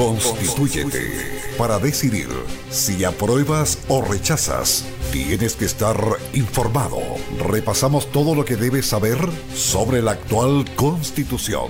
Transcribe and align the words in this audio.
Constitúyete 0.00 1.12
para 1.58 1.78
decidir 1.78 2.30
si 2.70 3.04
apruebas 3.04 3.80
o 3.88 4.00
rechazas. 4.00 4.86
Tienes 5.12 5.56
que 5.56 5.66
estar 5.66 5.94
informado. 6.32 7.02
Repasamos 7.38 8.10
todo 8.10 8.34
lo 8.34 8.46
que 8.46 8.56
debes 8.56 8.86
saber 8.86 9.18
sobre 9.54 10.00
la 10.00 10.12
actual 10.12 10.64
constitución. 10.74 11.68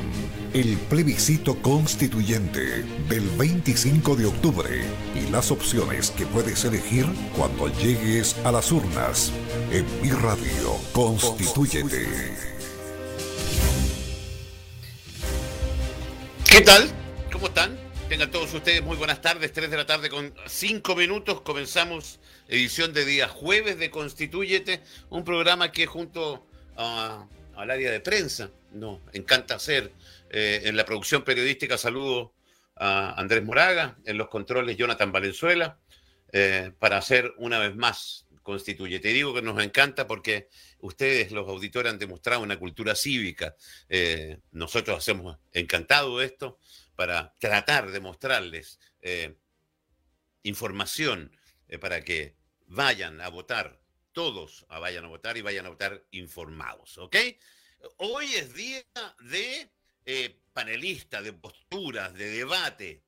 El 0.55 0.77
plebiscito 0.77 1.61
constituyente 1.61 2.85
del 3.09 3.29
25 3.31 4.15
de 4.15 4.27
octubre 4.27 4.85
y 5.17 5.29
las 5.33 5.51
opciones 5.51 6.13
que 6.13 6.25
puedes 6.25 6.65
elegir 6.65 7.07
cuando 7.37 7.67
llegues 7.67 8.37
a 8.45 8.53
las 8.53 8.71
urnas. 8.71 9.33
En 9.73 9.85
mi 10.03 10.11
radio, 10.11 10.77
Constituyente. 10.93 12.07
¿Qué 16.45 16.61
tal? 16.61 16.89
¿Cómo 17.33 17.49
están? 17.49 17.80
Tengan 18.11 18.33
todos 18.33 18.53
ustedes 18.55 18.83
muy 18.83 18.97
buenas 18.97 19.21
tardes, 19.21 19.53
3 19.53 19.71
de 19.71 19.77
la 19.77 19.87
tarde 19.87 20.09
con 20.11 20.35
5 20.45 20.97
minutos. 20.97 21.43
Comenzamos 21.43 22.19
edición 22.49 22.93
de 22.93 23.05
día 23.05 23.29
jueves 23.29 23.79
de 23.79 23.89
Constituyete, 23.89 24.83
un 25.11 25.23
programa 25.23 25.71
que 25.71 25.87
junto 25.87 26.45
al 26.75 27.71
área 27.71 27.93
de 27.93 28.01
prensa 28.01 28.51
nos 28.73 28.99
encanta 29.13 29.55
hacer. 29.55 29.93
Eh, 30.29 30.63
en 30.65 30.77
la 30.77 30.85
producción 30.85 31.23
periodística 31.23 31.79
saludo 31.79 32.33
a 32.75 33.13
Andrés 33.13 33.45
Moraga, 33.45 33.97
en 34.05 34.19
los 34.19 34.27
controles 34.27 34.77
Jonathan 34.77 35.13
Valenzuela, 35.13 35.79
eh, 36.33 36.73
para 36.81 36.97
hacer 36.97 37.33
una 37.37 37.61
vez 37.61 37.77
más 37.77 38.27
Constituyete. 38.43 39.13
digo 39.13 39.33
que 39.33 39.43
nos 39.43 39.63
encanta 39.63 40.09
porque 40.09 40.49
ustedes, 40.81 41.31
los 41.31 41.49
auditores, 41.49 41.93
han 41.93 41.99
demostrado 42.01 42.43
una 42.43 42.59
cultura 42.59 42.97
cívica. 42.97 43.55
Eh, 43.89 44.39
nosotros 44.51 44.99
hacemos 44.99 45.39
encantado 45.53 46.21
esto 46.21 46.59
para 47.01 47.35
tratar 47.39 47.91
de 47.93 47.99
mostrarles 47.99 48.79
eh, 49.01 49.35
información 50.43 51.35
eh, 51.67 51.79
para 51.79 52.05
que 52.05 52.37
vayan 52.67 53.23
a 53.23 53.31
votar, 53.31 53.81
todos 54.13 54.67
vayan 54.69 55.07
a 55.07 55.09
votar 55.09 55.39
y 55.39 55.41
vayan 55.41 55.65
a 55.65 55.71
votar 55.71 56.05
informados, 56.11 56.99
¿ok? 56.99 57.17
Hoy 57.97 58.35
es 58.35 58.53
día 58.53 58.85
de 59.21 59.71
panelistas, 60.53 61.25
de 61.25 61.33
posturas, 61.33 62.13
de 62.13 62.33
debate, 62.33 63.03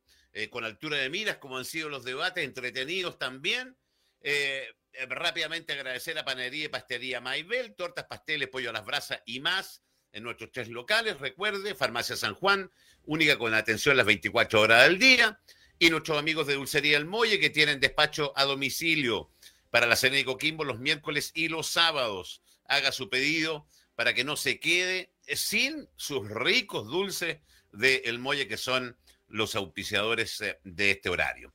con 0.49 0.65
altura 0.65 0.97
de 0.97 1.11
miras, 1.11 1.37
como 1.37 1.59
han 1.59 1.67
sido 1.67 1.91
los 1.91 2.03
debates, 2.03 2.45
entretenidos 2.45 3.19
también. 3.19 3.77
Eh, 4.23 4.75
rápidamente 5.07 5.75
agradecer 5.75 6.19
a 6.19 6.25
Panería 6.25 6.65
y 6.65 6.69
Pastelería 6.69 7.21
Maibel, 7.21 7.75
tortas, 7.75 8.07
pasteles, 8.07 8.49
pollo 8.49 8.71
a 8.71 8.73
las 8.73 8.87
brasas 8.87 9.21
y 9.27 9.41
más 9.41 9.83
en 10.13 10.23
nuestros 10.23 10.53
tres 10.53 10.69
locales. 10.69 11.19
Recuerde, 11.19 11.75
Farmacia 11.75 12.17
San 12.17 12.35
Juan, 12.35 12.71
única 13.05 13.39
con 13.39 13.55
atención 13.55 13.97
las 13.97 14.07
24 14.07 14.61
horas 14.61 14.85
del 14.85 14.99
día. 14.99 15.41
Y 15.79 15.91
nuestros 15.91 16.19
amigos 16.19 16.47
de 16.47 16.55
Dulcería 16.55 16.97
El 16.97 17.07
Molle, 17.07 17.41
que 17.41 17.51
tienen 17.51 17.81
despacho 17.81 18.33
a 18.37 18.45
domicilio 18.45 19.31
para 19.71 19.87
la 19.87 19.97
cena 19.97 20.17
de 20.17 20.25
Coquimbo 20.25 20.65
los 20.65 20.79
miércoles 20.79 21.33
y 21.35 21.49
los 21.49 21.67
sábados. 21.67 22.43
Haga 22.67 22.93
su 22.93 23.09
pedido 23.09 23.67
para 23.97 24.15
que 24.15 24.25
no 24.25 24.37
se 24.37 24.61
quede 24.61 25.13
sin 25.27 25.89
sus 25.97 26.29
ricos 26.29 26.87
dulces 26.87 27.39
de 27.73 28.03
El 28.05 28.19
Molle, 28.19 28.47
que 28.47 28.57
son 28.57 28.97
los 29.29 29.55
auspiciadores 29.55 30.41
eh, 30.41 30.61
de 30.63 30.93
este 30.93 31.09
horario. 31.09 31.53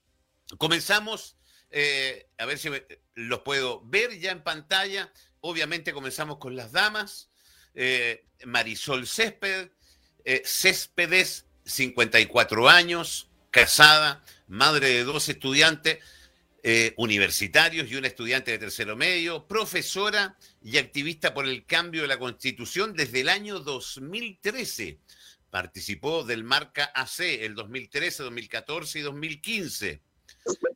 Comenzamos 0.57 1.37
eh, 1.69 2.29
a 2.37 2.45
ver 2.45 2.57
si 2.57 2.69
los 3.15 3.41
puedo 3.41 3.81
ver 3.85 4.17
ya 4.19 4.31
en 4.31 4.43
pantalla. 4.43 5.11
Obviamente 5.41 5.93
comenzamos 5.93 6.37
con 6.37 6.55
las 6.55 6.71
damas. 6.71 7.29
Eh, 7.79 8.25
Marisol 8.45 9.05
Césped, 9.05 9.69
eh, 10.25 10.41
Céspedes, 10.43 11.45
54 11.63 12.67
años, 12.67 13.29
casada, 13.51 14.23
madre 14.47 14.89
de 14.89 15.03
dos 15.03 15.29
estudiantes 15.29 15.99
universitarios 16.97 17.89
y 17.89 17.95
un 17.95 18.03
estudiante 18.03 18.51
de 18.51 18.57
tercero 18.57 18.97
medio, 18.97 19.47
profesora 19.47 20.37
y 20.61 20.77
activista 20.79 21.33
por 21.33 21.47
el 21.47 21.65
cambio 21.65 22.01
de 22.01 22.09
la 22.09 22.19
constitución 22.19 22.93
desde 22.93 23.21
el 23.21 23.29
año 23.29 23.61
2013. 23.61 24.99
Participó 25.49 26.25
del 26.25 26.43
Marca 26.43 26.91
AC 26.93 27.21
el 27.21 27.55
2013, 27.55 28.23
2014 28.23 28.99
y 28.99 29.01
2015 29.01 30.01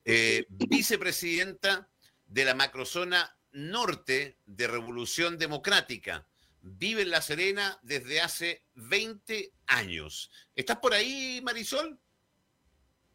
eh, 0.06 0.45
vicepresidenta 0.50 1.88
de 2.25 2.45
la 2.45 2.56
macrozona 2.56 3.38
norte 3.51 4.38
de 4.45 4.67
Revolución 4.67 5.38
Democrática. 5.38 6.25
Vive 6.61 7.01
en 7.01 7.09
La 7.09 7.22
Serena 7.22 7.79
desde 7.81 8.22
hace 8.22 8.63
20 8.75 9.51
años. 9.67 10.31
¿Estás 10.55 10.77
por 10.77 10.94
ahí, 10.94 11.41
Marisol? 11.44 11.99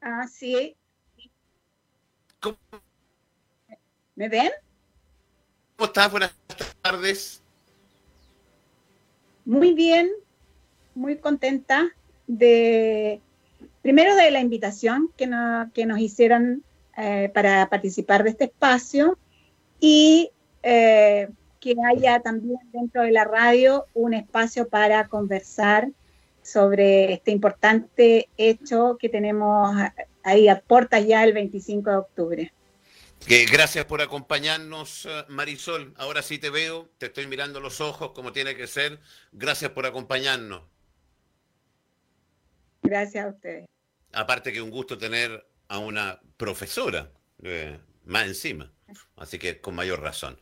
Ah, 0.00 0.26
sí. 0.26 0.76
¿Me 4.14 4.28
ven? 4.28 4.50
¿Cómo 5.76 5.86
estás? 5.86 6.10
Buenas 6.10 6.34
tardes. 6.82 7.42
Muy 9.44 9.74
bien, 9.74 10.10
muy 10.94 11.18
contenta 11.18 11.88
de 12.26 13.20
primero 13.82 14.16
de 14.16 14.30
la 14.32 14.40
invitación 14.40 15.12
que, 15.16 15.30
que 15.72 15.86
nos 15.86 16.00
hicieron 16.00 16.64
eh, 16.96 17.30
para 17.32 17.68
participar 17.68 18.24
de 18.24 18.30
este 18.30 18.44
espacio 18.44 19.18
y 19.78 20.30
eh, 20.62 21.28
que 21.66 21.74
haya 21.84 22.20
también 22.20 22.60
dentro 22.72 23.02
de 23.02 23.10
la 23.10 23.24
radio 23.24 23.86
un 23.92 24.14
espacio 24.14 24.68
para 24.68 25.08
conversar 25.08 25.88
sobre 26.40 27.12
este 27.12 27.32
importante 27.32 28.28
hecho 28.36 28.96
que 29.00 29.08
tenemos 29.08 29.76
ahí 30.22 30.48
a 30.48 30.62
ya 31.00 31.24
el 31.24 31.32
25 31.32 31.90
de 31.90 31.96
octubre. 31.96 32.52
gracias 33.50 33.84
por 33.86 34.00
acompañarnos, 34.00 35.06
eh, 35.06 35.24
Marisol. 35.26 35.92
Ahora 35.96 36.22
sí 36.22 36.38
te 36.38 36.50
veo, 36.50 36.88
te 36.98 37.06
estoy 37.06 37.26
mirando 37.26 37.58
los 37.58 37.80
ojos 37.80 38.12
como 38.12 38.32
tiene 38.32 38.54
que 38.54 38.68
ser. 38.68 39.00
Gracias 39.32 39.72
por 39.72 39.86
acompañarnos. 39.86 40.62
Gracias 42.82 43.26
a 43.26 43.28
ustedes. 43.30 43.66
Aparte 44.12 44.52
que 44.52 44.62
un 44.62 44.70
gusto 44.70 44.96
tener 44.96 45.44
a 45.66 45.78
una 45.80 46.20
profesora 46.36 47.10
eh, 47.42 47.76
más 48.04 48.28
encima, 48.28 48.70
así 49.16 49.36
que 49.40 49.60
con 49.60 49.74
mayor 49.74 50.00
razón. 50.00 50.38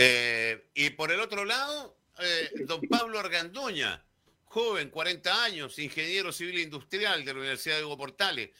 Eh, 0.00 0.70
y 0.74 0.90
por 0.90 1.10
el 1.10 1.18
otro 1.18 1.44
lado, 1.44 1.98
eh, 2.20 2.50
don 2.66 2.80
Pablo 2.82 3.18
Argandoña, 3.18 4.04
joven, 4.44 4.90
40 4.90 5.42
años, 5.42 5.76
ingeniero 5.80 6.30
civil 6.30 6.60
industrial 6.60 7.24
de 7.24 7.32
la 7.32 7.40
Universidad 7.40 7.78
de 7.78 7.84
Hugo 7.84 7.98
Portales, 7.98 8.50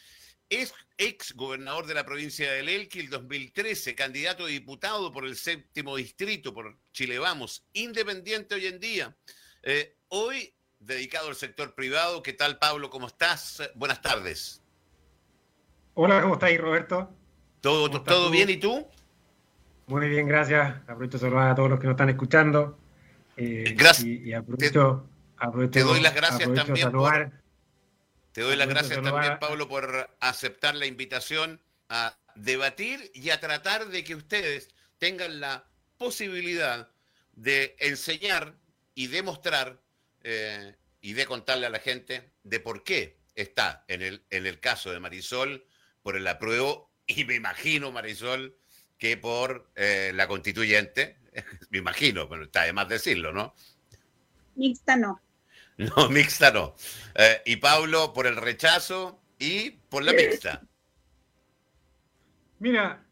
es 0.50 0.74
ex 0.96 1.34
gobernador 1.36 1.86
de 1.86 1.94
la 1.94 2.04
provincia 2.04 2.50
de 2.50 2.58
Elqui 2.58 2.98
el 2.98 3.08
2013, 3.08 3.94
candidato 3.94 4.46
a 4.46 4.48
diputado 4.48 5.12
por 5.12 5.26
el 5.26 5.36
séptimo 5.36 5.94
distrito, 5.94 6.52
por 6.52 6.76
Chile 6.92 7.20
Vamos, 7.20 7.64
independiente 7.72 8.56
hoy 8.56 8.66
en 8.66 8.80
día. 8.80 9.16
hoy 10.08 10.52
dedicado 10.80 11.28
al 11.28 11.36
sector 11.36 11.76
privado. 11.76 12.20
¿Qué 12.20 12.32
tal, 12.32 12.58
Pablo? 12.58 12.90
¿Cómo 12.90 13.06
estás? 13.06 13.62
Buenas 13.76 14.02
tardes. 14.02 14.60
Hola, 15.94 16.20
¿cómo 16.20 16.34
estáis, 16.34 16.60
Roberto? 16.60 17.14
¿Todo, 17.60 18.02
¿todo 18.02 18.30
bien 18.30 18.50
y 18.50 18.56
tú? 18.56 18.88
Muy 19.88 20.08
bien, 20.08 20.28
gracias. 20.28 20.76
Aprovecho 20.86 21.18
saludar 21.18 21.48
a 21.48 21.54
todos 21.54 21.70
los 21.70 21.80
que 21.80 21.86
nos 21.86 21.94
están 21.94 22.10
escuchando. 22.10 22.78
Eh, 23.36 23.74
gracias. 23.76 24.06
Y, 24.06 24.34
aprovecho, 24.34 25.08
te, 25.70 25.80
doy 25.80 26.00
las 26.00 26.14
gracias 26.14 26.52
también. 26.54 26.92
Por, 26.92 27.32
te 28.32 28.42
doy 28.42 28.56
las 28.56 28.68
gracias 28.68 29.02
también, 29.02 29.38
Pablo, 29.38 29.66
por 29.66 30.10
aceptar 30.20 30.74
la 30.74 30.84
invitación 30.84 31.60
a 31.88 32.18
debatir 32.34 33.10
y 33.14 33.30
a 33.30 33.40
tratar 33.40 33.88
de 33.88 34.04
que 34.04 34.14
ustedes 34.14 34.68
tengan 34.98 35.40
la 35.40 35.64
posibilidad 35.96 36.90
de 37.32 37.74
enseñar 37.78 38.54
y 38.94 39.06
demostrar 39.06 39.80
eh, 40.22 40.76
y 41.00 41.14
de 41.14 41.24
contarle 41.24 41.66
a 41.66 41.70
la 41.70 41.78
gente 41.78 42.30
de 42.42 42.60
por 42.60 42.84
qué 42.84 43.16
está 43.34 43.84
en 43.88 44.02
el, 44.02 44.22
en 44.30 44.46
el 44.46 44.60
caso 44.60 44.90
de 44.90 45.00
Marisol 45.00 45.64
por 46.02 46.16
el 46.16 46.26
apruebo 46.26 46.90
y 47.06 47.24
me 47.24 47.36
imagino, 47.36 47.90
Marisol, 47.90 48.54
que 48.98 49.16
por 49.16 49.70
eh, 49.76 50.12
la 50.14 50.26
constituyente, 50.26 51.16
me 51.70 51.78
imagino, 51.78 52.28
pero 52.28 52.44
está 52.44 52.64
de 52.64 52.72
más 52.72 52.88
decirlo, 52.88 53.32
¿no? 53.32 53.54
Mixta 54.56 54.96
no. 54.96 55.20
No, 55.78 56.08
mixta 56.08 56.50
no. 56.50 56.74
Eh, 57.14 57.40
y 57.46 57.56
Pablo 57.56 58.12
por 58.12 58.26
el 58.26 58.34
rechazo 58.34 59.20
y 59.38 59.70
por 59.70 60.02
la 60.02 60.12
mixta. 60.12 60.60
Mira, 62.58 63.04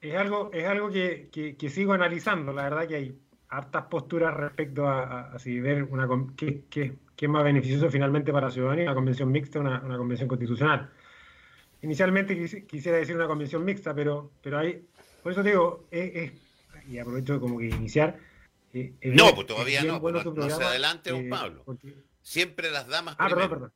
es 0.00 0.16
algo, 0.16 0.50
es 0.54 0.66
algo 0.66 0.90
que, 0.90 1.28
que 1.30 1.68
sigo 1.68 1.92
analizando. 1.92 2.54
La 2.54 2.62
verdad 2.62 2.88
que 2.88 2.96
hay 2.96 3.20
hartas 3.50 3.86
posturas 3.86 4.34
respecto 4.34 4.88
a, 4.88 5.36
si 5.38 5.60
ver 5.60 5.82
una, 5.84 6.08
qué, 6.36 6.64
qué, 6.70 6.96
qué, 7.16 7.26
es 7.26 7.30
más 7.30 7.44
beneficioso 7.44 7.90
finalmente 7.90 8.32
para 8.32 8.46
la 8.46 8.52
ciudadanía, 8.52 8.84
una 8.84 8.94
convención 8.94 9.30
mixta 9.30 9.58
o 9.58 9.62
una, 9.62 9.80
convención 9.98 10.28
constitucional. 10.28 10.90
Inicialmente 11.82 12.36
quisiera 12.66 12.98
decir 12.98 13.16
una 13.16 13.26
convención 13.26 13.64
mixta, 13.64 13.94
pero, 13.94 14.32
pero 14.42 14.58
hay, 14.58 14.86
por 15.22 15.32
eso 15.32 15.42
digo, 15.42 15.86
es, 15.90 16.32
y 16.88 16.98
aprovecho 16.98 17.40
como 17.40 17.58
que 17.58 17.66
iniciar. 17.66 18.18
Eh, 18.72 18.94
no, 19.02 19.34
pues 19.34 19.46
todavía 19.46 19.82
no, 19.82 20.00
no, 20.00 20.50
se 20.50 20.64
adelante, 20.64 21.10
don 21.10 21.26
eh, 21.26 21.28
Pablo. 21.28 21.64
Siempre 22.22 22.70
las 22.70 22.86
damas. 22.86 23.16
Ah, 23.18 23.28
perdón, 23.28 23.50
perdón. 23.50 23.72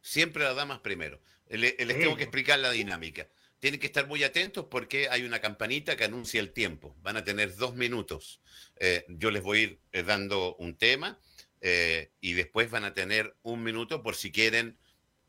siempre 0.00 0.44
las 0.44 0.56
damas 0.56 0.80
primero. 0.80 1.20
Les, 1.48 1.76
tengo 1.76 2.16
que 2.16 2.24
explicar 2.24 2.58
la 2.58 2.70
dinámica. 2.70 3.28
Tienen 3.58 3.78
que 3.78 3.86
estar 3.86 4.08
muy 4.08 4.24
atentos 4.24 4.66
porque 4.70 5.08
hay 5.08 5.22
una 5.22 5.40
campanita 5.40 5.96
que 5.96 6.04
anuncia 6.04 6.40
el 6.40 6.52
tiempo. 6.52 6.96
Van 7.02 7.16
a 7.16 7.24
tener 7.24 7.54
dos 7.54 7.74
minutos. 7.74 8.40
Eh, 8.76 9.04
yo 9.08 9.30
les 9.30 9.42
voy 9.42 9.58
a 9.58 9.62
ir 9.62 9.78
eh, 9.92 10.02
dando 10.02 10.56
un 10.56 10.76
tema 10.76 11.20
eh, 11.60 12.10
y 12.20 12.32
después 12.32 12.70
van 12.70 12.84
a 12.84 12.94
tener 12.94 13.36
un 13.42 13.62
minuto 13.62 14.02
por 14.02 14.16
si 14.16 14.32
quieren 14.32 14.78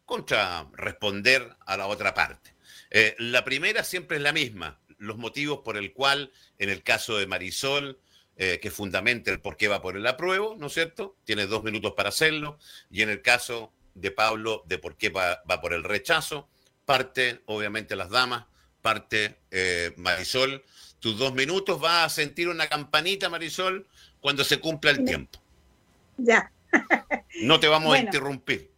contrarresponder 0.06 1.56
a 1.66 1.78
la 1.78 1.88
otra 1.88 2.14
parte. 2.14 2.56
la 3.20 3.44
primera 3.44 3.84
siempre 3.84 4.18
es 4.18 4.24
la 4.24 4.34
misma, 4.34 4.80
los 5.04 5.18
motivos 5.18 5.60
por 5.60 5.78
el 5.78 5.94
cual, 5.94 6.32
en 6.58 6.70
el 6.70 6.84
caso 6.84 7.18
de 7.18 7.28
Marisol, 7.28 8.00
que 8.36 8.72
fundamenta 8.72 9.30
el 9.32 9.40
por 9.40 9.58
qué 9.58 9.68
va 9.68 9.82
por 9.82 9.96
el 9.96 10.08
apruebo, 10.08 10.56
¿no 10.58 10.68
es 10.68 10.74
cierto? 10.74 11.16
Tiene 11.24 11.46
dos 11.46 11.64
minutos 11.64 11.94
para 11.96 12.10
hacerlo. 12.10 12.58
Y 12.90 13.04
en 13.04 13.10
el 13.10 13.22
caso 13.22 13.72
de 13.94 14.10
Pablo, 14.10 14.64
de 14.66 14.80
por 14.80 14.98
qué 14.98 15.10
va, 15.10 15.44
va 15.50 15.62
por 15.62 15.72
el 15.74 15.84
rechazo, 15.84 16.50
parte 16.84 17.42
obviamente 17.46 17.96
las 17.96 18.10
damas, 18.10 18.46
parte 18.82 19.38
Marisol 19.98 20.64
tus 21.04 21.18
dos 21.18 21.34
minutos 21.34 21.82
vas 21.82 22.06
a 22.06 22.10
sentir 22.10 22.48
una 22.48 22.70
campanita, 22.70 23.28
Marisol, 23.28 23.86
cuando 24.22 24.46
se 24.46 24.62
cumpla 24.62 24.92
el 24.92 25.04
tiempo. 25.04 25.38
Ya. 26.18 26.50
No 27.42 27.60
te 27.60 27.68
vamos 27.68 27.94
a 27.94 28.00
interrumpir. 28.00 28.72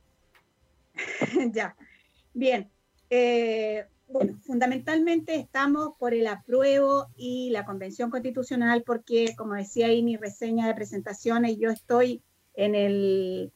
Ya. 1.54 1.75
Bien. 2.33 2.68
Eh, 3.12 3.86
bueno, 4.07 4.37
fundamentalmente 4.43 5.35
estamos 5.35 5.95
por 5.97 6.13
el 6.13 6.27
apruebo 6.27 7.07
y 7.15 7.49
la 7.49 7.65
convención 7.65 8.09
constitucional 8.09 8.83
porque, 8.83 9.35
como 9.35 9.53
decía 9.53 9.87
ahí 9.87 10.03
mi 10.03 10.17
reseña 10.17 10.67
de 10.67 10.75
presentaciones, 10.75 11.57
yo 11.57 11.69
estoy 11.69 12.21
en 12.53 12.75
el 12.75 13.51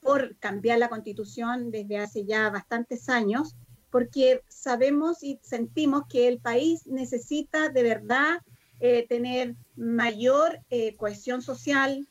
por 0.00 0.36
cambiar 0.36 0.78
la 0.78 0.90
constitución 0.90 1.70
desde 1.70 1.96
hace 1.98 2.26
ya 2.26 2.50
bastantes 2.50 3.08
años 3.08 3.56
porque 3.94 4.42
sabemos 4.48 5.22
y 5.22 5.38
sentimos 5.42 6.02
que 6.08 6.26
el 6.26 6.40
país 6.40 6.84
necesita 6.86 7.68
de 7.68 7.84
verdad 7.84 8.42
eh, 8.80 9.06
tener 9.08 9.54
mayor 9.76 10.58
eh, 10.68 10.96
cohesión 10.96 11.42
social, 11.42 12.06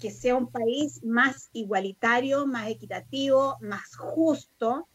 que 0.00 0.10
sea 0.10 0.34
un 0.34 0.48
país 0.48 1.02
más 1.04 1.48
igualitario, 1.52 2.44
más 2.44 2.68
equitativo, 2.68 3.56
más 3.60 3.94
justo. 3.94 4.88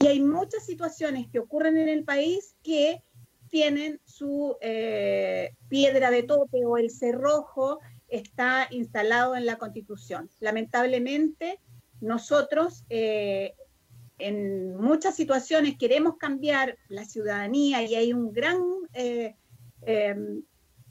Y 0.00 0.06
hay 0.06 0.20
muchas 0.20 0.64
situaciones 0.64 1.28
que 1.30 1.38
ocurren 1.38 1.76
en 1.76 1.88
el 1.88 2.04
país 2.04 2.54
que 2.62 3.02
tienen 3.48 4.00
su 4.04 4.56
eh, 4.60 5.54
piedra 5.68 6.10
de 6.10 6.22
tope 6.22 6.64
o 6.64 6.76
el 6.76 6.90
cerrojo 6.90 7.80
está 8.08 8.68
instalado 8.70 9.36
en 9.36 9.46
la 9.46 9.56
Constitución. 9.56 10.30
Lamentablemente, 10.40 11.60
nosotros 12.00 12.84
en 14.18 14.76
muchas 14.76 15.14
situaciones 15.14 15.78
queremos 15.78 16.16
cambiar 16.16 16.76
la 16.88 17.04
ciudadanía 17.04 17.82
y 17.82 17.94
hay 17.94 18.12
un 18.12 18.32
gran 18.32 18.60
eh, 18.92 19.36
em, 19.82 20.42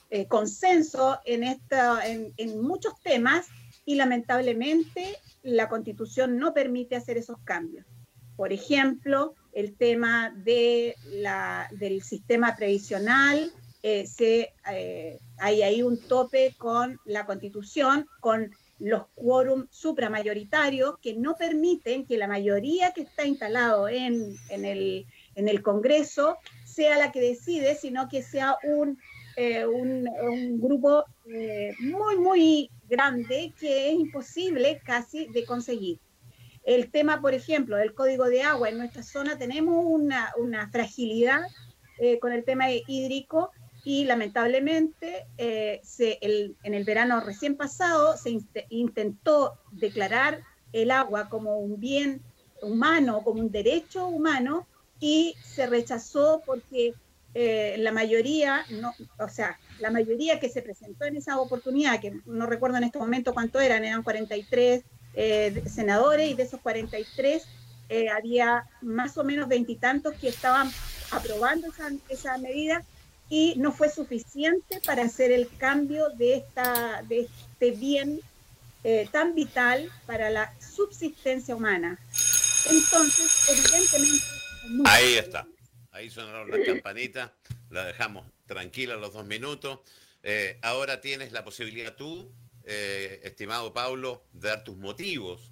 eh, 0.10 0.28
consenso 0.28 1.20
en, 1.26 1.44
esta, 1.44 2.08
en, 2.08 2.62
muchos 2.62 2.94
temas 3.02 3.48
y 3.86 3.96
lamentablemente 3.96 5.18
la 5.44 5.68
constitución 5.68 6.38
no 6.38 6.54
permite 6.54 6.96
hacer 6.96 7.18
esos 7.18 7.38
cambios. 7.44 7.86
Por 8.38 8.54
ejemplo, 8.54 9.34
el 9.52 9.76
tema 9.76 10.34
de 10.34 10.96
la, 11.12 11.68
del 11.72 12.02
sistema 12.02 12.56
previsional, 12.56 13.52
eh, 13.84 14.08
se, 14.08 14.54
hay 15.40 15.62
ahí 15.62 15.82
un 15.82 16.00
tope 16.08 16.56
con 16.58 17.00
la 17.06 17.26
constitución, 17.26 18.08
con 18.22 18.52
los 18.80 19.08
quórum 19.16 19.68
supramayoritarios 19.70 20.98
que 21.00 21.16
no 21.16 21.36
permiten 21.36 22.06
que 22.06 22.18
la 22.18 22.28
mayoría 22.28 22.92
que 22.92 23.02
está 23.02 23.26
instalado 23.26 23.90
en, 23.90 24.36
el, 24.50 25.06
Congreso 25.64 26.38
sea 26.66 26.98
la 26.98 27.12
que 27.12 27.22
decide, 27.22 27.76
sino 27.76 28.08
que 28.08 28.22
sea 28.22 28.58
un, 28.64 29.00
eh, 29.36 29.66
un, 29.66 30.60
grupo 30.60 31.06
eh, 31.26 31.74
muy, 31.80 32.18
muy 32.18 32.70
grande 32.88 33.54
que 33.60 33.90
es 33.90 34.00
imposible 34.00 34.80
casi 34.84 35.28
de 35.28 35.46
conseguir. 35.46 36.00
El 36.68 36.92
tema, 36.92 37.22
por 37.22 37.34
ejemplo, 37.34 37.78
del 37.78 37.94
código 37.94 38.26
de 38.26 38.42
agua. 38.42 38.68
En 38.68 38.78
nuestra 38.78 39.02
zona, 39.02 39.38
tenemos 39.38 39.86
una, 39.88 40.70
fragilidad 40.70 41.40
eh, 41.98 42.20
con 42.20 42.34
el 42.34 42.44
tema 42.44 42.70
hídrico 42.70 43.52
y 43.86 44.04
lamentablemente 44.04 45.28
eh, 45.38 45.82
en 45.98 46.74
el 46.74 46.84
verano 46.84 47.22
recién 47.22 47.56
pasado 47.56 48.18
se 48.18 48.38
intentó 48.68 49.54
declarar 49.72 50.42
el 50.74 50.92
agua 50.92 51.30
como 51.30 51.58
un 51.58 51.80
bien 51.80 52.22
humano, 52.62 53.22
como 53.24 53.40
un 53.40 53.50
derecho 53.50 54.06
humano 54.10 54.68
y 55.00 55.36
se 55.42 55.68
rechazó 55.68 56.44
porque 56.46 56.94
eh, 57.34 57.76
la 57.78 57.94
mayoría, 57.94 58.66
no, 58.72 58.94
o 59.20 59.30
sea, 59.30 59.58
la 59.80 59.90
mayoría 59.90 60.42
que 60.42 60.50
se 60.50 60.62
presentó 60.62 61.06
en 61.06 61.16
esa 61.16 61.40
oportunidad, 61.40 62.02
que 62.02 62.20
no 62.26 62.46
recuerdo 62.46 62.76
en 62.76 62.84
este 62.84 63.00
momento 63.00 63.34
cuánto 63.34 63.62
eran, 63.62 63.86
eran 63.86 64.04
43 64.04 64.84
eh, 65.14 65.64
senadores 65.68 66.30
y 66.30 66.34
de 66.34 66.44
esos 66.44 66.62
43 66.62 67.44
había 68.14 68.68
más 68.82 69.18
o 69.18 69.24
menos 69.24 69.48
veintitantos 69.48 70.14
que 70.16 70.28
estaban 70.28 70.70
aprobando 71.12 71.68
esa, 71.68 71.90
esa 72.10 72.38
medida 72.38 72.84
y 73.30 73.56
no 73.58 73.72
fue 73.72 73.90
suficiente 73.90 74.82
para 74.86 75.04
hacer 75.04 75.32
el 75.32 75.50
cambio 75.58 76.10
de, 76.10 76.36
esta, 76.36 77.02
de 77.04 77.22
este 77.22 77.72
bien 77.72 78.22
eh, 78.84 79.08
tan 79.12 79.36
vital 79.36 79.92
para 80.06 80.30
la 80.30 80.54
subsistencia 80.60 81.56
humana. 81.56 82.00
Entonces, 82.70 83.50
evidentemente... 83.50 84.26
Ahí 84.86 85.16
está. 85.16 85.48
Ahí 85.92 86.10
sonaron 86.10 86.50
las 86.50 86.66
campanitas. 86.66 87.32
La 87.70 87.86
dejamos 87.86 88.26
tranquila 88.46 88.96
los 88.96 89.14
dos 89.14 89.26
minutos. 89.26 89.80
Eh, 90.24 90.58
ahora 90.62 91.02
tienes 91.02 91.32
la 91.32 91.44
posibilidad 91.44 91.96
tú, 91.96 92.32
eh, 92.68 93.22
estimado 93.24 93.74
Pablo, 93.74 94.26
dar 94.34 94.64
tus 94.64 94.78
motivos. 94.78 95.52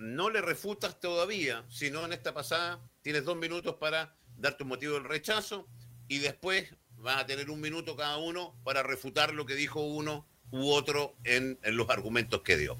no 0.00 0.28
le 0.28 0.40
refutas 0.40 0.98
todavía, 0.98 1.64
sino 1.68 2.04
en 2.04 2.12
esta 2.12 2.34
pasada 2.34 2.80
tienes 3.00 3.24
dos 3.24 3.36
minutos 3.36 3.76
para 3.76 4.14
dar 4.36 4.56
tu 4.56 4.64
motivo 4.64 4.94
del 4.94 5.04
rechazo 5.04 5.68
y 6.08 6.18
después 6.18 6.74
van 6.96 7.18
a 7.18 7.26
tener 7.26 7.50
un 7.50 7.60
minuto 7.60 7.96
cada 7.96 8.18
uno 8.18 8.54
para 8.64 8.82
refutar 8.82 9.32
lo 9.34 9.46
que 9.46 9.54
dijo 9.54 9.80
uno 9.80 10.26
u 10.50 10.70
otro 10.70 11.14
en, 11.24 11.58
los 11.62 11.88
argumentos 11.90 12.42
que 12.42 12.56
dio. 12.56 12.76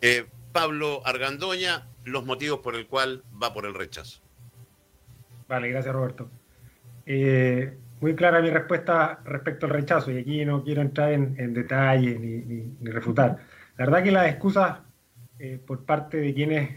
Eh, 0.00 0.26
Pablo 0.52 1.02
Argandoña, 1.04 1.88
los 2.04 2.24
motivos 2.24 2.60
por 2.60 2.74
el 2.76 2.86
cual 2.86 3.24
va 3.42 3.52
por 3.52 3.66
el 3.66 3.74
rechazo. 3.74 4.20
Vale, 5.48 5.68
gracias 5.68 5.94
Roberto. 5.94 6.30
Eh, 7.06 7.76
muy 8.00 8.14
clara 8.14 8.40
mi 8.40 8.50
respuesta 8.50 9.20
respecto 9.24 9.66
al 9.66 9.72
rechazo 9.72 10.10
y 10.10 10.18
aquí 10.18 10.44
no 10.44 10.62
quiero 10.62 10.82
entrar 10.82 11.12
en, 11.12 11.54
detalles 11.54 12.20
ni, 12.20 12.90
refutar. 12.90 13.38
La 13.78 13.86
verdad 13.86 14.02
que 14.02 14.10
las 14.10 14.28
excusas 14.28 14.80
eh, 15.38 15.60
por 15.64 15.84
parte 15.84 16.18
de 16.18 16.34
quienes 16.34 16.70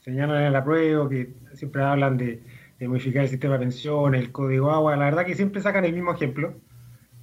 señalan 0.00 0.42
el 0.42 0.56
apruebo, 0.56 1.08
que 1.08 1.34
siempre 1.54 1.82
hablan 1.82 2.16
de, 2.16 2.42
de 2.78 2.88
modificar 2.88 3.22
el 3.22 3.28
sistema 3.28 3.54
de 3.54 3.60
pensiones, 3.60 4.20
el 4.20 4.32
código 4.32 4.70
agua, 4.70 4.96
la 4.96 5.06
verdad 5.06 5.24
que 5.24 5.34
siempre 5.34 5.62
sacan 5.62 5.84
el 5.84 5.92
mismo 5.92 6.12
ejemplo 6.12 6.54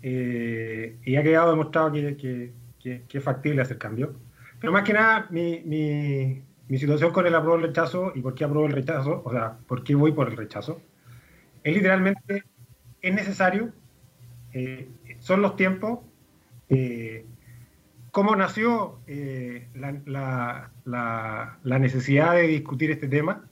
eh, 0.02 0.98
y 1.06 1.16
ha 1.16 1.24
quedado 1.24 1.52
demostrado 1.52 1.92
que, 1.92 2.52
es 2.84 3.24
factible 3.24 3.62
hacer 3.62 3.78
cambio. 3.78 4.16
Pero 4.60 4.74
más 4.74 4.84
que 4.84 4.94
nada, 4.94 5.28
mi, 5.30 6.44
situación 6.78 7.12
con 7.12 7.28
el 7.28 7.36
apruebo 7.36 7.58
el 7.58 7.64
rechazo 7.64 8.12
y 8.16 8.22
por 8.22 8.34
qué 8.34 8.46
apruebo 8.46 8.66
el 8.68 8.74
rechazo, 8.74 9.22
o 9.24 9.32
sea, 9.32 9.58
por 9.68 9.84
qué 9.84 9.96
voy 9.96 10.12
por 10.12 10.30
el 10.30 10.38
rechazo, 10.38 10.82
es 11.64 11.74
literalmente, 11.74 12.44
es 13.04 13.14
necesario, 13.14 13.72
eh, 14.54 14.90
son 15.20 15.44
los 15.44 15.56
tiempos, 15.56 16.00
eh, 16.70 17.26
cómo 18.10 18.36
nació 18.36 19.00
la, 19.76 20.72
necesidad 21.64 22.34
de 22.34 22.48
discutir 22.48 22.90
este 22.90 23.08
tema. 23.08 23.48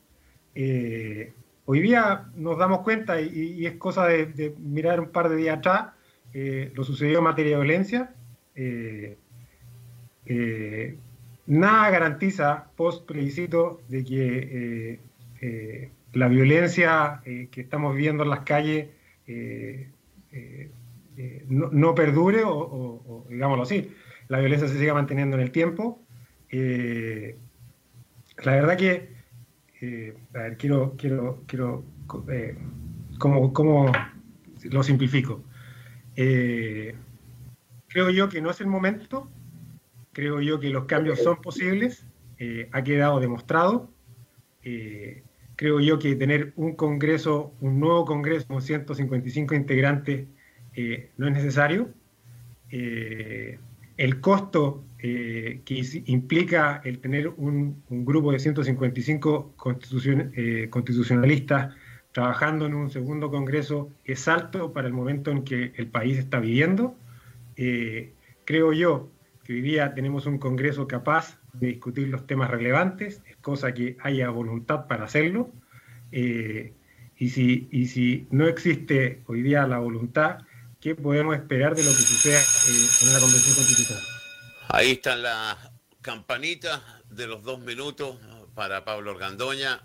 Hoy 1.66 1.80
día 1.80 2.26
nos 2.36 2.58
damos 2.58 2.80
cuenta, 2.80 3.22
y, 3.22 3.66
es 3.66 3.76
cosa 3.78 4.06
de, 4.08 4.54
mirar 4.60 5.00
un 5.00 5.10
par 5.10 5.30
de 5.30 5.38
días 5.38 5.60
atrás, 5.60 5.94
eh, 6.34 6.72
lo 6.76 6.84
sucedió 6.84 7.20
en 7.20 7.24
materia 7.24 7.52
de 7.52 7.64
violencia. 7.64 8.14
Eh, 8.56 9.18
eh, 10.26 10.98
nada 11.46 11.90
garantiza 11.90 12.68
post 12.76 13.06
plebiscito 13.06 13.80
de 13.88 14.04
que 14.04 15.00
la 16.14 16.28
violencia 16.28 17.22
que 17.24 17.62
estamos 17.62 17.96
viendo 17.96 18.24
en 18.24 18.30
las 18.30 18.42
calles 18.42 18.90
no, 21.48 21.96
perdure 21.96 22.44
o, 22.46 23.26
digámoslo 23.30 23.64
así, 23.64 23.92
la 24.28 24.40
violencia 24.40 24.68
se 24.68 24.78
siga 24.78 24.94
manteniendo 24.94 25.36
en 25.38 25.44
el 25.44 25.52
tiempo. 25.52 26.02
la 26.52 27.36
verdad 28.54 28.78
que 28.78 29.22
eh, 29.82 30.16
a 30.36 30.38
ver, 30.38 30.58
quiero, 30.58 30.96
quiero, 30.96 31.44
quiero, 31.48 31.84
eh, 32.30 32.56
¿cómo, 33.18 33.92
lo 34.64 34.84
simplifico? 34.84 35.44
Eh, 36.16 36.96
creo 37.88 38.12
yo 38.12 38.30
que 38.30 38.42
no 38.42 38.52
es 38.52 38.62
el 38.62 38.68
momento, 38.68 39.28
creo 40.14 40.40
yo 40.40 40.60
que 40.60 40.70
los 40.70 40.86
cambios 40.86 41.24
son 41.24 41.42
posibles, 41.42 42.06
ha 42.72 42.84
quedado 42.84 43.20
demostrado, 43.20 43.90
creo 45.62 45.80
yo 45.80 46.00
que 46.00 46.16
tener 46.16 46.54
un 46.56 46.76
Congreso, 46.76 47.54
un 47.62 47.80
nuevo 47.80 48.04
Congreso 48.04 48.48
con 48.48 48.64
155 48.64 49.54
integrantes 49.54 50.26
no 51.18 51.28
es 51.28 51.34
necesario. 51.34 51.90
el 52.72 54.20
costo 54.22 54.84
que 54.98 55.62
implica 56.08 56.82
el 56.84 56.98
tener 56.98 57.28
un, 57.28 57.84
grupo 57.90 58.32
de 58.32 58.40
155 58.40 59.54
constitucionalistas 59.56 61.76
trabajando 62.12 62.66
en 62.66 62.74
un 62.74 62.90
segundo 62.90 63.30
Congreso 63.30 63.92
es 64.04 64.28
alto 64.28 64.74
para 64.74 64.88
el 64.88 64.94
momento 64.94 65.30
en 65.30 65.44
que 65.44 65.74
el 65.76 65.86
país 65.86 66.18
está 66.18 66.40
viviendo. 66.40 66.96
Eh, 67.56 68.14
creo 68.46 68.74
yo 68.74 69.12
que 69.44 69.54
hoy 69.54 69.62
día 69.62 69.94
tenemos 69.94 70.26
un 70.26 70.40
Congreso 70.40 70.88
capaz 70.88 71.38
de 71.54 71.68
discutir 71.68 72.08
los 72.08 72.26
temas 72.26 72.50
relevantes, 72.50 73.22
es 73.28 73.31
cosa 73.42 73.74
que 73.74 73.98
haya 74.02 74.30
voluntad 74.30 74.88
para 74.88 75.06
hacerlo. 75.06 75.52
Eh, 76.12 76.74
y, 77.18 77.30
si, 77.30 77.68
y 77.72 77.88
si 77.88 78.28
no 78.32 78.48
existe 78.48 79.24
hoy 79.28 79.42
día 79.42 79.68
la 79.68 79.80
voluntad, 79.80 80.40
¿qué 80.80 80.96
podemos 80.96 81.36
esperar 81.36 81.76
de 81.76 81.84
lo 81.84 81.90
que 81.90 81.98
suceda 81.98 82.40
eh, 82.40 82.88
en 83.02 83.10
una 83.10 83.20
convención 83.20 83.56
constitucional? 83.56 84.04
Ahí 84.70 84.92
están 84.92 85.22
las 85.22 85.58
campanitas 86.02 86.82
de 87.10 87.28
los 87.28 87.44
dos 87.44 87.60
minutos 87.60 88.18
para 88.56 88.86
Pablo 88.86 89.12
Organdoña. 89.12 89.84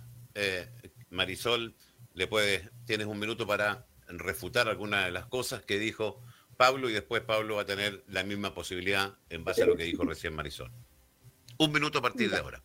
Marisol, 1.11 1.75
le 2.15 2.27
puedes, 2.27 2.71
tienes 2.85 3.07
un 3.07 3.19
minuto 3.19 3.47
para 3.47 3.87
refutar 4.09 4.69
alguna 4.69 5.05
de 5.05 5.11
las 5.11 5.27
cosas 5.27 5.63
que 5.63 5.79
dijo 5.79 6.23
Pablo 6.57 6.89
y 6.89 6.93
después 6.93 7.23
Pablo 7.23 7.57
va 7.57 7.63
a 7.63 7.67
tener 7.67 8.05
la 8.09 8.23
misma 8.23 8.55
posibilidad 8.55 9.15
en 9.29 9.45
base 9.45 9.63
a 9.63 9.67
lo 9.67 9.77
que 9.77 9.85
dijo 9.85 10.05
recién 10.05 10.35
Marisol. 10.35 10.71
Un 11.59 11.73
minuto 11.73 11.99
a 11.99 12.03
partir 12.03 12.31
de 12.31 12.39
ahora. 12.39 12.63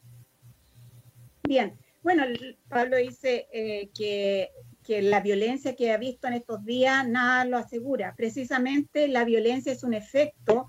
Bien, 1.51 1.77
bueno, 2.01 2.23
Pablo 2.69 2.95
dice 2.95 3.49
eh, 3.51 3.89
que, 3.93 4.51
que 4.85 5.01
la 5.01 5.19
violencia 5.19 5.75
que 5.75 5.91
ha 5.91 5.97
visto 5.97 6.29
en 6.29 6.35
estos 6.35 6.63
días 6.63 7.05
nada 7.05 7.43
lo 7.43 7.57
asegura. 7.57 8.13
Precisamente 8.15 9.09
la 9.09 9.25
violencia 9.25 9.73
es 9.73 9.83
un 9.83 9.93
efecto 9.93 10.67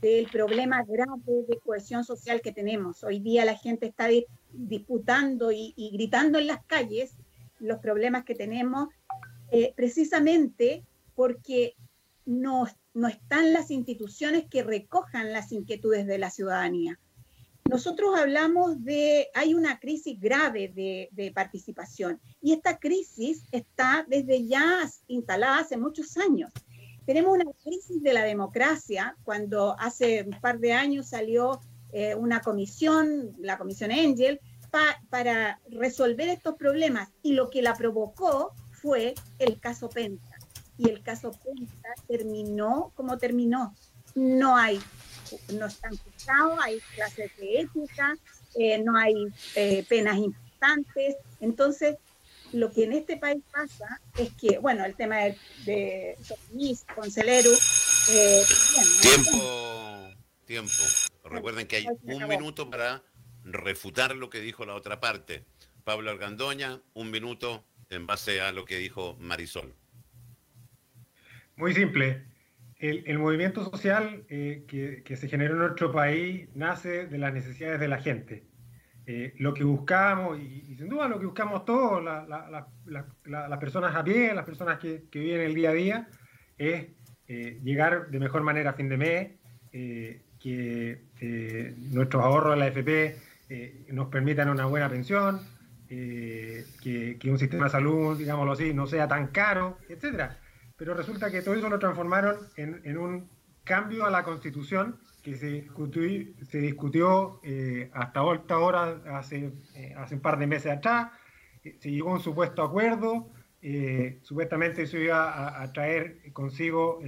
del 0.00 0.26
problema 0.26 0.82
grave 0.82 1.44
de 1.46 1.60
cohesión 1.60 2.02
social 2.02 2.40
que 2.40 2.50
tenemos. 2.50 3.04
Hoy 3.04 3.20
día 3.20 3.44
la 3.44 3.54
gente 3.54 3.86
está 3.86 4.08
disputando 4.50 5.52
y, 5.52 5.72
gritando 5.92 6.40
en 6.40 6.48
las 6.48 6.64
calles 6.64 7.16
los 7.60 7.78
problemas 7.78 8.24
que 8.24 8.34
tenemos, 8.34 8.88
eh, 9.52 9.74
precisamente 9.76 10.82
porque 11.14 11.76
no, 12.24 12.66
no 12.94 13.06
están 13.06 13.52
las 13.52 13.70
instituciones 13.70 14.46
que 14.50 14.64
recojan 14.64 15.32
las 15.32 15.52
inquietudes 15.52 16.04
de 16.04 16.18
la 16.18 16.30
ciudadanía. 16.30 16.98
Nosotros 17.68 18.16
hablamos 18.16 18.84
de, 18.84 19.28
hay 19.34 19.54
una 19.54 19.80
crisis 19.80 20.18
grave 20.20 20.68
de, 20.68 21.32
participación 21.34 22.20
y 22.40 22.52
esta 22.52 22.78
crisis 22.78 23.44
está 23.50 24.06
desde 24.08 24.46
ya 24.46 24.88
instalada 25.08 25.58
hace 25.58 25.76
muchos 25.76 26.16
años. 26.16 26.52
Tenemos 27.04 27.34
una 27.34 27.50
crisis 27.64 28.02
de 28.02 28.12
la 28.12 28.24
democracia 28.24 29.16
cuando 29.24 29.76
hace 29.78 30.22
un 30.22 30.40
par 30.40 30.58
de 30.58 30.72
años 30.72 31.08
salió 31.08 31.60
eh, 31.92 32.14
una 32.14 32.40
comisión, 32.40 33.34
la 33.38 33.58
comisión 33.58 33.90
Angel, 33.90 34.40
para 35.10 35.60
resolver 35.70 36.28
estos 36.28 36.56
problemas 36.56 37.08
y 37.22 37.32
lo 37.32 37.48
que 37.48 37.62
la 37.62 37.74
provocó 37.74 38.52
fue 38.72 39.14
el 39.38 39.58
caso 39.58 39.88
Penta. 39.88 40.36
Y 40.78 40.90
el 40.90 41.02
caso 41.02 41.32
Penta 41.32 41.88
terminó 42.06 42.92
como 42.94 43.16
terminó. 43.18 43.74
No 44.14 44.56
hay, 44.56 44.78
no 45.54 45.66
están 45.66 45.96
juzgados, 45.96 46.58
hay 46.62 46.80
clases 46.94 47.30
de 47.36 47.60
ética, 47.60 48.16
eh, 48.54 48.78
no 48.78 48.96
hay 48.96 49.14
eh, 49.54 49.84
penas 49.88 50.16
importantes. 50.16 51.16
Entonces, 51.40 51.96
lo 52.52 52.72
que 52.72 52.84
en 52.84 52.92
este 52.92 53.16
país 53.16 53.42
pasa 53.52 54.00
es 54.16 54.32
que, 54.34 54.58
bueno, 54.58 54.84
el 54.84 54.94
tema 54.94 55.16
de, 55.16 55.36
de 55.64 56.16
con 56.94 57.10
Celeru. 57.10 57.52
Eh, 58.10 58.42
tiempo, 59.02 60.10
tiempo. 60.44 60.72
Recuerden 61.24 61.66
que 61.66 61.76
hay 61.76 61.86
un 62.02 62.28
minuto 62.28 62.70
para 62.70 63.02
refutar 63.44 64.14
lo 64.16 64.30
que 64.30 64.40
dijo 64.40 64.64
la 64.64 64.74
otra 64.74 65.00
parte. 65.00 65.44
Pablo 65.84 66.10
Argandoña, 66.10 66.80
un 66.94 67.10
minuto 67.10 67.64
en 67.90 68.06
base 68.06 68.40
a 68.40 68.52
lo 68.52 68.64
que 68.64 68.76
dijo 68.76 69.16
Marisol. 69.20 69.74
Muy 71.56 71.74
simple. 71.74 72.35
El, 72.78 73.18
movimiento 73.18 73.64
social 73.64 74.24
eh, 74.28 74.64
que, 74.68 75.16
se 75.16 75.28
generó 75.28 75.54
en 75.54 75.60
nuestro 75.60 75.92
país 75.92 76.48
nace 76.54 77.06
de 77.06 77.18
las 77.18 77.32
necesidades 77.32 77.80
de 77.80 77.88
la 77.88 77.98
gente. 77.98 78.44
Eh, 79.06 79.34
lo 79.38 79.54
que 79.54 79.64
buscamos, 79.64 80.38
y, 80.38 80.74
sin 80.76 80.88
duda 80.88 81.08
lo 81.08 81.18
que 81.18 81.26
buscamos 81.26 81.64
todos, 81.64 82.04
las 82.04 83.58
personas 83.58 83.94
a 83.94 84.04
pie, 84.04 84.34
las 84.34 84.44
personas 84.44 84.78
que, 84.78 85.06
viven 85.12 85.40
el 85.40 85.54
día 85.54 85.70
a 85.70 85.72
día, 85.72 86.08
es 86.58 86.86
eh, 87.28 87.60
llegar 87.62 88.10
de 88.10 88.18
mejor 88.18 88.42
manera 88.42 88.70
a 88.70 88.74
fin 88.74 88.88
de 88.88 88.96
mes, 88.96 89.30
que 90.40 91.02
nuestros 91.92 92.22
ahorros 92.22 92.54
de 92.54 92.60
la 92.60 92.66
FP 92.68 93.16
nos 93.92 94.08
permitan 94.08 94.48
una 94.48 94.66
buena 94.66 94.88
pensión, 94.88 95.40
eh, 95.88 96.64
que, 96.82 97.30
un 97.30 97.38
sistema 97.38 97.64
de 97.64 97.70
salud, 97.70 98.18
digámoslo 98.18 98.52
así, 98.52 98.74
no 98.74 98.86
sea 98.86 99.06
tan 99.06 99.28
caro, 99.28 99.78
etcétera. 99.88 100.38
Pero 100.76 100.94
resulta 100.94 101.30
que 101.30 101.42
todo 101.42 101.54
eso 101.54 101.68
lo 101.68 101.78
transformaron 101.78 102.36
en, 102.56 102.98
un 102.98 103.28
cambio 103.64 104.04
a 104.04 104.10
la 104.10 104.24
constitución 104.24 105.00
que 105.22 105.36
se 105.36 105.46
discutió, 105.46 106.02
se 106.48 106.58
discutió 106.58 107.40
eh, 107.42 107.90
hasta 107.94 108.20
ahora, 108.20 109.00
hace, 109.16 109.52
hace 109.96 110.14
un 110.14 110.20
par 110.20 110.38
de 110.38 110.46
meses 110.46 110.72
atrás, 110.72 111.10
se 111.62 111.90
llegó 111.90 112.10
a 112.10 112.14
un 112.14 112.20
supuesto 112.20 112.62
acuerdo, 112.62 113.28
supuestamente 114.22 114.82
eso 114.82 114.98
iba 114.98 115.60
a, 115.60 115.72
traer 115.72 116.32
consigo 116.32 117.00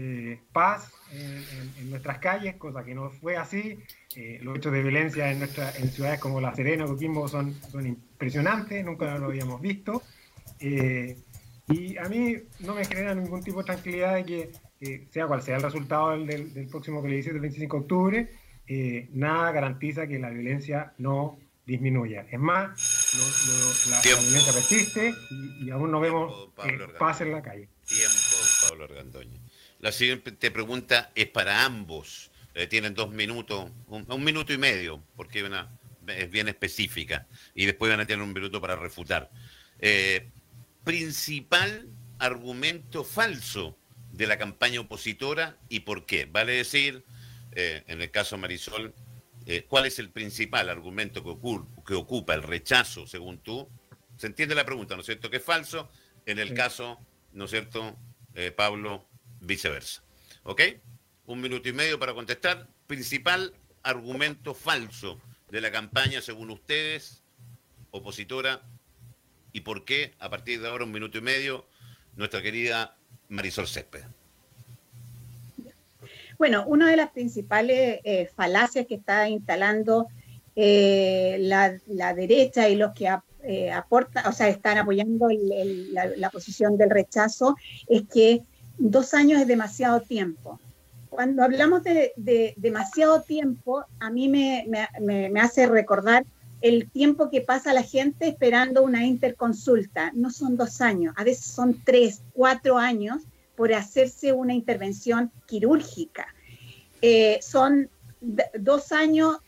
paz 0.53 0.93
en, 1.13 1.91
nuestras 1.91 2.19
calles, 2.19 2.57
cosa 2.57 2.83
que 2.85 2.95
no 2.95 3.11
fue 3.11 3.37
así. 3.37 3.79
Eh, 4.17 4.41
los 4.43 4.57
hechos 4.57 4.73
de 4.73 4.83
violencia 4.83 5.31
en, 5.31 5.39
nuestra, 5.39 5.71
en 5.77 5.89
ciudades 5.91 6.19
como 6.19 6.41
La 6.41 6.55
Serena 6.55 6.87
o 6.87 6.89
Coquimbo 6.89 7.29
son, 7.29 7.55
son 7.71 7.87
impresionantes, 7.87 8.85
nunca 8.85 9.17
lo 9.19 9.27
habíamos 9.27 9.61
visto. 9.61 10.03
Eh, 11.69 11.75
y 11.75 11.97
a 11.97 12.09
mí 12.09 12.37
no 12.61 12.75
me 12.75 12.85
genera 12.85 13.15
ningún 13.15 13.43
tipo 13.43 13.59
de 13.59 13.65
tranquilidad 13.65 14.15
de 14.15 14.25
que, 14.25 15.09
sea 15.11 15.27
cual 15.27 15.43
sea 15.43 15.57
el 15.57 15.63
resultado 15.63 16.11
del, 16.11 16.53
del, 16.53 16.69
próximo 16.69 17.03
plebiscito 17.03 17.35
del 17.35 17.43
25 17.43 17.77
de 17.77 17.83
octubre, 17.83 18.29
eh, 18.67 19.09
nada 19.13 19.51
garantiza 19.53 20.07
que 20.07 20.19
la 20.19 20.31
violencia 20.31 20.93
no 20.99 21.39
disminuya. 21.65 22.27
Es 22.31 22.39
más, 22.39 22.71
la, 23.91 24.01
violencia 24.03 24.53
persiste 24.53 25.15
y, 25.61 25.71
aún 25.71 25.91
no 25.91 26.01
vemos 26.01 26.51
paz 26.99 27.21
en 27.21 27.33
la 27.33 27.43
calle. 27.43 27.69
Tiempo, 27.87 28.37
Pablo 28.69 28.85
Argandoña. 28.85 29.39
La 29.81 29.93
siguiente 29.93 30.51
pregunta 30.51 31.11
es 31.15 31.27
para 31.29 31.65
ambos. 31.65 32.31
Eh, 32.55 32.67
tienen 32.67 32.95
dos 32.95 33.11
minutos, 33.11 33.71
un, 33.87 34.25
minuto 34.25 34.53
y 34.53 34.59
medio, 34.59 35.03
porque 35.15 35.49
es 36.09 36.31
bien 36.31 36.49
específica, 36.49 37.27
y 37.55 37.67
después 37.67 37.91
van 37.91 38.01
a 38.01 38.07
tener 38.07 38.23
un 38.23 38.33
minuto 38.33 38.61
para 38.61 38.75
refutar. 38.75 39.31
Eh, 39.79 40.29
principal 40.89 41.87
argumento 42.19 43.05
falso 43.05 43.77
de 44.11 44.27
la 44.27 44.39
campaña 44.39 44.81
opositora 44.81 45.59
y 45.69 45.81
por 45.81 46.07
qué. 46.07 46.25
Vale 46.25 46.53
decir, 46.53 47.05
eh, 47.53 47.85
en 47.89 48.01
el 48.01 48.11
caso 48.11 48.39
Marisol, 48.39 48.95
cuál 49.69 49.85
es 49.85 49.99
el 49.99 50.11
principal 50.11 50.71
argumento 50.71 51.23
que, 51.23 51.37
que, 51.87 51.95
ocupa 51.95 52.33
el 52.33 52.43
rechazo, 52.43 53.07
según 53.07 53.39
tú. 53.39 53.69
Se 54.17 54.27
entiende 54.29 54.55
la 54.55 54.65
pregunta, 54.65 54.95
¿no 54.95 55.01
es 55.01 55.07
cierto? 55.07 55.29
Que 55.29 55.37
es 55.37 55.45
falso. 55.45 55.91
En 56.25 56.39
el 56.39 56.55
caso, 56.55 56.99
¿no 57.33 57.45
es 57.45 57.51
cierto, 57.51 57.99
Pablo, 58.57 59.07
viceversa? 59.41 60.03
¿Ok? 60.43 60.63
un 61.29 61.43
minuto 61.43 61.69
y 61.69 61.73
medio 61.75 61.99
para 61.99 62.15
contestar. 62.15 62.67
Principal 62.87 63.55
argumento 63.83 64.55
falso 64.55 65.21
de 65.51 65.61
la 65.61 65.71
campaña, 65.71 66.23
según 66.23 66.51
ustedes, 66.51 67.23
opositora, 67.91 68.63
y 69.53 69.61
por 69.61 69.85
qué, 69.85 70.15
a 70.19 70.31
partir 70.31 70.61
de 70.61 70.69
ahora, 70.69 70.85
un 70.85 70.93
minuto 70.93 71.19
y 71.19 71.21
medio, 71.21 71.65
nuestra 72.17 72.43
querida 72.43 72.95
Marisol 73.29 73.67
Césped. 73.67 74.03
Bueno, 76.39 76.65
una 76.67 76.89
de 76.91 76.97
las 76.97 77.11
principales 77.11 78.01
eh, 78.05 78.31
falacias 78.35 78.87
que 78.87 78.95
está 78.95 79.29
instalando 79.29 80.07
eh, 80.55 81.37
la, 81.41 82.15
derecha 82.15 82.69
y 82.69 82.77
los 82.77 82.93
que 82.93 83.09
eh, 83.43 83.73
aportan, 83.73 84.27
o 84.27 84.33
sea, 84.33 84.49
están 84.49 84.79
apoyando 84.79 85.29
la 85.93 86.31
posición 86.31 86.77
del 86.77 86.91
rechazo 86.91 87.57
es 87.89 88.03
que 88.13 88.43
dos 88.79 89.15
años 89.15 89.41
es 89.41 89.47
demasiado 89.47 90.01
tiempo 90.01 90.61
cuando 91.19 91.43
hablamos 91.43 91.83
de, 91.83 92.55
demasiado 92.57 93.23
tiempo, 93.23 93.85
a 93.99 94.09
mí 94.09 94.29
me, 94.29 94.69
hace 95.41 95.67
recordar 95.67 96.25
el 96.61 96.91
tiempo 96.91 97.31
que 97.31 97.41
pasa 97.41 97.73
la 97.73 97.83
gente 97.83 98.29
esperando 98.29 98.83
una 98.83 99.07
interconsulta. 99.07 100.11
No 100.15 100.31
son 100.31 100.57
dos 100.57 100.81
años, 100.81 101.15
a 101.17 101.25
veces 101.25 101.47
son 101.47 101.83
tres, 101.85 102.23
cuatro 102.33 102.79
años 102.79 103.23
por 103.57 103.73
hacerse 103.73 104.33
una 104.33 104.55
intervención 104.55 105.31
quirúrgica. 105.47 106.27
Eh, 107.03 107.39
son 107.43 107.89
dos 108.21 108.93
años 108.93 109.39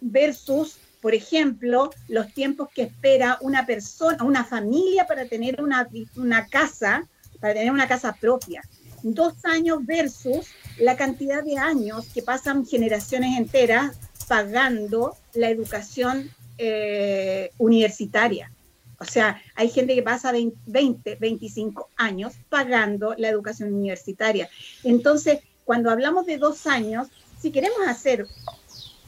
versus 0.00 0.78
por 1.06 1.14
ejemplo, 1.14 1.90
los 2.08 2.34
tiempos 2.34 2.68
que 2.74 2.82
espera 2.82 3.38
una 3.40 3.64
persona, 3.64 4.24
una 4.24 4.42
familia 4.42 5.06
para 5.06 5.24
tener 5.26 5.62
una, 5.62 5.88
una 6.16 6.48
casa, 6.48 7.06
para 7.38 7.54
tener 7.54 7.70
una 7.70 7.86
casa 7.86 8.16
propia. 8.20 8.62
Dos 9.04 9.34
años 9.44 9.86
versus 9.86 10.48
la 10.80 10.96
cantidad 10.96 11.44
de 11.44 11.58
años 11.58 12.08
que 12.12 12.22
pasan 12.22 12.66
generaciones 12.66 13.38
enteras 13.38 13.96
pagando 14.26 15.16
la 15.34 15.48
educación 15.48 16.28
eh, 16.58 17.50
universitaria. 17.58 18.50
O 18.98 19.04
sea, 19.04 19.42
hay 19.54 19.68
gente 19.68 19.94
que 19.94 20.02
pasa 20.02 20.32
20, 20.32 21.16
25 21.16 21.90
años 21.96 22.34
pagando 22.48 23.14
la 23.18 23.28
educación 23.28 23.72
universitaria. 23.74 24.48
Entonces, 24.84 25.40
cuando 25.64 25.90
hablamos 25.90 26.24
de 26.26 26.38
dos 26.38 26.66
años, 26.66 27.08
si 27.38 27.50
queremos 27.50 27.86
hacer, 27.86 28.26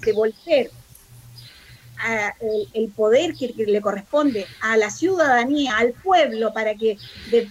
devolver 0.04 0.70
el, 2.74 2.88
poder 2.90 3.34
que, 3.34 3.52
le 3.56 3.80
corresponde 3.80 4.46
a 4.60 4.76
la 4.76 4.90
ciudadanía, 4.90 5.76
al 5.76 5.92
pueblo, 5.92 6.52
para 6.52 6.74
que 6.74 6.96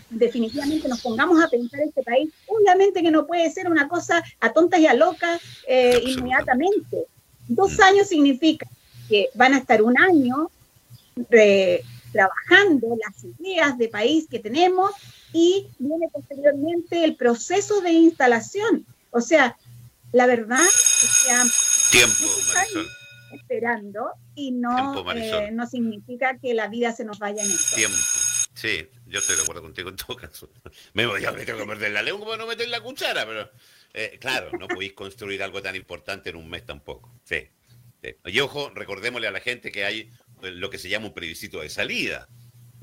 definitivamente 0.10 0.88
nos 0.88 1.02
pongamos 1.02 1.44
a 1.44 1.50
pensar 1.50 1.82
este 1.82 2.04
país, 2.04 2.32
obviamente 2.48 3.02
que 3.02 3.12
no 3.12 3.28
puede 3.28 3.50
ser 3.52 3.70
una 3.70 3.88
cosa 3.88 4.24
a 4.40 4.54
tontas 4.54 4.80
y 4.80 4.88
a 4.88 4.94
locas 4.94 5.42
eh, 5.68 6.02
inmediatamente. 6.06 7.06
Dos 7.48 7.80
años 7.80 8.08
significa 8.08 8.68
que 9.08 9.30
van 9.34 9.54
a 9.54 9.60
estar 9.60 9.82
un 9.82 9.98
año 9.98 10.50
trabajando 12.12 12.96
las 13.06 13.24
ideas 13.24 13.78
de 13.78 13.90
país 13.90 14.28
que 14.30 14.40
tenemos 14.40 14.92
y 15.34 15.68
viene 15.80 16.08
posteriormente 16.12 17.04
el 17.04 17.16
proceso 17.16 17.82
de 17.82 17.92
instalación. 17.92 18.86
O 19.12 19.22
sea, 19.22 19.58
la 20.12 20.26
verdad 20.26 20.66
es 20.66 21.24
que 21.26 21.32
han 21.32 21.50
tiempo, 21.92 22.26
esperando 23.34 24.12
y 24.36 24.52
no, 24.52 25.12
eh, 25.14 25.50
no 25.52 25.68
significa 25.68 26.38
que 26.40 26.54
la 26.54 26.68
vida 26.68 26.94
se 26.94 27.04
nos 27.04 27.20
vaya 27.20 27.44
en 27.44 27.52
esto. 27.52 27.76
Tiempo. 27.76 27.98
Sí, 28.54 28.88
yo 29.06 29.20
estoy 29.20 29.36
de 29.36 29.44
acuerdo 29.44 29.62
contigo 29.62 29.90
en 29.90 29.96
todo 29.96 30.18
caso. 30.18 30.50
Me 30.94 31.06
voy 31.06 31.24
a 31.26 31.32
meter 31.32 31.56
que 31.56 31.66
morder 31.66 31.92
la 31.92 32.02
lengua 32.02 32.26
para 32.26 32.38
no 32.38 32.48
meter 32.48 32.68
la 32.70 32.82
cuchara, 32.82 33.26
pero 33.26 33.52
eh, 33.94 34.18
claro, 34.20 34.50
no 34.58 34.68
podéis 34.68 34.94
construir 34.94 35.44
algo 35.44 35.62
tan 35.62 35.76
importante 35.76 36.30
en 36.30 36.38
un 36.38 36.50
mes 36.50 36.66
tampoco. 36.66 37.12
Sí. 37.24 37.48
Y 38.26 38.40
ojo, 38.40 38.70
recordémosle 38.74 39.28
a 39.28 39.32
la 39.32 39.40
gente 39.40 39.72
que 39.72 39.86
hay 39.86 40.12
eh, 40.44 40.52
lo 40.52 40.70
que 40.70 40.78
se 40.78 40.90
llama 40.90 41.08
un 41.08 41.14
plebiscito 41.14 41.62
de 41.62 41.70
salida. 41.70 42.28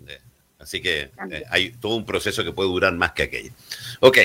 Eh, 0.07 0.21
así 0.59 0.81
que 0.81 1.11
eh, 1.31 1.45
hay 1.51 1.71
todo 1.73 1.97
un 1.97 2.05
proceso 2.05 2.45
que 2.45 2.53
puede 2.53 2.69
durar 2.69 2.93
más 2.95 3.13
que 3.13 3.25
aquello. 3.25 3.53
Ok. 4.01 4.19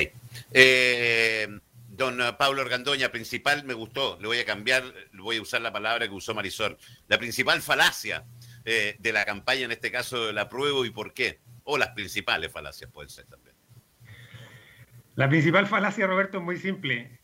don 1.88 2.18
Pablo 2.38 2.62
Organdoña, 2.62 3.12
principal, 3.12 3.64
me 3.64 3.74
gustó, 3.74 4.18
le 4.20 4.26
voy 4.26 4.38
a 4.38 4.44
cambiar, 4.44 4.82
voy 5.12 5.36
a 5.36 5.42
usar 5.42 5.60
la 5.60 5.72
palabra 5.72 6.08
que 6.08 6.14
usó 6.14 6.34
Marisol. 6.34 6.78
La 7.08 7.18
principal 7.18 7.60
falacia 7.62 8.24
de 8.64 9.12
la 9.12 9.24
campaña, 9.24 9.64
en 9.64 9.72
este 9.72 9.90
caso, 9.90 10.32
la 10.32 10.48
pruebo 10.48 10.84
y 10.84 10.90
por 10.90 11.12
qué. 11.12 11.40
O 11.64 11.76
las 11.76 11.90
principales 11.90 12.50
falacias 12.50 12.90
pueden 12.90 13.10
ser 13.10 13.26
también. 13.26 13.54
La 15.14 15.28
principal 15.28 15.66
falacia, 15.66 16.06
Roberto, 16.06 16.38
es 16.38 16.44
muy 16.44 16.56
simple 16.56 17.19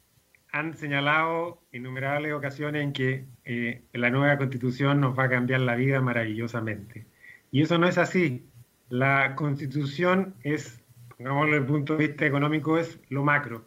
han 0.59 0.75
señalado 0.75 1.61
innumerables 1.73 2.33
ocasiones 2.33 2.83
en 2.83 2.93
que 2.95 3.27
eh, 3.45 3.83
la 3.93 4.09
nueva 4.09 4.39
constitución 4.39 5.01
nos 5.01 5.19
va 5.19 5.25
a 5.25 5.29
cambiar 5.29 5.61
la 5.61 5.77
vida 5.77 6.01
maravillosamente. 6.01 7.07
Y 7.51 7.63
eso 7.63 7.77
no 7.77 7.87
es 7.87 7.99
así. 7.99 8.49
La 8.89 9.35
constitución 9.35 10.35
es, 10.43 10.83
pongámoslo 11.17 11.53
desde 11.53 11.67
el 11.67 11.67
punto 11.67 11.97
de 11.97 12.07
vista 12.07 12.25
económico, 12.25 12.79
es 12.79 12.99
lo 13.11 13.23
macro. 13.23 13.67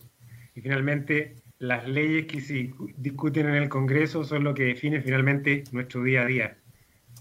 Y 0.55 0.61
finalmente 0.61 1.35
las 1.59 1.87
leyes 1.87 2.25
que 2.25 2.41
se 2.41 2.73
discuten 2.97 3.47
en 3.47 3.55
el 3.55 3.69
Congreso 3.69 4.23
son 4.23 4.43
lo 4.43 4.55
que 4.55 4.63
define 4.63 5.01
finalmente 5.01 5.65
nuestro 5.71 6.01
día 6.01 6.23
a 6.23 6.25
día. 6.25 6.57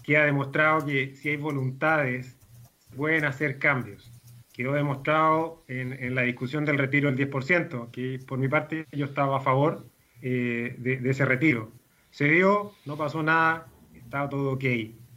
Que 0.03 0.17
ha 0.17 0.25
demostrado 0.25 0.83
que 0.83 1.15
si 1.15 1.29
hay 1.29 1.37
voluntades, 1.37 2.37
pueden 2.95 3.25
hacer 3.25 3.59
cambios 3.59 4.18
quedó 4.59 4.73
demostrado 4.73 5.63
en, 5.69 6.13
la 6.13 6.23
discusión 6.23 6.65
del 6.65 6.77
retiro 6.77 7.09
del 7.09 7.31
10%, 7.31 7.91
que 7.91 8.19
por 8.27 8.37
mi 8.37 8.49
parte 8.49 8.85
yo 8.91 9.05
estaba 9.05 9.37
a 9.37 9.39
favor 9.39 9.85
eh, 10.21 10.75
de, 10.77 11.09
ese 11.09 11.23
retiro. 11.23 11.71
Se 12.09 12.25
dio, 12.25 12.73
no 12.85 12.97
pasó 12.97 13.23
nada, 13.23 13.67
estaba 13.95 14.27
todo 14.27 14.51
ok. 14.51 14.65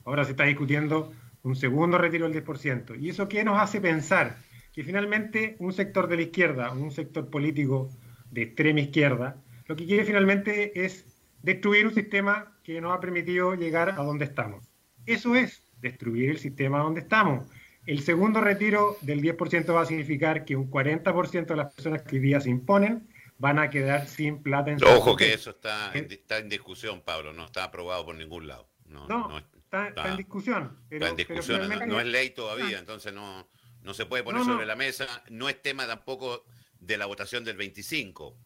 Ahora 0.04 0.24
se 0.24 0.30
está 0.30 0.44
discutiendo 0.44 1.12
un 1.42 1.56
segundo 1.56 1.98
retiro 1.98 2.28
del 2.28 2.44
10%. 2.44 3.00
¿Y 3.00 3.08
eso 3.08 3.28
qué 3.28 3.42
nos 3.42 3.60
hace 3.60 3.80
pensar? 3.80 4.36
Que 4.72 4.84
finalmente 4.84 5.56
un 5.58 5.72
sector 5.72 6.06
de 6.06 6.14
la 6.14 6.22
izquierda, 6.22 6.70
un 6.70 6.92
sector 6.92 7.28
político 7.28 7.90
de 8.30 8.42
extrema 8.42 8.78
izquierda, 8.78 9.42
lo 9.66 9.74
que 9.74 9.86
quiere 9.86 10.04
finalmente 10.04 10.84
es 10.84 11.04
destruir 11.42 11.88
un 11.88 11.94
sistema 11.94 12.56
que 12.62 12.80
nos 12.80 12.96
ha 12.96 13.00
permitido 13.00 13.56
llegar 13.56 13.90
a 13.90 14.04
donde 14.04 14.24
estamos. 14.24 14.64
Eso 15.04 15.34
es 15.34 15.66
destruir 15.80 16.30
el 16.30 16.38
sistema 16.38 16.78
donde 16.78 17.00
estamos. 17.00 17.50
El 17.86 18.02
segundo 18.02 18.40
retiro 18.40 18.96
del 19.00 19.20
10% 19.20 19.74
va 19.74 19.82
a 19.82 19.86
significar 19.86 20.44
que 20.44 20.54
un 20.54 20.70
40% 20.70 21.46
de 21.46 21.56
las 21.56 21.72
personas 21.72 22.02
que 22.02 22.16
hoy 22.16 22.22
día 22.22 22.40
se 22.40 22.50
imponen 22.50 23.08
van 23.38 23.58
a 23.58 23.70
quedar 23.70 24.06
sin 24.06 24.40
plata 24.40 24.70
en 24.70 24.78
su 24.78 24.86
Ojo 24.86 25.16
que 25.16 25.32
eso 25.32 25.50
está 25.50 25.90
en, 25.94 26.10
está 26.10 26.38
en 26.38 26.48
discusión, 26.48 27.02
Pablo, 27.02 27.32
no 27.32 27.46
está 27.46 27.64
aprobado 27.64 28.04
por 28.04 28.14
ningún 28.14 28.46
lado. 28.46 28.68
No, 28.86 29.38
está, 29.38 29.88
en 30.10 30.16
discusión. 30.16 30.78
está 30.90 31.08
en 31.08 31.16
discusión, 31.16 31.68
no, 31.88 31.98
es 31.98 32.06
ley 32.06 32.30
todavía, 32.30 32.78
entonces 32.78 33.12
no, 33.12 33.48
no 33.82 33.94
se 33.94 34.06
puede 34.06 34.22
poner 34.22 34.44
sobre 34.44 34.66
la 34.66 34.76
mesa. 34.76 35.24
No 35.30 35.48
es 35.48 35.60
tema 35.60 35.86
tampoco 35.86 36.44
de 36.78 36.96
la 36.98 37.06
votación 37.06 37.42
del 37.42 37.56
25. 37.56 38.36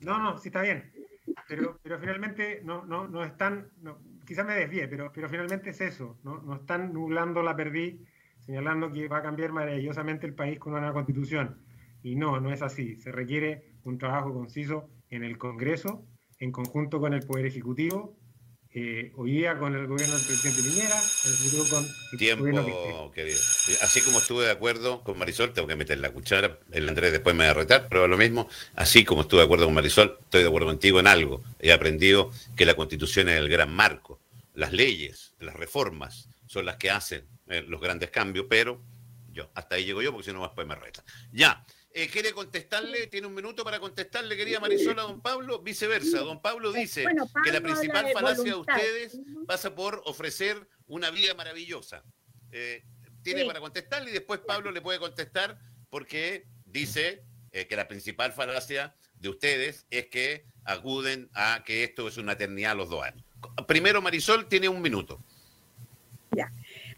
No, 0.00 0.18
no, 0.18 0.38
sí 0.38 0.48
está 0.48 0.60
bien. 0.62 0.92
Pero, 1.48 1.78
pero 1.82 1.98
finalmente 1.98 2.60
no, 2.64 2.84
no, 2.84 3.06
no 3.06 3.24
están, 3.24 3.70
quizás 4.26 4.44
me 4.44 4.54
desvíe, 4.54 4.88
pero, 4.88 5.12
pero 5.14 5.28
finalmente 5.28 5.70
es 5.70 5.80
eso, 5.80 6.18
no, 6.24 6.42
no 6.42 6.56
están 6.56 6.92
nublando 6.92 7.42
la 7.42 7.56
perdí 7.56 8.04
señalando 8.46 8.90
que 8.90 9.08
va 9.08 9.18
a 9.18 9.22
cambiar 9.22 9.52
maravillosamente 9.52 10.26
el 10.26 10.34
país 10.34 10.58
con 10.58 10.72
una 10.72 10.80
nueva 10.80 10.94
constitución. 10.94 11.58
Y 12.02 12.16
no, 12.16 12.40
no 12.40 12.52
es 12.52 12.62
así. 12.62 12.96
Se 12.96 13.12
requiere 13.12 13.72
un 13.84 13.98
trabajo 13.98 14.32
conciso 14.32 14.88
en 15.10 15.24
el 15.24 15.38
Congreso, 15.38 16.04
en 16.38 16.50
conjunto 16.52 17.00
con 17.00 17.14
el 17.14 17.24
Poder 17.24 17.46
Ejecutivo, 17.46 18.16
eh, 18.74 19.12
hoy 19.16 19.32
día 19.32 19.58
con 19.58 19.74
el 19.74 19.86
gobierno 19.86 20.16
del 20.16 20.24
presidente 20.24 20.62
Piñera, 20.62 20.96
en 20.96 21.30
el 21.30 21.36
futuro 21.36 21.64
con 21.68 21.84
el 21.84 22.18
Tiempo, 22.18 23.12
querido. 23.12 23.38
Así 23.82 24.00
como 24.00 24.18
estuve 24.18 24.46
de 24.46 24.50
acuerdo 24.50 25.04
con 25.04 25.18
Marisol, 25.18 25.52
tengo 25.52 25.68
que 25.68 25.76
meter 25.76 25.98
la 25.98 26.10
cuchara, 26.10 26.58
el 26.70 26.88
Andrés 26.88 27.12
después 27.12 27.36
me 27.36 27.44
va 27.44 27.50
a 27.50 27.54
retar, 27.54 27.86
pero 27.90 28.08
lo 28.08 28.16
mismo, 28.16 28.48
así 28.74 29.04
como 29.04 29.20
estuve 29.20 29.40
de 29.40 29.44
acuerdo 29.44 29.66
con 29.66 29.74
Marisol, 29.74 30.16
estoy 30.22 30.40
de 30.40 30.48
acuerdo 30.48 30.68
contigo 30.68 30.98
en 31.00 31.06
algo. 31.06 31.42
He 31.60 31.70
aprendido 31.70 32.30
que 32.56 32.64
la 32.64 32.74
Constitución 32.74 33.28
es 33.28 33.36
el 33.36 33.50
gran 33.50 33.70
marco. 33.74 34.20
Las 34.54 34.72
leyes, 34.72 35.34
las 35.38 35.54
reformas 35.54 36.30
son 36.52 36.66
las 36.66 36.76
que 36.76 36.90
hacen 36.90 37.26
eh, 37.46 37.64
los 37.66 37.80
grandes 37.80 38.10
cambios, 38.10 38.44
pero 38.46 38.78
yo, 39.30 39.50
hasta 39.54 39.76
ahí 39.76 39.86
llego 39.86 40.02
yo 40.02 40.12
porque 40.12 40.26
si 40.28 40.34
no 40.34 40.42
después 40.42 40.66
me 40.66 40.74
reta. 40.74 41.02
Ya, 41.32 41.64
eh, 41.94 42.08
¿quiere 42.08 42.32
contestarle? 42.32 43.06
¿Tiene 43.06 43.26
un 43.26 43.34
minuto 43.34 43.64
para 43.64 43.80
contestarle, 43.80 44.36
quería 44.36 44.60
Marisol, 44.60 44.98
a 44.98 45.02
don 45.02 45.22
Pablo? 45.22 45.60
Viceversa, 45.60 46.18
don 46.18 46.42
Pablo 46.42 46.70
dice 46.70 47.06
que 47.42 47.52
la 47.52 47.62
principal 47.62 48.06
falacia 48.12 48.44
de 48.44 48.54
ustedes 48.54 49.18
pasa 49.46 49.74
por 49.74 50.02
ofrecer 50.04 50.68
una 50.88 51.10
vida 51.10 51.32
maravillosa. 51.32 52.04
Eh, 52.50 52.84
tiene 53.22 53.46
para 53.46 53.60
contestarle 53.60 54.10
y 54.10 54.12
después 54.12 54.40
Pablo 54.40 54.72
le 54.72 54.82
puede 54.82 54.98
contestar 54.98 55.58
porque 55.88 56.46
dice 56.66 57.24
que 57.50 57.76
la 57.76 57.88
principal 57.88 58.32
falacia 58.32 58.94
de 59.14 59.30
ustedes 59.30 59.86
es 59.88 60.08
que 60.08 60.44
acuden 60.64 61.30
a 61.32 61.62
que 61.64 61.84
esto 61.84 62.08
es 62.08 62.18
una 62.18 62.32
eternidad 62.32 62.72
a 62.72 62.74
los 62.74 62.90
dos 62.90 63.04
años. 63.04 63.24
Primero, 63.66 64.02
Marisol 64.02 64.48
tiene 64.48 64.68
un 64.68 64.82
minuto. 64.82 65.24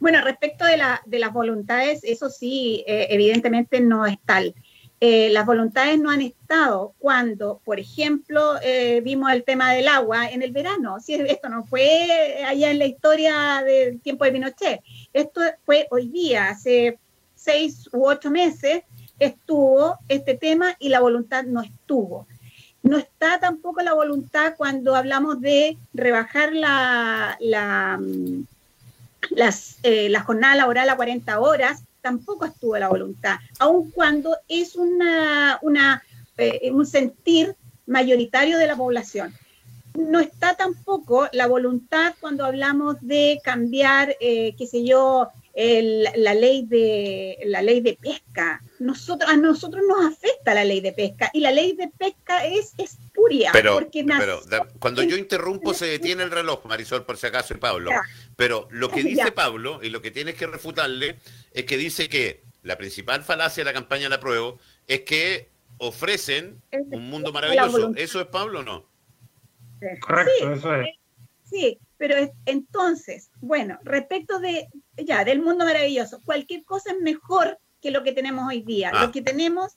Bueno, 0.01 0.21
respecto 0.23 0.65
de, 0.65 0.77
las 1.19 1.33
voluntades, 1.33 2.01
eso 2.05 2.29
sí, 2.29 2.85
eh, 2.87 3.07
evidentemente 3.11 3.81
no 3.81 4.07
es 4.07 4.19
tal. 4.25 4.55
Eh, 5.01 5.31
las 5.31 5.45
voluntades 5.45 5.99
no 5.99 6.11
han 6.11 6.23
estado 6.23 6.95
cuando, 6.99 7.61
por 7.65 7.79
ejemplo, 7.79 8.55
eh, 8.63 9.01
vimos 9.03 9.33
el 9.33 9.45
tema 9.45 9.73
del 9.73 9.89
agua 9.89 10.29
en 10.29 10.43
el 10.43 10.53
verano. 10.53 11.01
Si 11.01 11.15
esto 11.15 11.49
no 11.49 11.65
fue 11.65 12.43
allá 12.47 12.71
en 12.71 12.79
la 12.79 12.87
historia 12.87 13.63
del 13.65 14.01
tiempo 14.01 14.25
de 14.25 14.33
Pinochet, 14.33 14.81
esto 15.13 15.41
fue 15.65 15.87
hoy 15.91 16.09
día, 16.09 16.49
hace 16.49 16.99
seis 17.35 17.89
u 17.93 18.07
ocho 18.07 18.31
meses, 18.31 18.83
estuvo 19.19 19.99
este 20.09 20.35
tema 20.35 20.77
y 20.79 20.89
la 20.89 21.01
voluntad 21.01 21.45
no 21.45 21.61
estuvo. 21.61 22.27
No 22.83 22.99
está 22.99 23.41
tampoco 23.41 23.81
la 23.81 23.95
voluntad 23.95 24.55
cuando 24.57 24.95
hablamos 24.95 25.41
de 25.41 25.79
rebajar 25.93 26.53
la, 26.53 27.37
la 27.41 27.99
mm, 27.99 28.45
las, 29.31 29.79
eh, 29.83 30.09
la 30.09 30.23
jornada 30.23 30.57
laboral 30.57 30.89
a 30.89 30.97
40 30.97 31.41
horas, 31.41 31.83
tampoco 32.01 32.45
estuvo 32.45 32.77
la 32.77 32.89
voluntad, 32.89 33.37
aun 33.59 33.91
cuando 33.91 34.37
es 34.49 34.77
una, 34.77 35.59
una 35.63 36.03
eh, 36.37 36.71
un 36.73 36.85
sentir 36.85 37.55
mayoritario 37.87 38.59
de 38.59 38.67
la 38.67 38.77
población. 38.77 39.33
No 39.95 40.19
está 40.19 40.55
tampoco 40.55 41.29
la 41.33 41.47
voluntad 41.47 42.15
cuando 42.21 42.45
hablamos 42.45 42.97
de 43.01 43.41
cambiar, 43.45 44.17
eh, 44.21 44.55
qué 44.59 44.67
sé 44.67 44.85
yo, 44.85 45.29
la, 45.55 46.35
ley 46.35 46.67
de, 46.67 47.39
la 47.47 47.63
ley 47.63 47.81
de 47.81 47.95
pesca. 47.95 48.61
Nosotros, 48.81 49.31
a 49.31 49.37
nosotros 49.37 49.83
nos 49.87 50.13
afecta 50.13 50.55
la 50.55 50.65
ley 50.65 50.81
de 50.81 50.93
pesca 50.93 51.31
y 51.33 51.41
la 51.41 51.53
ley 51.53 51.75
de 51.75 51.89
pesca 51.97 52.45
es 52.45 52.75
espuria. 52.79 53.51
Pero, 53.53 53.89
pero 54.19 54.43
cuando 54.79 55.03
yo 55.03 55.17
interrumpo 55.17 55.73
se 55.75 55.87
detiene 55.87 56.25
el 56.25 56.31
reloj, 56.31 56.65
Marisol, 56.65 57.05
por 57.05 57.17
si 57.17 57.27
acaso, 57.27 57.55
y 57.55 57.59
Pablo. 57.59 57.91
Pero 58.37 58.69
lo 58.71 58.91
que 58.91 59.03
dice 59.03 59.33
Pablo 59.33 59.81
y 59.83 59.91
lo 59.91 60.03
que 60.03 60.11
tienes 60.11 60.35
que 60.35 60.47
refutarle 60.47 61.17
es 61.53 61.65
que 61.65 61.77
dice 61.77 62.09
que 62.09 62.43
la 62.63 62.77
principal 62.77 63.23
falacia 63.23 63.63
de 63.63 63.71
la 63.71 63.75
campaña 63.75 64.05
de 64.05 64.11
la 64.11 64.21
prueba 64.21 64.55
es 64.89 65.03
que 65.03 65.49
ofrecen 65.79 66.61
un 66.73 67.09
mundo 67.11 67.33
maravilloso. 67.33 67.93
¿Eso 67.97 68.21
es 68.21 68.27
Pablo 68.27 68.61
o 68.61 68.63
no? 68.63 68.87
Correcto, 70.01 70.53
eso 70.53 70.75
es. 70.77 70.89
Sí, 71.45 71.79
pero 71.97 72.17
entonces, 72.47 73.31
bueno, 73.41 73.79
respecto 73.83 74.39
de 74.39 74.69
ya 74.97 75.25
del 75.25 75.41
mundo 75.41 75.65
maravilloso, 75.65 76.21
cualquier 76.25 76.65
cosa 76.65 76.93
es 76.93 77.01
mejor 77.01 77.59
que 77.81 77.91
lo 77.91 78.03
que 78.03 78.13
tenemos 78.13 78.49
hoy 78.49 78.63
día. 78.63 78.91
Lo 78.93 78.99
ah. 78.99 79.13
que 79.13 79.23
tenemos, 79.23 79.77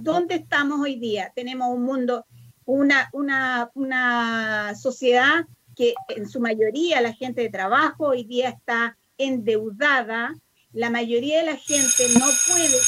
¿dónde 0.00 0.36
estamos 0.36 0.80
hoy 0.80 0.96
día? 0.96 1.32
Tenemos 1.34 1.74
un 1.74 1.82
mundo, 1.82 2.26
una, 2.64 3.08
una, 3.12 3.70
una 3.74 4.74
sociedad 4.74 5.46
que 5.74 5.94
en 6.08 6.28
su 6.28 6.40
mayoría 6.40 7.00
la 7.00 7.12
gente 7.12 7.42
de 7.42 7.50
trabajo 7.50 8.08
hoy 8.08 8.24
día 8.24 8.48
está 8.48 8.96
endeudada, 9.18 10.34
la 10.72 10.90
mayoría 10.90 11.38
de 11.38 11.46
la 11.46 11.56
gente 11.56 12.04
no 12.18 12.26
puede, 12.48 12.78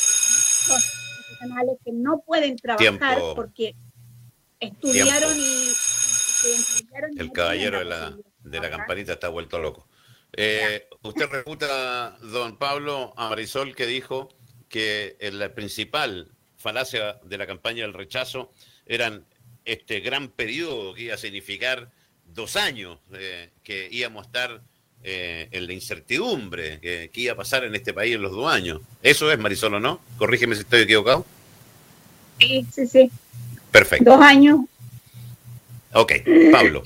profesionales 0.66 1.78
que 1.84 1.92
no 1.92 2.20
pueden 2.20 2.56
trabajar 2.56 3.18
porque 3.34 3.74
estudiaron 4.60 5.36
y, 5.36 5.68
El 7.16 7.32
caballero 7.32 7.78
de 7.80 7.84
la, 7.84 8.16
de 8.50 8.60
la 8.60 8.70
campanita 8.70 9.14
está 9.14 9.28
vuelto 9.28 9.58
loco. 9.58 9.86
Eh, 10.32 10.86
usted 11.02 11.28
reputa, 11.28 12.16
don 12.20 12.56
Pablo, 12.58 13.14
a 13.16 13.28
Marisol 13.28 13.74
que 13.74 13.86
dijo 13.86 14.28
que 14.68 15.16
la 15.32 15.54
principal 15.54 16.30
falacia 16.56 17.18
de 17.24 17.38
la 17.38 17.46
campaña 17.46 17.82
del 17.82 17.94
rechazo 17.94 18.52
eran 18.86 19.24
este 19.64 20.00
gran 20.00 20.28
periodo 20.28 20.94
que 20.94 21.02
iba 21.02 21.14
a 21.14 21.18
significar 21.18 21.90
dos 22.26 22.56
años, 22.56 22.98
eh, 23.12 23.50
que 23.62 23.88
íbamos 23.90 24.24
a 24.24 24.26
estar 24.26 24.62
eh, 25.02 25.48
en 25.52 25.66
la 25.66 25.72
incertidumbre 25.72 26.80
que, 26.80 27.10
iba 27.14 27.32
a 27.32 27.36
pasar 27.36 27.64
en 27.64 27.74
este 27.74 27.94
país 27.94 28.14
en 28.14 28.22
los 28.22 28.32
dos 28.32 28.52
años. 28.52 28.80
¿Eso 29.02 29.30
es, 29.30 29.38
Marisol, 29.38 29.74
o 29.74 29.80
no? 29.80 30.00
Corrígeme 30.18 30.54
si 30.54 30.62
estoy 30.62 30.82
equivocado. 30.82 31.24
Sí, 32.38 32.66
sí, 32.72 32.86
sí. 32.86 33.10
Perfecto. 33.70 34.10
Dos 34.10 34.20
años. 34.20 34.60
Ok, 35.92 36.12
Pablo. 36.52 36.82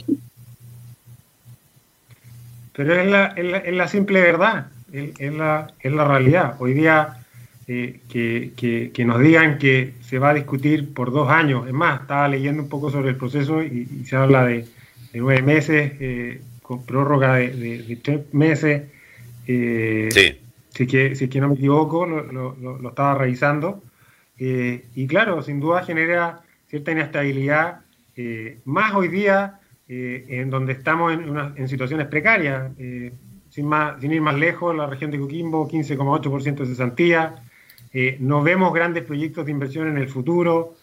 Pero 2.75 2.95
es 2.95 3.07
la, 3.07 3.27
es 3.27 3.75
la, 3.75 3.89
simple 3.89 4.21
verdad, 4.21 4.69
es, 4.93 5.33
la, 5.33 5.73
es 5.81 5.93
la 5.93 6.05
realidad. 6.07 6.57
Hoy 6.59 6.73
día 6.73 7.19
eh, 7.69 8.01
que, 8.09 8.91
que, 8.93 9.05
nos 9.05 9.21
digan 9.21 9.59
que 9.59 9.93
se 10.01 10.19
va 10.19 10.31
a 10.31 10.35
discutir 10.35 10.93
por 10.95 11.13
dos 11.13 11.29
años, 11.29 11.67
es 11.67 11.75
más, 11.75 12.01
estaba 12.01 12.29
leyendo 12.29 12.63
un 12.63 12.69
poco 12.69 12.91
sobre 12.91 13.11
el 13.11 13.17
proceso 13.17 13.63
y, 13.63 13.87
se 14.07 14.17
habla 14.17 14.47
de, 14.47 14.65
de 15.13 15.21
nueve 15.21 15.43
meses, 15.43 15.93
eh, 16.01 16.41
con 16.63 16.85
prórroga 16.85 17.35
de, 17.37 17.99
tres 18.03 18.33
meses. 18.33 18.83
Eh, 19.47 20.09
sí. 20.11 20.39
Si 20.71 20.87
que, 20.87 21.15
si 21.15 21.29
que 21.29 21.39
no 21.39 21.49
me 21.49 21.55
equivoco, 21.55 22.07
lo, 22.07 22.23
lo, 22.33 22.57
lo 22.57 22.89
estaba 22.89 23.15
revisando. 23.15 23.83
y 24.39 25.07
claro, 25.07 25.43
sin 25.43 25.61
duda 25.61 25.85
genera 25.85 26.41
cierta 26.69 26.93
inestabilidad, 26.93 27.81
más 28.65 28.95
hoy 28.95 29.09
día 29.09 29.61
eh, 29.89 30.25
en 30.29 30.49
donde 30.49 30.73
estamos 30.73 31.13
en, 31.13 31.69
situaciones 31.69 32.07
precarias. 32.07 32.73
Eh, 32.79 33.13
sin, 33.51 33.67
más, 33.67 34.01
sin, 34.01 34.13
ir 34.13 34.21
más 34.21 34.37
lejos, 34.37 34.75
la 34.75 34.87
región 34.87 35.11
de 35.11 35.19
Coquimbo, 35.19 35.69
15,8% 35.69 36.57
de 36.57 36.67
cesantía. 36.67 37.35
Eh, 37.93 38.17
no 38.21 38.43
vemos 38.43 38.73
grandes 38.73 39.05
proyectos 39.05 39.45
de 39.45 39.51
inversión 39.53 39.89
en 39.89 39.99
el 39.99 40.09
futuro, 40.09 40.75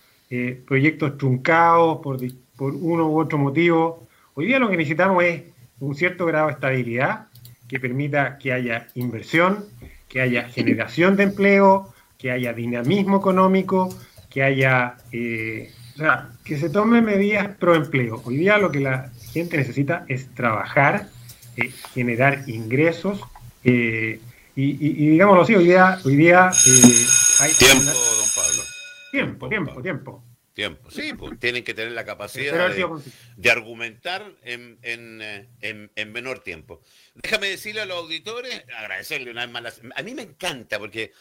proyectos 0.68 1.18
truncados 1.18 2.02
por, 2.04 2.20
por 2.56 2.76
uno 2.76 3.10
u 3.10 3.20
otro 3.20 3.40
motivo. 3.40 4.08
Hoy 4.36 4.46
día 4.46 4.60
lo 4.60 4.70
que 4.70 4.78
necesitamos 4.78 5.24
es 5.24 5.42
un 5.80 5.96
cierto 5.96 6.28
grado 6.28 6.48
de 6.48 6.54
estabilidad 6.54 7.28
que 7.68 7.80
permita 7.80 8.38
que 8.38 8.54
haya 8.54 8.88
inversión, 8.94 9.66
que 10.08 10.22
haya 10.22 10.44
generación 10.50 11.16
de 11.16 11.24
empleo, 11.24 11.92
que 12.20 12.30
haya 12.30 12.54
dinamismo 12.54 13.18
económico, 13.18 13.90
que 14.30 14.44
haya 14.44 14.98
o 15.12 15.79
sea, 16.00 16.30
que 16.44 16.58
se 16.58 16.70
tomen 16.70 17.04
medidas 17.04 17.56
pro 17.58 17.76
empleo. 17.76 18.22
Hoy 18.26 18.38
día 18.38 18.58
lo 18.58 18.72
que 18.72 18.80
la 18.80 19.12
gente 19.34 19.58
necesita 19.58 20.06
es 20.08 20.34
trabajar, 20.34 21.10
eh, 21.58 21.72
generar 21.94 22.44
ingresos 22.48 23.22
eh, 23.64 24.20
y, 24.56 24.74
digámoslo 25.12 25.44
así, 25.44 25.56
hoy 25.56 25.66
día, 25.66 26.00
hoy 26.04 26.16
día 26.18 26.52
eh, 26.68 27.06
hay 27.40 27.54
tiempo, 27.54 27.92
don 27.92 28.30
Pablo. 28.36 28.64
Tiempo, 29.12 29.50
tiempo, 29.50 29.82
tiempo. 29.82 30.24
Tiempo, 30.54 30.92
sí, 30.92 31.14
pues 31.14 31.40
tienen 31.40 31.64
que 31.64 31.74
tener 31.74 31.94
la 31.94 32.04
capacidad 32.04 32.70
de, 32.70 33.50
argumentar 33.50 34.30
en, 34.44 34.78
en, 34.82 36.12
menor 36.12 36.40
tiempo. 36.40 36.82
Déjame 37.16 37.48
decirle 37.48 37.82
a 37.82 37.86
los 37.86 37.98
auditores, 37.98 38.66
agradecerle 38.78 39.32
una 39.32 39.46
vez 39.46 39.54
más. 39.54 39.82
a 39.96 40.04
mí 40.04 40.14
me 40.14 40.24
encanta 40.24 40.78
porque 40.78 41.14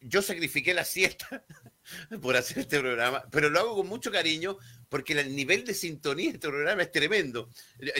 yo 0.00 0.22
sacrifiqué 0.22 0.72
la 0.72 0.84
siesta 0.84 1.44
por 2.22 2.36
hacer 2.36 2.58
este 2.58 2.80
programa, 2.80 3.24
pero 3.30 3.50
lo 3.50 3.60
hago 3.60 3.76
con 3.76 3.88
mucho 3.88 4.10
cariño 4.10 4.58
porque 4.88 5.12
el 5.12 5.34
nivel 5.34 5.64
de 5.64 5.74
sintonía 5.74 6.30
de 6.30 6.34
este 6.34 6.48
programa 6.48 6.82
es 6.82 6.90
tremendo. 6.90 7.50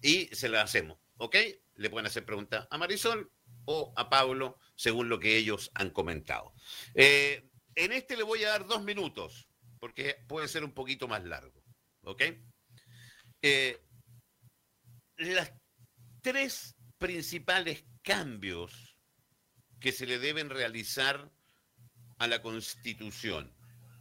y 0.00 0.26
se 0.34 0.48
las 0.48 0.64
hacemos, 0.64 0.98
¿ok? 1.18 1.36
Le 1.74 1.90
pueden 1.90 2.06
hacer 2.06 2.24
preguntas 2.24 2.66
a 2.70 2.78
Marisol 2.78 3.30
o 3.66 3.92
a 3.96 4.08
Pablo, 4.08 4.58
según 4.76 5.10
lo 5.10 5.20
que 5.20 5.36
ellos 5.36 5.70
han 5.74 5.90
comentado. 5.90 6.54
Eh, 6.94 7.50
en 7.74 7.92
este 7.92 8.16
le 8.16 8.22
voy 8.22 8.44
a 8.44 8.50
dar 8.50 8.66
dos 8.66 8.82
minutos, 8.82 9.46
porque 9.78 10.16
puede 10.26 10.48
ser 10.48 10.64
un 10.64 10.72
poquito 10.72 11.06
más 11.06 11.22
largo, 11.24 11.62
¿ok? 12.04 12.22
Eh, 13.42 13.78
las 15.18 15.52
tres 16.22 16.76
principales 16.96 17.84
cambios 18.02 18.96
que 19.80 19.92
se 19.92 20.06
le 20.06 20.18
deben 20.18 20.48
realizar 20.48 21.30
a 22.20 22.26
la 22.26 22.42
Constitución, 22.42 23.50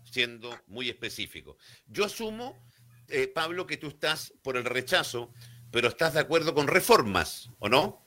siendo 0.04 0.56
muy 0.68 0.90
específico. 0.90 1.58
Yo 1.88 2.06
asumo, 2.06 2.62
eh, 3.08 3.28
Pablo, 3.28 3.66
que 3.66 3.78
tú 3.78 3.88
estás 3.88 4.34
por 4.44 4.58
el 4.58 4.66
rechazo, 4.66 5.34
pero 5.72 5.88
estás 5.88 6.14
de 6.14 6.20
acuerdo 6.20 6.54
con 6.54 6.68
reformas, 6.68 7.50
¿o 7.60 7.70
no? 7.70 8.04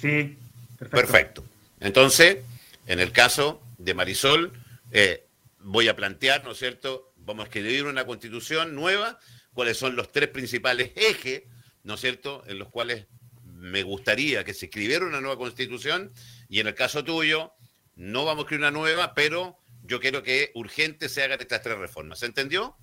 Sí, 0.00 0.38
perfecto. 0.78 0.96
perfecto. 0.96 1.44
Entonces, 1.80 2.38
en 2.86 3.00
el 3.00 3.10
caso 3.10 3.60
de 3.78 3.94
Marisol, 3.94 4.52
eh, 4.92 5.26
voy 5.58 5.88
a 5.88 5.96
plantear, 5.96 6.44
¿no 6.44 6.52
es 6.52 6.58
cierto? 6.58 7.12
Vamos 7.16 7.44
a 7.44 7.46
escribir 7.48 7.86
una 7.86 8.06
constitución 8.06 8.76
nueva, 8.76 9.18
cuáles 9.54 9.76
son 9.76 9.96
los 9.96 10.12
tres 10.12 10.28
principales 10.28 10.92
ejes, 10.94 11.42
¿no 11.82 11.94
es 11.94 12.00
cierto?, 12.00 12.44
en 12.46 12.60
los 12.60 12.68
cuales 12.68 13.06
me 13.44 13.82
gustaría 13.82 14.44
que 14.44 14.54
se 14.54 14.66
escribiera 14.66 15.04
una 15.04 15.20
nueva 15.20 15.36
constitución, 15.36 16.12
y 16.48 16.60
en 16.60 16.68
el 16.68 16.76
caso 16.76 17.02
tuyo, 17.02 17.52
no 17.96 18.24
vamos 18.24 18.42
a 18.42 18.44
escribir 18.44 18.60
una 18.60 18.70
nueva, 18.70 19.14
pero 19.14 19.58
yo 19.82 20.00
quiero 20.00 20.22
que 20.22 20.52
urgente 20.54 21.08
se 21.08 21.22
hagan 21.22 21.40
estas 21.40 21.62
tres 21.62 21.78
reformas. 21.78 22.18
¿Se 22.18 22.26
entendió? 22.26 22.76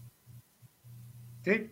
Sí. 1.43 1.71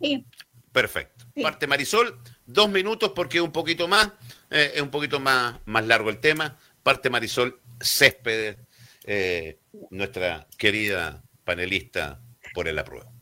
Sí. 0.00 0.26
Perfecto. 0.72 1.24
Parte 1.40 1.66
Marisol, 1.66 2.20
dos 2.46 2.68
minutos 2.68 3.12
porque 3.14 3.38
es 3.38 3.44
un 3.44 3.52
poquito 3.52 3.86
más, 3.86 4.08
eh, 4.50 4.72
es 4.74 4.82
un 4.82 4.90
poquito 4.90 5.20
más, 5.20 5.60
más 5.66 5.86
largo 5.86 6.10
el 6.10 6.18
tema. 6.18 6.58
Parte 6.82 7.10
Marisol 7.10 7.60
Céspedes, 7.80 8.58
eh, 9.04 9.60
nuestra 9.90 10.46
querida 10.58 11.22
panelista 11.44 12.20
por 12.54 12.68
el 12.68 12.78
apruebo. 12.78 13.12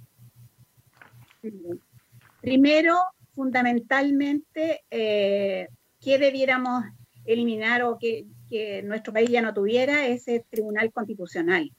Primero, 2.41 2.99
fundamentalmente, 3.35 4.85
eh, 4.91 5.69
¿qué 6.01 6.19
debiéramos 6.19 6.85
eliminar 7.25 7.83
o 7.83 7.99
que 7.99 8.25
que 8.53 8.83
nuestro 8.83 9.15
país 9.15 9.31
ya 9.31 9.41
no 9.41 9.55
tuviera 9.55 10.07
ese 10.07 10.45
tribunal 10.51 10.93
constitucional. 10.93 11.73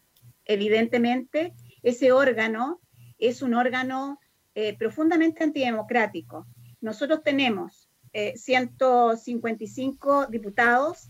Evidentemente, 0.44 1.54
ese 1.84 2.12
órgano 2.12 2.82
es 3.20 3.44
un 3.44 3.54
órgano 3.54 4.20
eh, 4.56 4.76
profundamente 4.76 5.44
antidemocrático. 5.44 6.48
Nosotros 6.82 7.22
tenemos 7.24 7.88
155 8.12 10.24
eh, 10.24 10.28
diputados, 10.32 11.10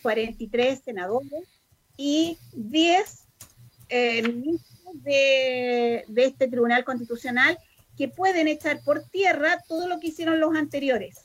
43 0.00 0.82
senadores, 0.82 1.60
y 1.98 2.38
10 2.54 3.28
eh, 3.90 4.22
ministros 4.22 5.02
de, 5.02 6.06
este 6.16 6.48
Tribunal 6.48 6.84
Constitucional 6.84 7.58
que 7.98 8.08
pueden 8.08 8.48
echar 8.48 8.82
por 8.82 9.04
tierra 9.10 9.62
todo 9.68 9.88
lo 9.88 10.00
que 10.00 10.06
hicieron 10.06 10.40
los 10.40 10.56
anteriores. 10.56 11.16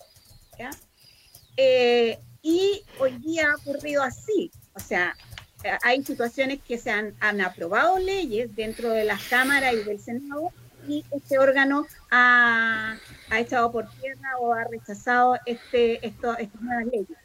Eh, 1.56 2.20
y 2.42 2.84
hoy 3.00 3.18
día 3.18 3.52
ha 3.52 3.56
ocurrido 3.56 4.04
así. 4.04 4.52
O 4.74 4.80
sea, 4.80 5.16
hay 5.84 6.04
situaciones 6.04 6.60
que 6.62 6.78
se 6.78 6.92
han, 6.92 7.16
aprobado 7.42 7.98
leyes 8.00 8.56
dentro 8.56 8.90
de 8.90 9.04
las 9.04 9.24
cámaras 9.24 9.74
y 9.74 9.84
del 9.84 10.00
Senado 10.00 10.52
y 10.88 11.04
este 11.12 11.40
órgano 11.40 11.86
ha, 12.12 12.96
echado 13.32 13.72
por 13.72 13.90
tierra 14.00 14.38
o 14.40 14.54
ha 14.54 14.64
rechazado 14.64 15.38
este, 15.46 16.06
esto, 16.06 16.38
estas 16.38 16.62
nuevas 16.62 16.86
leyes. 16.86 17.18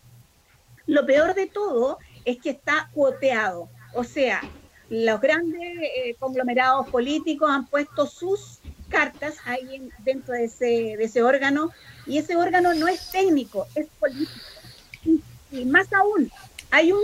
Lo 0.86 1.06
peor 1.06 1.34
de 1.34 1.46
todo 1.46 1.98
es 2.24 2.38
que 2.38 2.50
está 2.50 2.90
cuoteado, 2.92 3.68
o 3.94 4.04
sea, 4.04 4.40
los 4.88 5.20
grandes 5.20 5.78
eh, 5.80 6.16
conglomerados 6.18 6.88
políticos 6.88 7.50
han 7.50 7.66
puesto 7.66 8.06
sus 8.06 8.58
cartas 8.88 9.36
ahí 9.46 9.90
dentro 10.00 10.34
de 10.34 10.44
ese, 10.44 10.96
de 10.98 11.04
ese 11.04 11.22
órgano 11.22 11.70
y 12.06 12.18
ese 12.18 12.36
órgano 12.36 12.74
no 12.74 12.88
es 12.88 13.10
técnico, 13.10 13.66
es 13.74 13.86
político. 13.98 14.32
Y, 15.52 15.64
más 15.64 15.92
aún, 15.92 16.30
hay 16.70 16.92
un, 16.92 17.00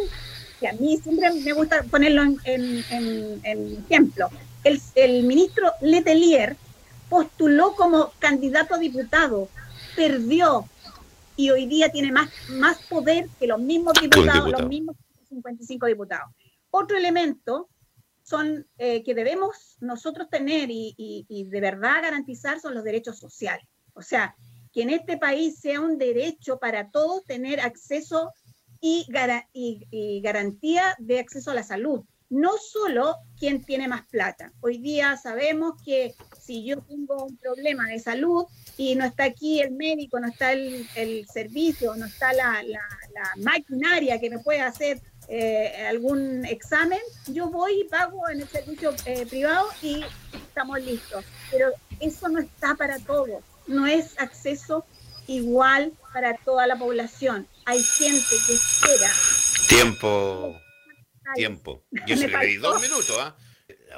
que 0.59 0.69
a 0.69 0.73
mí 0.73 0.97
siempre 0.97 1.31
me 1.33 1.53
gusta 1.53 1.83
ponerlo 1.85 2.23
en, 2.45 2.85
ejemplo, 3.45 4.29
el, 4.65 4.81
el, 4.95 5.23
ministro 5.25 5.71
Letelier 5.81 6.57
postuló 7.09 7.75
como 7.75 8.13
candidato 8.19 8.75
a 8.75 8.79
diputado, 8.79 9.49
perdió 9.95 10.67
y 11.39 11.51
hoy 11.51 11.67
día 11.67 11.91
tiene 11.91 12.11
más, 12.11 12.29
más 12.49 12.79
poder 12.89 13.29
que 13.39 13.47
los 13.47 13.61
mismos 13.61 13.95
diputados, 14.01 14.51
los 14.51 14.67
mismos 14.69 14.97
55 15.29 15.87
diputados. 15.87 16.35
Otro 16.71 16.97
elemento 16.97 17.69
son 18.25 18.67
eh, 18.77 19.03
que 19.05 19.15
debemos 19.15 19.77
nosotros 19.81 20.29
tener 20.29 20.69
y, 20.71 21.47
de 21.49 21.61
verdad 21.61 22.03
garantizar 22.03 22.61
son 22.61 22.75
los 22.75 22.85
derechos 22.85 23.19
sociales. 23.19 23.65
O 23.95 24.03
sea, 24.03 24.35
que 24.79 24.85
en 24.85 24.91
este 24.91 25.17
país 25.17 25.59
sea 25.59 25.81
un 25.81 25.99
derecho 25.99 26.61
para 26.61 26.89
todos 26.93 27.25
tener 27.25 27.59
acceso 27.59 28.33
y, 28.81 29.05
y, 29.53 30.21
garantía 30.21 30.95
de 31.01 31.19
acceso 31.19 31.51
a 31.51 31.55
la 31.55 31.65
salud. 31.65 32.05
No 32.31 32.53
solo 32.59 33.17
quien 33.37 33.65
tiene 33.65 33.89
más 33.89 34.07
plata. 34.07 34.53
Hoy 34.61 34.79
día 34.79 35.17
sabemos 35.17 35.83
que 35.85 36.15
si 36.41 36.65
yo 36.65 36.81
tengo 36.83 37.25
un 37.25 37.37
problema 37.39 37.89
de 37.89 37.99
salud 37.99 38.45
y 38.77 38.95
no 38.95 39.05
está 39.05 39.25
aquí 39.25 39.61
el 39.61 39.73
médico, 39.73 40.21
no 40.21 40.29
está 40.29 40.53
el, 40.53 40.87
servicio, 41.27 41.97
no 41.97 42.07
está 42.07 42.33
la, 42.33 42.63
la 42.63 43.33
maquinaria 43.39 44.21
que 44.21 44.31
me 44.31 44.39
puede 44.39 44.61
hacer 44.61 45.01
eh, 45.27 45.87
algún 45.89 46.45
examen, 46.47 47.01
yo 47.27 47.51
voy 47.51 47.81
y 47.81 47.85
pago 47.85 48.29
en 48.31 48.43
el 48.43 48.49
servicio 48.49 48.95
eh, 49.05 49.27
privado 49.27 49.67
y 49.83 50.05
estamos 50.33 50.81
listos. 50.81 51.25
Pero 51.51 51.73
eso 51.99 52.29
no 52.29 52.39
está 52.39 52.77
para 52.77 52.99
todos, 53.01 53.43
no 53.69 53.87
es 53.87 54.19
acceso 54.19 54.85
igual 55.27 55.93
para 56.13 56.37
toda 56.39 56.67
la 56.67 56.79
población. 56.79 57.47
Hay 57.65 57.83
gente 57.83 58.37
que 58.47 58.55
espera. 58.55 59.13
Tiempo. 59.69 60.61
Tiempo. 61.35 61.85
Yo 62.07 62.17
se 62.17 62.29
le 62.29 62.47
di 62.47 62.57
dos 62.57 62.81
minutos, 62.81 63.17
¿ah? 63.21 63.37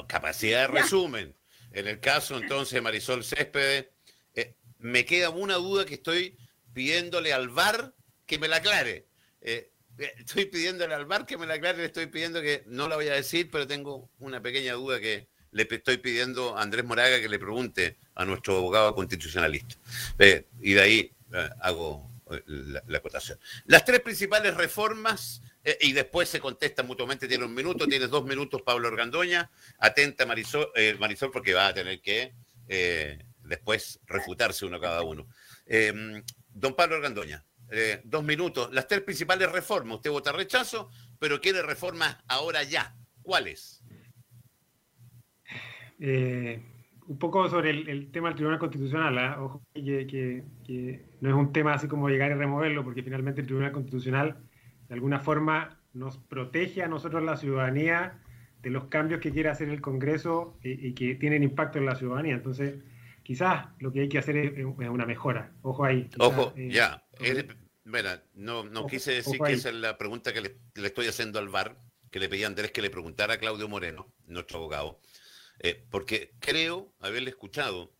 Capacidad 0.08 0.62
de 0.62 0.80
resumen. 0.80 1.36
En 1.72 1.86
el 1.86 2.00
caso 2.00 2.36
entonces 2.36 2.82
Marisol 2.82 3.24
Céspedes, 3.24 3.86
eh, 4.34 4.56
me 4.78 5.04
queda 5.04 5.30
una 5.30 5.54
duda 5.54 5.84
que 5.86 5.94
estoy 5.94 6.36
pidiéndole 6.72 7.32
al 7.32 7.48
VAR 7.48 7.94
que 8.26 8.38
me 8.38 8.48
la 8.48 8.56
aclare. 8.56 9.06
Eh, 9.40 9.70
estoy 10.18 10.46
pidiéndole 10.46 10.94
al 10.94 11.06
bar 11.06 11.26
que 11.26 11.36
me 11.36 11.46
la 11.46 11.54
aclare, 11.54 11.78
le 11.78 11.84
estoy 11.86 12.06
pidiendo 12.06 12.40
que, 12.40 12.62
no 12.66 12.88
la 12.88 12.96
voy 12.96 13.08
a 13.08 13.14
decir, 13.14 13.50
pero 13.50 13.66
tengo 13.66 14.10
una 14.18 14.40
pequeña 14.40 14.74
duda 14.74 15.00
que 15.00 15.28
le 15.52 15.66
estoy 15.70 15.98
pidiendo 15.98 16.56
a 16.56 16.62
Andrés 16.62 16.84
Moraga 16.84 17.20
que 17.20 17.28
le 17.28 17.38
pregunte 17.38 17.98
a 18.14 18.24
nuestro 18.24 18.58
abogado 18.58 18.94
constitucionalista. 18.94 19.76
Eh, 20.18 20.46
y 20.60 20.74
de 20.74 20.80
ahí 20.80 21.12
eh, 21.32 21.48
hago 21.60 22.10
la, 22.46 22.98
acotación. 22.98 23.38
Las 23.66 23.84
tres 23.84 24.00
principales 24.00 24.54
reformas, 24.54 25.42
y 25.80 25.92
después 25.92 26.28
se 26.28 26.40
contesta 26.40 26.82
mutuamente, 26.82 27.28
tiene 27.28 27.44
un 27.44 27.52
minuto, 27.52 27.86
tienes 27.86 28.08
dos 28.08 28.24
minutos, 28.24 28.62
Pablo 28.62 28.88
Organdoña. 28.88 29.50
Atenta, 29.78 30.24
Marisol, 30.24 30.70
Marisol 30.98 31.30
porque 31.30 31.52
va 31.52 31.66
a 31.66 31.74
tener 31.74 32.00
que 32.00 32.34
después 33.42 34.00
refutarse 34.06 34.64
uno 34.64 34.80
cada 34.80 35.02
uno. 35.02 35.26
don 36.54 36.74
Pablo 36.74 36.96
Organdoña. 36.96 37.44
Eh, 37.70 38.00
dos 38.04 38.24
minutos. 38.24 38.72
Las 38.72 38.88
tres 38.88 39.02
principales 39.02 39.50
reformas. 39.50 39.96
Usted 39.96 40.10
vota 40.10 40.32
rechazo, 40.32 40.90
pero 41.18 41.40
quiere 41.40 41.62
reformas 41.62 42.16
ahora 42.26 42.62
ya. 42.64 42.96
¿Cuáles? 43.22 43.79
Eh, 46.00 46.62
un 47.06 47.18
poco 47.18 47.48
sobre 47.48 47.70
el, 47.70 48.10
tema 48.10 48.28
del 48.28 48.36
Tribunal 48.36 48.58
Constitucional. 48.58 49.18
¿ah? 49.18 49.42
Ojo 49.42 49.62
que, 49.74 50.44
no 51.20 51.28
es 51.28 51.34
un 51.34 51.52
tema 51.52 51.74
así 51.74 51.88
como 51.88 52.08
llegar 52.08 52.30
y 52.30 52.34
removerlo, 52.34 52.84
porque 52.84 53.02
finalmente 53.02 53.40
el 53.40 53.46
Tribunal 53.46 53.72
Constitucional 53.72 54.38
de 54.88 54.94
alguna 54.94 55.20
forma 55.20 55.80
nos 55.92 56.18
protege 56.18 56.82
a 56.82 56.88
nosotros, 56.88 57.22
la 57.22 57.36
ciudadanía, 57.36 58.20
de 58.62 58.70
los 58.70 58.84
cambios 58.84 59.20
que 59.20 59.32
quiere 59.32 59.48
hacer 59.48 59.68
el 59.68 59.80
Congreso 59.80 60.58
y, 60.62 60.92
que 60.94 61.14
tienen 61.14 61.42
impacto 61.42 61.78
en 61.78 61.86
la 61.86 61.96
ciudadanía. 61.96 62.34
Entonces, 62.34 62.76
quizás 63.22 63.68
lo 63.78 63.92
que 63.92 64.02
hay 64.02 64.08
que 64.08 64.18
hacer 64.18 64.36
es, 64.36 64.64
una 64.64 65.06
mejora. 65.06 65.52
Ojo 65.62 65.84
ahí. 65.84 66.08
Ojo, 66.18 66.52
eh, 66.56 66.68
ya. 66.70 67.02
Bueno, 67.84 68.10
no, 68.34 68.64
no 68.64 68.86
quise 68.86 69.14
decir 69.14 69.40
que 69.40 69.52
esa 69.52 69.70
es 69.70 69.74
la 69.74 69.98
pregunta 69.98 70.32
que 70.32 70.42
le, 70.42 70.86
estoy 70.86 71.06
haciendo 71.06 71.38
al 71.38 71.48
VAR, 71.48 71.76
que 72.10 72.20
le 72.20 72.28
pedí 72.28 72.44
a 72.44 72.46
Andrés 72.46 72.70
que 72.70 72.82
le 72.82 72.90
preguntara 72.90 73.34
a 73.34 73.38
Claudio 73.38 73.68
Moreno, 73.68 74.12
nuestro 74.26 74.58
abogado, 74.58 75.00
eh, 75.60 75.84
porque 75.90 76.32
creo 76.40 76.92
haberle 77.00 77.30
escuchado 77.30 77.92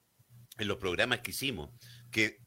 en 0.59 0.69
los 0.69 0.79
programas 0.79 1.21
que 1.21 1.31
hicimos, 1.31 1.71
que 2.11 2.41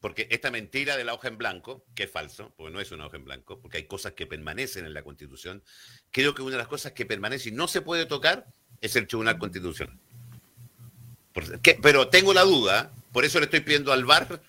porque 0.00 0.28
esta 0.30 0.50
mentira 0.50 0.96
de 0.96 1.04
la 1.04 1.14
hoja 1.14 1.28
en 1.28 1.38
blanco, 1.38 1.84
que 1.94 2.04
es 2.04 2.10
falso, 2.10 2.54
porque 2.56 2.72
no 2.72 2.80
es 2.80 2.92
una 2.92 3.06
hoja 3.06 3.16
en 3.16 3.24
blanco, 3.24 3.60
porque 3.60 3.78
hay 3.78 3.84
cosas 3.84 4.12
que 4.12 4.26
permanecen 4.26 4.86
en 4.86 4.94
la 4.94 5.02
Constitución, 5.02 5.62
creo 6.10 6.34
que 6.34 6.42
una 6.42 6.52
de 6.52 6.58
las 6.58 6.68
cosas 6.68 6.92
que 6.92 7.04
permanece 7.04 7.48
y 7.48 7.52
no 7.52 7.66
se 7.66 7.82
puede 7.82 8.06
tocar 8.06 8.46
es 8.80 8.94
el 8.96 9.06
Tribunal 9.06 9.38
Constitucional. 9.38 9.98
pero 11.82 12.08
tengo 12.08 12.32
la 12.32 12.42
duda, 12.42 12.92
por 13.12 13.24
eso 13.24 13.38
le 13.40 13.46
estoy 13.46 13.60
pidiendo 13.60 13.92
al 13.92 14.04
VAR 14.04 14.40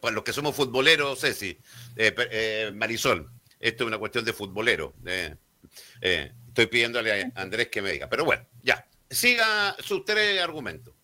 para 0.00 0.14
los 0.14 0.24
que 0.24 0.32
somos 0.32 0.56
futboleros, 0.56 1.20
Ceci, 1.20 1.56
eh, 1.96 2.14
eh, 2.30 2.72
Marisol, 2.74 3.30
esto 3.60 3.84
es 3.84 3.88
una 3.88 3.98
cuestión 3.98 4.24
de 4.24 4.32
futbolero. 4.32 4.94
Eh, 5.04 5.34
estoy 6.48 6.66
pidiéndole 6.66 7.22
a 7.22 7.32
Andrés 7.34 7.68
que 7.68 7.82
me 7.82 7.92
diga. 7.92 8.08
Pero 8.08 8.24
bueno, 8.24 8.46
ya. 8.62 8.86
Siga 9.10 9.74
sus 9.78 10.04
tres 10.04 10.40
argumentos. 10.42 10.94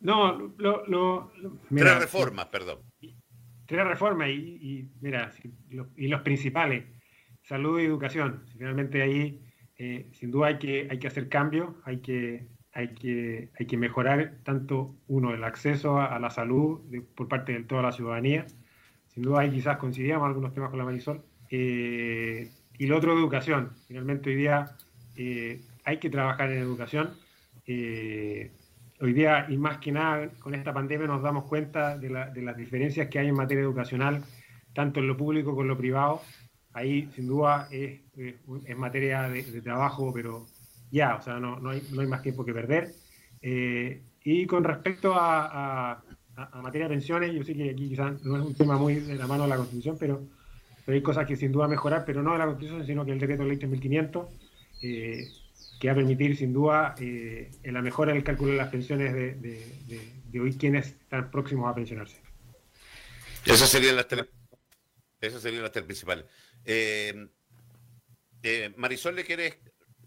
No, 0.00 0.54
lo, 0.56 1.32
tres 1.68 1.98
reformas, 1.98 2.46
perdón. 2.46 2.78
Tres 3.66 3.84
reformas 3.84 4.30
y, 4.30 4.88
mira, 5.00 5.32
y 5.96 6.08
los 6.08 6.22
principales, 6.22 6.84
salud 7.42 7.80
y 7.80 7.84
educación. 7.84 8.44
Finalmente 8.52 9.02
ahí, 9.02 9.42
sin 10.12 10.30
duda 10.30 10.48
hay 10.48 10.58
que, 10.58 10.88
hay 10.90 10.98
que 10.98 11.06
hacer 11.06 11.28
cambios, 11.28 11.74
hay 11.84 11.98
que 11.98 12.48
hay 12.78 12.94
que, 12.94 13.50
hay 13.58 13.66
que 13.66 13.76
mejorar 13.76 14.38
tanto, 14.44 14.94
uno, 15.08 15.34
el 15.34 15.42
acceso 15.42 16.00
a, 16.00 16.16
la 16.20 16.30
salud 16.30 16.80
por 17.16 17.26
parte 17.26 17.52
de 17.52 17.64
toda 17.64 17.82
la 17.82 17.90
ciudadanía. 17.90 18.46
Sin 19.08 19.24
duda 19.24 19.40
ahí 19.40 19.50
quizás 19.50 19.78
coincidíamos 19.78 20.28
algunos 20.28 20.54
temas 20.54 20.70
con 20.70 20.78
la 20.78 20.84
Marisol. 20.84 21.24
Eh, 21.50 22.52
y 22.78 22.86
lo 22.86 22.96
otro, 22.96 23.18
educación. 23.18 23.72
Finalmente 23.88 24.30
hoy 24.30 24.36
día 24.36 24.76
eh, 25.16 25.60
hay 25.88 25.98
que 25.98 26.10
trabajar 26.10 26.52
en 26.52 26.58
educación. 26.58 27.14
Eh, 27.66 28.50
hoy 29.00 29.12
día, 29.14 29.46
y 29.48 29.56
más 29.56 29.78
que 29.78 29.90
nada, 29.90 30.28
con 30.38 30.54
esta 30.54 30.74
pandemia 30.74 31.06
nos 31.06 31.22
damos 31.22 31.44
cuenta 31.44 31.96
de, 31.96 32.08
de, 32.08 32.42
las 32.42 32.56
diferencias 32.58 33.08
que 33.08 33.18
hay 33.18 33.28
en 33.28 33.34
materia 33.34 33.62
educacional, 33.62 34.22
tanto 34.74 35.00
en 35.00 35.06
lo 35.06 35.16
público 35.16 35.50
como 35.50 35.62
en 35.62 35.68
lo 35.68 35.78
privado. 35.78 36.20
Ahí, 36.74 37.08
sin 37.14 37.26
duda, 37.26 37.68
es, 37.70 38.00
es 38.66 38.76
materia 38.76 39.30
de, 39.30 39.62
trabajo, 39.62 40.12
pero 40.12 40.44
ya, 40.90 41.16
o 41.16 41.22
sea, 41.22 41.40
no, 41.40 41.58
no, 41.58 41.70
hay, 41.70 41.82
no 41.90 42.02
hay 42.02 42.06
más 42.06 42.22
tiempo 42.22 42.44
que 42.44 42.52
perder. 42.52 42.90
Eh, 43.40 44.02
y 44.24 44.44
con 44.44 44.64
respecto 44.64 45.14
a, 45.14 46.02
a, 46.36 46.62
materia 46.62 46.86
de 46.86 46.94
pensiones, 46.94 47.32
yo 47.32 47.42
sé 47.44 47.54
que 47.54 47.70
aquí 47.70 47.88
quizás 47.88 48.22
no 48.26 48.36
es 48.36 48.42
un 48.42 48.54
tema 48.54 48.76
muy 48.76 48.96
de 48.96 49.14
la 49.14 49.26
mano 49.26 49.44
de 49.44 49.48
la 49.48 49.56
Constitución, 49.56 49.96
pero, 49.98 50.20
pero 50.84 50.96
hay 50.96 51.02
cosas 51.02 51.26
que 51.26 51.34
sin 51.34 51.50
duda 51.50 51.66
mejorar, 51.66 52.04
pero 52.04 52.22
no 52.22 52.32
de 52.32 52.38
la 52.38 52.46
Constitución, 52.46 52.86
sino 52.86 53.06
que 53.06 53.12
el 53.12 53.18
decreto 53.18 53.44
de 53.44 53.48
ley 53.48 53.58
3500, 53.58 54.26
eh, 54.82 55.24
que 55.78 55.88
va 55.88 55.92
a 55.92 55.96
permitir 55.96 56.36
sin 56.36 56.52
duda 56.52 56.94
eh, 56.98 57.50
la 57.64 57.82
mejora 57.82 58.12
del 58.12 58.24
cálculo 58.24 58.52
de 58.52 58.58
las 58.58 58.68
pensiones 58.68 59.12
de, 59.12 59.34
de, 59.34 60.12
de, 60.26 60.40
hoy 60.40 60.56
quienes 60.56 60.88
están 60.88 61.30
próximos 61.30 61.70
a 61.70 61.74
pensionarse. 61.74 62.20
Esas 63.44 63.68
serían 63.68 63.96
las 63.96 64.08
tres, 64.08 64.26
esas 65.20 65.40
serían 65.40 65.62
las 65.62 65.72
tres 65.72 65.84
principales. 65.84 66.24
Eh, 66.64 67.28
eh 68.42 68.72
Marisol, 68.76 69.14
¿le 69.14 69.24
quieres 69.24 69.58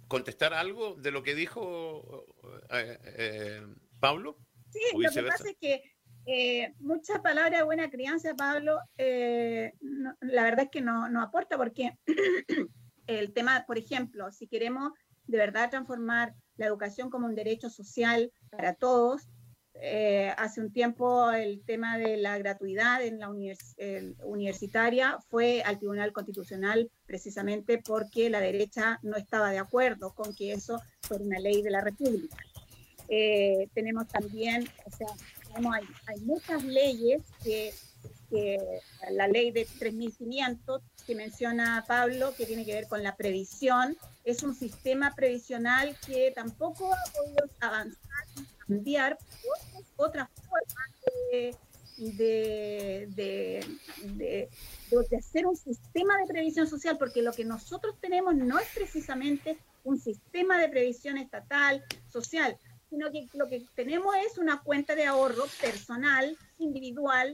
contestar 0.08 0.54
algo 0.54 0.96
de 0.96 1.12
lo 1.12 1.24
que 1.24 1.36
dijo 1.36 2.26
eh, 2.70 2.98
eh, 3.18 3.62
Pablo? 4.00 4.38
Sí, 4.70 4.80
lo 4.94 5.10
que 5.10 5.24
pasa 5.24 5.50
es 5.50 5.58
que 5.60 5.82
eh, 6.26 6.74
muchas 6.80 7.20
palabras 7.20 7.58
de 7.58 7.64
buena 7.64 7.90
crianza, 7.90 8.36
Pablo, 8.36 8.80
la 8.98 10.44
verdad 10.44 10.66
es 10.66 10.70
que 10.70 10.82
no, 10.82 11.10
no 11.10 11.22
aporta 11.22 11.58
porque 11.58 11.98
el 13.08 13.34
tema, 13.34 13.64
por 13.66 13.78
ejemplo, 13.78 14.32
si 14.32 14.48
queremos 14.48 14.92
de 15.27 15.38
verdad 15.38 15.69
transformar 15.69 16.34
la 16.57 16.67
educación 16.67 17.10
como 17.10 17.27
un 17.27 17.36
derecho 17.36 17.69
social 17.69 18.31
para 18.49 18.75
todos, 18.75 19.29
eh, 19.75 20.34
hace 20.38 20.60
un 20.60 20.71
tiempo 20.71 21.31
el 21.31 21.63
tema 21.65 21.97
de 21.97 22.17
la 22.17 22.38
gratuidad 22.38 23.01
en 23.03 23.19
la 23.19 23.29
universitaria 23.29 25.17
fue 25.29 25.63
al 25.63 25.79
Tribunal 25.79 26.12
Constitucional 26.12 26.91
precisamente 27.05 27.77
porque 27.79 28.29
la 28.29 28.41
derecha 28.41 28.99
no 29.01 29.15
estaba 29.15 29.49
de 29.49 29.60
acuerdo 29.60 30.13
con 30.13 30.36
que 30.36 30.51
eso 30.51 30.79
fuera 31.01 31.23
una 31.23 31.39
ley 31.39 31.62
de 31.62 31.71
la 31.71 31.81
República. 31.81 32.38
Eh, 33.07 33.69
tenemos 33.73 34.07
también, 34.07 34.67
o 34.86 34.91
sea, 34.91 35.07
hay, 35.55 35.86
hay 36.07 36.21
muchas 36.21 36.63
leyes 36.63 37.23
que, 37.43 37.73
que, 38.32 38.58
la 39.12 39.28
ley 39.28 39.52
de 39.52 39.67
3.500 39.67 40.82
que 41.06 41.15
menciona 41.15 41.84
Pablo, 41.88 42.34
que 42.36 42.46
tiene 42.46 42.65
que 42.65 42.74
ver 42.74 42.88
con 42.88 43.04
la 43.04 43.15
previsión, 43.15 43.98
es 44.24 44.41
un 44.44 44.56
sistema 44.56 45.13
previsional 45.15 45.96
que 46.06 46.32
tampoco 46.32 46.94
ha 46.94 47.12
podido 47.12 47.50
avanzar 47.60 48.00
cambiar 48.72 49.17
otras 49.98 50.30
formas 50.48 50.89
de, 51.32 51.56
de, 51.98 53.08
de, 53.15 54.50
de, 54.89 55.17
hacer 55.17 55.46
un 55.46 55.56
sistema 55.56 56.17
de 56.17 56.26
previsión 56.28 56.67
social, 56.67 56.98
porque 56.98 57.22
lo 57.22 57.34
que 57.34 57.46
nosotros 57.46 57.96
tenemos 58.00 58.36
no 58.36 58.60
es 58.60 58.67
precisamente 58.74 59.58
un 59.84 60.00
sistema 60.00 60.60
de 60.60 60.70
previsión 60.70 61.17
estatal, 61.17 61.84
social, 62.10 62.58
sino 62.89 63.12
que 63.12 63.28
lo 63.34 63.48
que 63.48 63.65
tenemos 63.76 64.15
es 64.26 64.38
una 64.38 64.62
cuenta 64.62 64.96
de 64.96 65.06
ahorro 65.06 65.46
personal, 65.62 66.38
individual, 66.60 67.34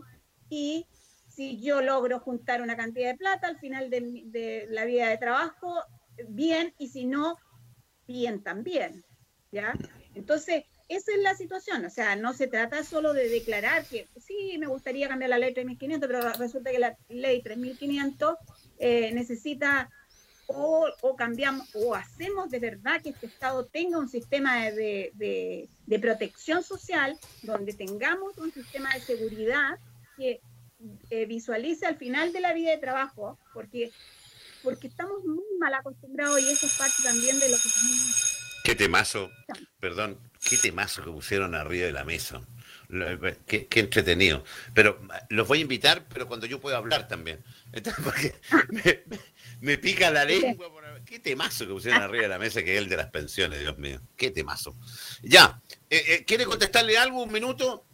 y 0.49 0.85
si 1.27 1.59
yo 1.61 1.81
logro 1.81 2.19
juntar 2.19 2.61
una 2.61 2.75
cantidad 2.75 3.11
de 3.11 3.17
plata 3.17 3.47
al 3.47 3.59
final 3.59 3.89
de, 3.89 4.23
de 4.25 4.67
la 4.69 4.85
vida 4.85 5.09
de 5.09 5.17
trabajo, 5.17 5.81
bien, 6.27 6.73
y 6.79 6.89
si 6.89 7.05
no, 7.05 7.37
bien 8.07 8.41
también. 8.43 9.05
¿ya? 9.51 9.73
Entonces, 10.15 10.63
esa 10.89 11.11
es 11.11 11.19
la 11.21 11.35
situación, 11.35 11.85
o 11.85 11.89
sea, 11.89 12.15
no 12.15 12.33
se 12.33 12.47
trata 12.47 12.83
solo 12.83 13.13
de 13.13 13.27
declarar 13.27 13.85
que 13.85 14.07
sí, 14.17 14.57
me 14.57 14.67
gustaría 14.67 15.09
cambiar 15.09 15.29
la 15.29 15.37
ley 15.37 15.53
3500, 15.53 16.07
pero 16.07 16.33
resulta 16.33 16.71
que 16.71 16.79
la 16.79 16.97
ley 17.09 17.41
3500 17.41 18.35
eh, 18.79 19.11
necesita 19.13 19.89
o, 20.47 21.15
cambiamos 21.17 21.67
o 21.75 21.93
hacemos 21.93 22.49
de 22.49 22.59
verdad 22.59 23.01
que 23.01 23.09
este 23.09 23.25
Estado 23.25 23.65
tenga 23.65 23.97
un 23.99 24.07
sistema 24.07 24.71
de, 24.71 25.67
protección 26.01 26.63
social 26.63 27.19
donde 27.43 27.73
tengamos 27.73 28.37
un 28.37 28.53
sistema 28.53 28.93
de 28.93 29.01
seguridad 29.01 29.77
que 30.17 30.41
eh, 31.09 31.25
visualice 31.25 31.85
al 31.85 31.97
final 31.97 32.33
de 32.33 32.41
la 32.41 32.53
vida 32.53 32.71
de 32.71 32.77
trabajo, 32.77 33.39
porque, 33.53 33.91
porque 34.63 34.87
estamos 34.87 35.23
muy 35.23 35.45
mal 35.59 35.73
acostumbrados 35.73 36.39
y 36.41 36.49
eso 36.49 36.65
es 36.65 36.73
parte 36.77 37.03
también 37.03 37.39
de 37.39 37.49
lo 37.49 37.57
que 37.57 37.69
Qué 38.63 38.75
temazo, 38.75 39.31
perdón, 39.79 40.19
qué 40.43 40.57
temazo 40.57 41.03
que 41.03 41.09
pusieron 41.09 41.55
arriba 41.55 41.85
de 41.85 41.93
la 41.93 42.03
mesa. 42.03 42.41
Qué, 43.45 43.67
entretenido. 43.75 44.43
Pero 44.73 44.99
los 45.29 45.47
voy 45.47 45.59
a 45.59 45.61
invitar, 45.61 46.05
pero 46.07 46.27
cuando 46.27 46.45
yo 46.45 46.59
pueda 46.59 46.77
hablar 46.77 47.07
también. 47.07 47.43
porque 48.03 48.35
me, 49.61 49.77
pica 49.77 50.11
la 50.11 50.25
lengua. 50.25 50.69
Qué 51.05 51.19
temazo 51.19 51.65
que 51.65 51.73
pusieron 51.73 52.01
arriba 52.01 52.23
de 52.23 52.29
la 52.29 52.39
mesa, 52.39 52.63
que 52.63 52.75
es 52.75 52.81
el 52.81 52.89
de 52.89 52.97
las 52.97 53.09
pensiones, 53.09 53.59
Dios 53.59 53.77
mío. 53.77 54.01
Qué 54.15 54.31
temazo. 54.31 54.75
Ya, 55.21 55.61
eh, 55.89 56.03
eh, 56.07 56.25
¿quiere 56.25 56.45
contestarle 56.45 56.97
algo 56.97 57.23
un 57.23 57.31
minuto? 57.31 57.85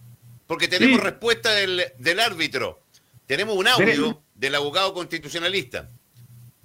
Porque 0.48 0.68
tenemos 0.68 1.00
respuesta 1.00 1.52
del, 1.54 2.20
árbitro. 2.20 2.84
Tenemos 3.26 3.56
un 3.56 3.68
audio 3.68 4.24
del 4.36 4.56
abogado 4.56 4.94
constitucionalista. 4.94 5.90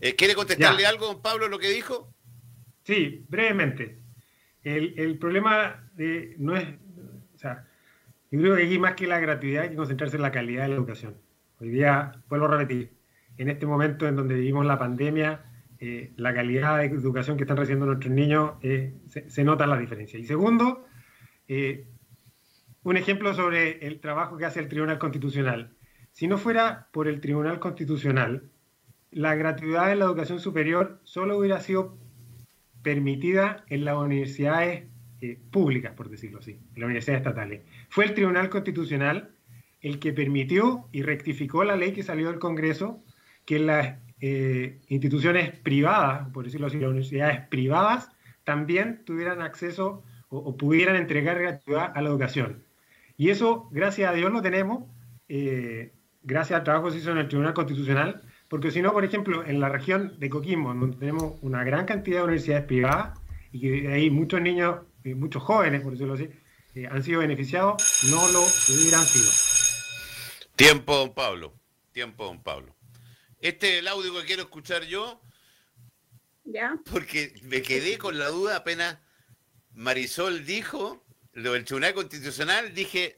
Eh, 0.00 0.14
¿Quiere 0.14 0.34
contestarle 0.34 0.86
algo, 0.86 1.06
don 1.06 1.22
Pablo, 1.22 1.48
lo 1.48 1.58
que 1.58 1.70
dijo? 1.70 2.12
Sí, 2.84 3.24
brevemente. 3.28 3.98
El, 4.62 5.18
problema 5.18 5.90
de, 5.94 6.34
no 6.38 6.56
es, 6.56 6.66
o 7.34 7.38
sea, 7.38 7.66
yo 8.30 8.40
creo 8.40 8.56
que 8.56 8.64
aquí 8.64 8.78
más 8.78 8.94
que 8.94 9.06
la 9.06 9.18
gratuidad 9.18 9.62
hay 9.64 9.70
que 9.70 9.76
concentrarse 9.76 10.16
en 10.16 10.22
la 10.22 10.32
calidad 10.32 10.62
de 10.62 10.68
la 10.68 10.74
educación. 10.74 11.16
Hoy 11.60 11.70
día, 11.70 12.12
vuelvo 12.28 12.46
a 12.46 12.58
repetir, 12.58 12.92
en 13.38 13.48
este 13.48 13.66
momento 13.66 14.06
en 14.06 14.16
donde 14.16 14.34
vivimos 14.34 14.66
la 14.66 14.78
pandemia, 14.78 15.42
eh, 15.80 16.12
la 16.16 16.34
calidad 16.34 16.78
de 16.78 16.86
educación 16.86 17.36
que 17.36 17.44
están 17.44 17.56
recibiendo 17.56 17.86
nuestros 17.86 18.12
niños, 18.12 18.54
eh, 18.62 18.94
se, 19.06 19.44
nota 19.44 19.66
la 19.66 19.78
diferencia. 19.78 20.18
Y 20.18 20.24
segundo, 20.24 20.86
eh, 21.46 21.86
un 22.88 22.96
ejemplo 22.96 23.34
sobre 23.34 23.86
el 23.86 24.00
trabajo 24.00 24.38
que 24.38 24.46
hace 24.46 24.60
el 24.60 24.68
Tribunal 24.68 24.98
Constitucional. 24.98 25.76
Si 26.10 26.26
no 26.26 26.38
fuera 26.38 26.88
por 26.90 27.06
el 27.06 27.20
Tribunal 27.20 27.60
Constitucional, 27.60 28.50
la 29.10 29.34
gratuidad 29.34 29.88
de 29.88 29.96
la 29.96 30.06
educación 30.06 30.40
superior 30.40 30.98
solo 31.04 31.36
hubiera 31.36 31.60
sido 31.60 31.98
permitida 32.82 33.64
en 33.68 33.84
las 33.84 33.96
universidades 33.96 34.84
eh, 35.20 35.38
públicas, 35.50 35.92
por 35.92 36.08
decirlo 36.08 36.38
así, 36.38 36.52
en 36.52 36.80
las 36.80 36.86
universidades 36.86 37.20
estatales. 37.20 37.62
Fue 37.90 38.06
el 38.06 38.14
Tribunal 38.14 38.48
Constitucional 38.48 39.34
el 39.82 39.98
que 39.98 40.14
permitió 40.14 40.88
y 40.90 41.02
rectificó 41.02 41.64
la 41.64 41.76
ley 41.76 41.92
que 41.92 42.02
salió 42.02 42.28
del 42.28 42.38
Congreso 42.38 43.04
que 43.44 43.58
las 43.58 43.98
eh, 44.20 44.80
instituciones 44.88 45.58
privadas, 45.60 46.28
por 46.30 46.44
decirlo 46.46 46.68
así, 46.68 46.78
las 46.78 46.88
universidades 46.88 47.46
privadas, 47.48 48.10
también 48.44 49.04
tuvieran 49.04 49.42
acceso 49.42 50.04
o, 50.30 50.56
pudieran 50.56 50.96
entregar 50.96 51.38
gratuidad 51.38 51.92
a 51.94 52.00
la 52.00 52.08
educación. 52.08 52.64
Y 53.18 53.30
eso, 53.30 53.68
gracias 53.72 54.08
a 54.08 54.14
Dios, 54.14 54.32
lo 54.32 54.40
tenemos, 54.40 54.84
eh, 55.28 55.92
gracias 56.22 56.56
al 56.56 56.64
trabajo 56.64 56.86
que 56.86 56.92
se 56.92 56.98
hizo 56.98 57.10
en 57.10 57.18
el 57.18 57.26
Tribunal 57.26 57.52
Constitucional, 57.52 58.22
porque 58.48 58.70
si 58.70 58.80
no, 58.80 58.92
por 58.92 59.04
ejemplo, 59.04 59.44
en 59.44 59.58
la 59.58 59.68
región 59.68 60.14
de 60.20 60.30
Coquimbo, 60.30 60.72
donde 60.72 60.96
tenemos 60.98 61.34
una 61.42 61.64
gran 61.64 61.84
cantidad 61.84 62.18
de 62.18 62.24
universidades 62.24 62.64
privadas 62.66 63.18
y 63.50 63.60
que 63.60 63.92
hay 63.92 64.08
muchos 64.08 64.40
niños, 64.40 64.82
eh, 65.02 65.16
muchos 65.16 65.42
jóvenes, 65.42 65.82
por 65.82 65.92
decirlo 65.92 66.14
así, 66.14 66.30
eh, 66.76 66.86
han 66.88 67.02
sido 67.02 67.18
beneficiados, 67.18 67.82
no 68.08 68.28
lo 68.28 68.40
hubieran 68.40 69.04
sido. 69.04 69.30
Tiempo, 70.54 70.96
don 70.96 71.12
Pablo. 71.12 71.52
Tiempo, 71.90 72.24
don 72.24 72.40
Pablo. 72.40 72.76
Este 73.40 73.74
es 73.74 73.78
el 73.80 73.88
audio 73.88 74.14
que 74.14 74.26
quiero 74.26 74.42
escuchar 74.42 74.84
yo. 74.84 75.20
¿Ya? 76.44 76.78
Porque 76.88 77.34
me 77.42 77.62
quedé 77.62 77.98
con 77.98 78.16
la 78.16 78.28
duda 78.28 78.56
apenas 78.56 78.98
Marisol 79.74 80.46
dijo 80.46 81.04
lo 81.38 81.52
del 81.52 81.64
Tribunal 81.64 81.94
Constitucional, 81.94 82.74
dije, 82.74 83.16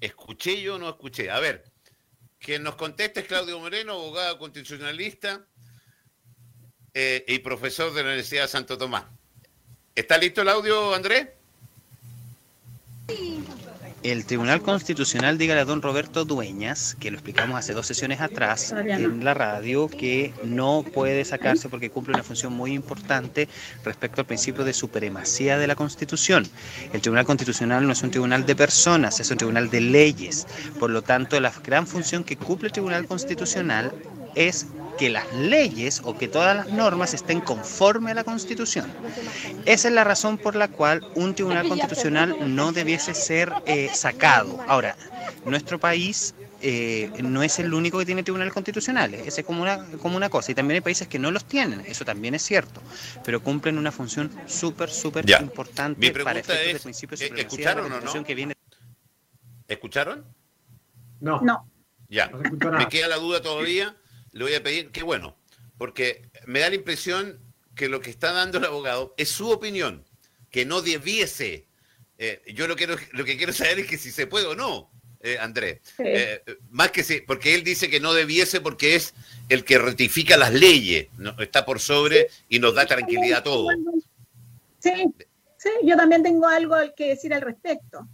¿escuché 0.00 0.60
yo 0.60 0.76
o 0.76 0.78
no 0.78 0.88
escuché? 0.88 1.30
A 1.30 1.40
ver, 1.40 1.64
quien 2.38 2.62
nos 2.62 2.76
conteste 2.76 3.20
es 3.20 3.26
Claudio 3.26 3.58
Moreno, 3.58 3.92
abogado 3.92 4.38
constitucionalista 4.38 5.46
eh, 6.94 7.24
y 7.26 7.38
profesor 7.40 7.92
de 7.92 8.02
la 8.02 8.08
Universidad 8.08 8.42
de 8.42 8.48
Santo 8.48 8.78
Tomás. 8.78 9.04
¿Está 9.94 10.18
listo 10.18 10.42
el 10.42 10.48
audio, 10.48 10.94
Andrés? 10.94 11.28
Sí 13.08 13.39
el 14.02 14.24
Tribunal 14.24 14.62
Constitucional, 14.62 15.36
dígale 15.36 15.60
a 15.60 15.64
don 15.64 15.82
Roberto 15.82 16.24
Dueñas, 16.24 16.96
que 16.98 17.10
lo 17.10 17.18
explicamos 17.18 17.58
hace 17.58 17.74
dos 17.74 17.86
sesiones 17.86 18.20
atrás 18.20 18.72
en 18.72 19.24
la 19.24 19.34
radio, 19.34 19.88
que 19.88 20.32
no 20.42 20.84
puede 20.94 21.24
sacarse 21.24 21.68
porque 21.68 21.90
cumple 21.90 22.14
una 22.14 22.22
función 22.22 22.52
muy 22.52 22.72
importante 22.72 23.48
respecto 23.84 24.22
al 24.22 24.26
principio 24.26 24.64
de 24.64 24.72
supremacía 24.72 25.58
de 25.58 25.66
la 25.66 25.76
Constitución. 25.76 26.48
El 26.92 27.02
Tribunal 27.02 27.26
Constitucional 27.26 27.86
no 27.86 27.92
es 27.92 28.02
un 28.02 28.10
tribunal 28.10 28.46
de 28.46 28.56
personas, 28.56 29.20
es 29.20 29.30
un 29.30 29.36
tribunal 29.36 29.68
de 29.68 29.80
leyes. 29.82 30.46
Por 30.78 30.90
lo 30.90 31.02
tanto, 31.02 31.38
la 31.38 31.52
gran 31.62 31.86
función 31.86 32.24
que 32.24 32.36
cumple 32.36 32.68
el 32.68 32.72
Tribunal 32.72 33.06
Constitucional 33.06 33.92
es 34.34 34.66
que 34.98 35.08
las 35.08 35.32
leyes 35.32 36.02
o 36.04 36.16
que 36.16 36.28
todas 36.28 36.54
las 36.54 36.68
normas 36.72 37.14
estén 37.14 37.40
conforme 37.40 38.10
a 38.10 38.14
la 38.14 38.24
Constitución. 38.24 38.92
Esa 39.64 39.88
es 39.88 39.94
la 39.94 40.04
razón 40.04 40.36
por 40.36 40.56
la 40.56 40.68
cual 40.68 41.06
un 41.14 41.34
tribunal 41.34 41.68
constitucional 41.68 42.36
no 42.54 42.72
debiese 42.72 43.14
ser 43.14 43.52
eh, 43.64 43.90
sacado. 43.94 44.60
Ahora, 44.68 44.96
nuestro 45.44 45.78
país 45.78 46.34
eh, 46.60 47.10
no 47.22 47.42
es 47.42 47.58
el 47.58 47.72
único 47.72 47.98
que 47.98 48.04
tiene 48.04 48.22
tribunales 48.22 48.52
constitucionales, 48.52 49.26
esa 49.26 49.40
es 49.40 49.46
como 49.46 49.62
una, 49.62 49.82
como 50.02 50.18
una 50.18 50.28
cosa, 50.28 50.52
y 50.52 50.54
también 50.54 50.74
hay 50.74 50.80
países 50.82 51.08
que 51.08 51.18
no 51.18 51.30
los 51.30 51.46
tienen, 51.46 51.80
eso 51.86 52.04
también 52.04 52.34
es 52.34 52.42
cierto, 52.42 52.82
pero 53.24 53.42
cumplen 53.42 53.78
una 53.78 53.90
función 53.90 54.30
súper, 54.44 54.90
súper 54.90 55.24
importante 55.40 56.12
para 56.22 56.38
efectos 56.38 56.74
de 56.74 56.80
principio 56.80 57.16
de 57.16 57.26
eh, 57.26 57.32
¿Escucharon 57.36 57.90
o 57.90 58.00
no? 58.00 58.24
que 58.24 58.34
viene. 58.34 58.54
¿Escucharon? 59.66 60.26
No. 61.20 61.40
No. 61.40 61.66
Ya, 62.10 62.28
me 62.28 62.88
queda 62.88 63.08
la 63.08 63.16
duda 63.16 63.40
todavía 63.40 63.96
le 64.32 64.44
voy 64.44 64.54
a 64.54 64.62
pedir 64.62 64.90
que 64.90 65.02
bueno, 65.02 65.36
porque 65.78 66.28
me 66.46 66.60
da 66.60 66.68
la 66.68 66.76
impresión 66.76 67.40
que 67.74 67.88
lo 67.88 68.00
que 68.00 68.10
está 68.10 68.32
dando 68.32 68.58
el 68.58 68.64
abogado 68.64 69.14
es 69.16 69.30
su 69.30 69.50
opinión, 69.50 70.04
que 70.50 70.64
no 70.66 70.82
debiese. 70.82 71.66
Eh, 72.18 72.42
yo 72.54 72.68
lo, 72.68 72.76
quiero, 72.76 72.96
lo 73.12 73.24
que 73.24 73.36
quiero 73.36 73.52
saber 73.52 73.80
es 73.80 73.86
que 73.86 73.98
si 73.98 74.10
se 74.10 74.26
puede 74.26 74.46
o 74.46 74.54
no, 74.54 74.90
eh, 75.20 75.38
Andrés. 75.38 75.80
Eh, 75.98 76.42
más 76.70 76.90
que 76.90 77.02
sí, 77.02 77.22
porque 77.26 77.54
él 77.54 77.64
dice 77.64 77.90
que 77.90 78.00
no 78.00 78.12
debiese 78.12 78.60
porque 78.60 78.96
es 78.96 79.14
el 79.48 79.64
que 79.64 79.78
ratifica 79.78 80.36
las 80.36 80.52
leyes, 80.52 81.08
no, 81.18 81.34
está 81.40 81.64
por 81.64 81.80
sobre 81.80 82.28
y 82.48 82.58
nos 82.58 82.74
da 82.74 82.86
tranquilidad 82.86 83.38
a 83.38 83.42
todos. 83.42 83.74
Sí, 84.78 85.06
sí, 85.58 85.70
yo 85.84 85.96
también 85.96 86.22
tengo 86.22 86.46
algo 86.46 86.76
que 86.96 87.08
decir 87.08 87.34
al 87.34 87.42
respecto. 87.42 88.06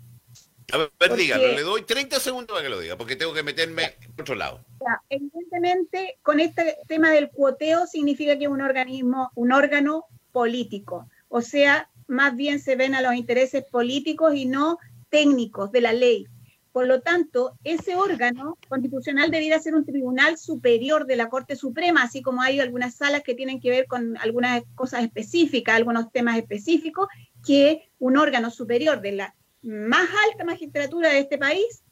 A 0.72 0.78
ver, 0.78 1.16
dígalo, 1.16 1.52
le 1.52 1.62
doy 1.62 1.82
30 1.82 2.18
segundos 2.18 2.48
para 2.48 2.62
que 2.62 2.68
lo 2.68 2.80
diga, 2.80 2.96
porque 2.96 3.16
tengo 3.16 3.32
que 3.32 3.42
meterme 3.42 3.94
por 4.14 4.22
otro 4.22 4.34
lado. 4.34 4.64
evidentemente, 5.08 6.18
con 6.22 6.40
este 6.40 6.78
tema 6.88 7.10
del 7.10 7.30
cuoteo 7.30 7.86
significa 7.86 8.36
que 8.36 8.44
es 8.44 8.50
un 8.50 8.62
organismo, 8.62 9.30
un 9.34 9.52
órgano 9.52 10.06
político. 10.32 11.08
O 11.28 11.40
sea, 11.40 11.88
más 12.08 12.36
bien 12.36 12.58
se 12.60 12.76
ven 12.76 12.94
a 12.94 13.02
los 13.02 13.14
intereses 13.14 13.64
políticos 13.64 14.34
y 14.34 14.46
no 14.46 14.78
técnicos 15.08 15.70
de 15.70 15.80
la 15.80 15.92
ley. 15.92 16.26
Por 16.72 16.86
lo 16.86 17.00
tanto, 17.00 17.56
ese 17.64 17.96
órgano 17.96 18.58
constitucional 18.68 19.30
debiera 19.30 19.58
ser 19.58 19.74
un 19.74 19.86
tribunal 19.86 20.36
superior 20.36 21.06
de 21.06 21.16
la 21.16 21.30
Corte 21.30 21.56
Suprema, 21.56 22.02
así 22.02 22.20
como 22.20 22.42
hay 22.42 22.60
algunas 22.60 22.96
salas 22.96 23.22
que 23.22 23.34
tienen 23.34 23.60
que 23.60 23.70
ver 23.70 23.86
con 23.86 24.18
algunas 24.18 24.62
cosas 24.74 25.02
específicas, 25.02 25.76
algunos 25.76 26.12
temas 26.12 26.36
específicos, 26.36 27.08
que 27.46 27.88
un 27.98 28.18
órgano 28.18 28.50
superior 28.50 29.00
de 29.00 29.12
la 29.12 29.34
más 29.66 30.08
alta 30.30 30.44
magistratura 30.44 31.10
de 31.10 31.20
este 31.20 31.38
país 31.38 31.82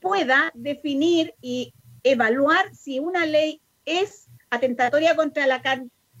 pueda 0.00 0.50
definir 0.54 1.34
y 1.40 1.74
evaluar 2.02 2.74
si 2.74 2.98
una 2.98 3.26
ley 3.26 3.60
es 3.84 4.28
atentatoria 4.50 5.14
contra 5.16 5.46
la 5.46 5.62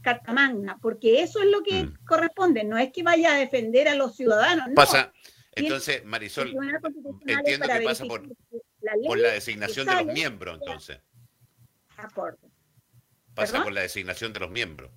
Carta 0.02 0.32
Magna, 0.32 0.78
porque 0.80 1.22
eso 1.22 1.40
es 1.40 1.46
lo 1.46 1.62
que 1.62 1.84
mm. 1.84 1.98
corresponde, 2.04 2.64
no 2.64 2.78
es 2.78 2.92
que 2.92 3.02
vaya 3.02 3.34
a 3.34 3.38
defender 3.38 3.88
a 3.88 3.94
los 3.94 4.16
ciudadanos. 4.16 4.68
Pasa, 4.74 5.12
entonces, 5.52 6.04
Marisol, 6.04 6.54
entiendo 7.26 7.66
que 7.66 7.80
pasa 7.80 8.04
por 8.04 8.22
la, 8.80 9.32
designación 9.32 9.86
de 9.86 9.94
los 10.04 10.06
miembros, 10.06 10.58
entonces. 10.60 11.00
Pasa 13.34 13.62
por 13.62 13.72
la 13.72 13.82
designación 13.82 14.32
de 14.32 14.40
los 14.40 14.50
miembros. 14.50 14.90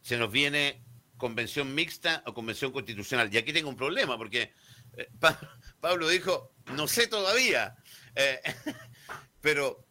se 0.08 0.16
nos 0.16 0.32
viene 0.32 0.80
convención 1.18 1.74
mixta 1.74 2.22
o 2.26 2.32
convención 2.32 2.72
constitucional. 2.72 3.28
Y 3.30 3.36
aquí 3.36 3.52
tengo 3.52 3.68
un 3.68 3.76
problema, 3.76 4.16
porque 4.16 4.52
Pablo 5.80 6.08
dijo, 6.08 6.54
no 6.74 6.88
sé 6.88 7.08
todavía, 7.08 7.76
pero 9.42 9.84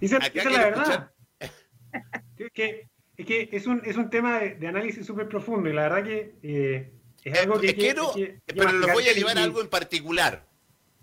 Dice, 0.00 0.18
la 0.18 0.64
verdad. 0.64 1.10
es 1.40 2.52
que, 2.52 2.88
es, 3.16 3.26
que 3.26 3.48
es, 3.52 3.66
un, 3.66 3.82
es 3.84 3.96
un 3.96 4.10
tema 4.10 4.40
de, 4.40 4.66
análisis 4.66 5.06
súper 5.06 5.28
profundo 5.28 5.68
y 5.70 5.72
la 5.72 5.82
verdad 5.82 6.04
que 6.04 6.34
eh, 6.42 6.92
es 7.24 7.38
algo 7.38 7.60
que... 7.60 7.74
quiero, 7.74 8.12
pero 8.46 8.72
lo 8.72 8.88
voy 8.92 9.08
a 9.08 9.12
llevar 9.12 9.38
a 9.38 9.44
algo 9.44 9.60
en 9.60 9.68
particular. 9.68 10.46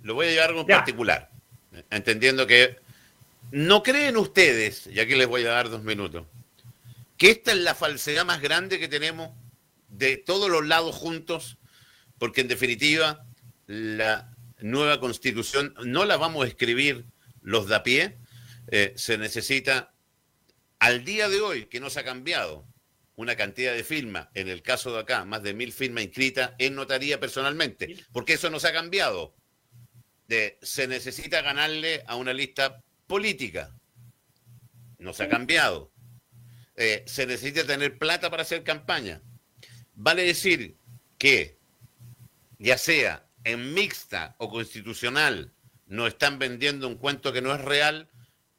Lo 0.02 0.14
voy 0.14 0.28
a 0.28 0.30
llevar 0.32 0.46
a 0.46 0.50
algo 0.50 0.62
en 0.62 0.68
particular. 0.68 1.32
Entendiendo 1.90 2.48
que 2.48 2.78
no 3.52 3.84
creen 3.84 4.18
ustedes, 4.18 4.88
y 4.88 5.00
aquí 5.00 5.16
les 5.16 5.28
voy 5.28 5.46
a 5.46 5.50
dar 5.50 5.70
dos 5.70 5.84
minutos, 5.84 6.26
que 7.20 7.32
esta 7.32 7.52
es 7.52 7.58
la 7.58 7.76
falsedad 7.76 8.26
más 8.26 8.42
grande 8.42 8.80
que 8.80 8.88
tenemos 8.88 9.32
de 9.90 10.16
todos 10.16 10.50
los 10.50 10.66
lados 10.66 10.96
juntos, 10.96 11.58
porque 12.18 12.42
en 12.42 12.48
definitiva 12.48 13.28
la 13.68 14.34
nueva 14.62 15.02
constitución 15.02 15.76
no 15.86 16.06
la 16.06 16.16
vamos 16.16 16.46
a 16.46 16.48
escribir 16.48 17.06
los 17.42 17.68
de 17.68 17.76
a 17.76 17.84
pie, 17.84 18.18
eh, 18.72 18.94
se 18.96 19.18
necesita, 19.18 19.94
al 20.80 21.04
día 21.04 21.28
de 21.28 21.42
hoy, 21.42 21.66
que 21.66 21.82
no 21.82 21.90
se 21.90 22.00
ha 22.00 22.06
cambiado 22.06 22.66
una 23.18 23.36
cantidad 23.36 23.74
de 23.74 23.84
firmas, 23.84 24.30
en 24.34 24.48
el 24.48 24.62
caso 24.62 24.94
de 24.94 25.00
acá, 25.00 25.26
más 25.26 25.44
de 25.44 25.54
mil 25.54 25.74
firmas 25.74 26.06
inscritas 26.06 26.54
en 26.58 26.74
notaría 26.74 27.20
personalmente, 27.20 27.98
porque 28.14 28.34
eso 28.34 28.50
no 28.50 28.62
se 28.62 28.70
ha 28.70 28.74
cambiado. 28.74 29.36
se 30.62 30.88
necesita 30.88 31.42
ganarle 31.42 32.02
a 32.08 32.16
una 32.16 32.32
lista 32.32 32.82
política. 33.08 33.76
No 35.00 35.12
se 35.12 35.24
ha 35.24 35.30
cambiado. 35.30 35.92
Eh, 36.82 37.04
se 37.06 37.28
necesita 37.28 37.68
tener 37.68 37.98
plata 37.98 38.30
para 38.30 38.44
hacer 38.44 38.64
campaña. 38.64 39.22
Vale 39.96 40.24
decir 40.24 40.78
que, 41.18 41.58
ya 42.58 42.78
sea 42.78 43.28
en 43.44 43.74
mixta 43.74 44.38
o 44.38 44.50
constitucional, 44.50 45.52
nos 45.88 46.08
están 46.08 46.40
vendiendo 46.40 46.88
un 46.88 46.96
cuento 46.96 47.34
que 47.34 47.42
no 47.42 47.54
es 47.54 47.60
real, 47.60 48.08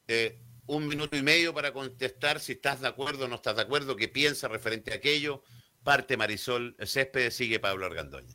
eh, 0.07 0.39
un 0.67 0.87
minuto 0.87 1.17
y 1.17 1.23
medio 1.23 1.55
para 1.55 1.73
contestar 1.73 2.41
si 2.41 2.53
estás 2.53 2.83
de 2.83 2.89
acuerdo 2.89 3.25
o 3.25 3.29
no 3.29 3.37
estás 3.37 3.57
de 3.57 3.63
acuerdo, 3.63 3.97
qué 3.97 4.09
piensa 4.09 4.49
referente 4.49 4.93
a 4.93 4.97
aquello. 4.97 5.43
Parte 5.83 6.19
Marisol 6.19 6.77
Céspedes, 6.85 7.33
sigue 7.33 7.59
Pablo 7.59 7.87
Argandoña. 7.87 8.35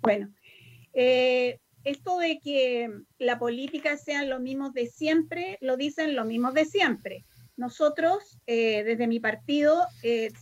Bueno, 0.00 0.32
eh, 0.94 1.60
esto 1.84 2.18
de 2.18 2.40
que 2.40 2.88
la 3.18 3.38
política 3.38 3.98
sean 3.98 4.30
los 4.30 4.40
mismos 4.40 4.72
de 4.72 4.86
siempre, 4.86 5.58
lo 5.60 5.76
dicen 5.76 6.16
los 6.16 6.24
mismos 6.24 6.54
de 6.54 6.64
siempre. 6.64 7.26
Nosotros, 7.56 8.38
eh, 8.46 8.82
desde 8.84 9.06
mi 9.06 9.20
partido, 9.20 9.86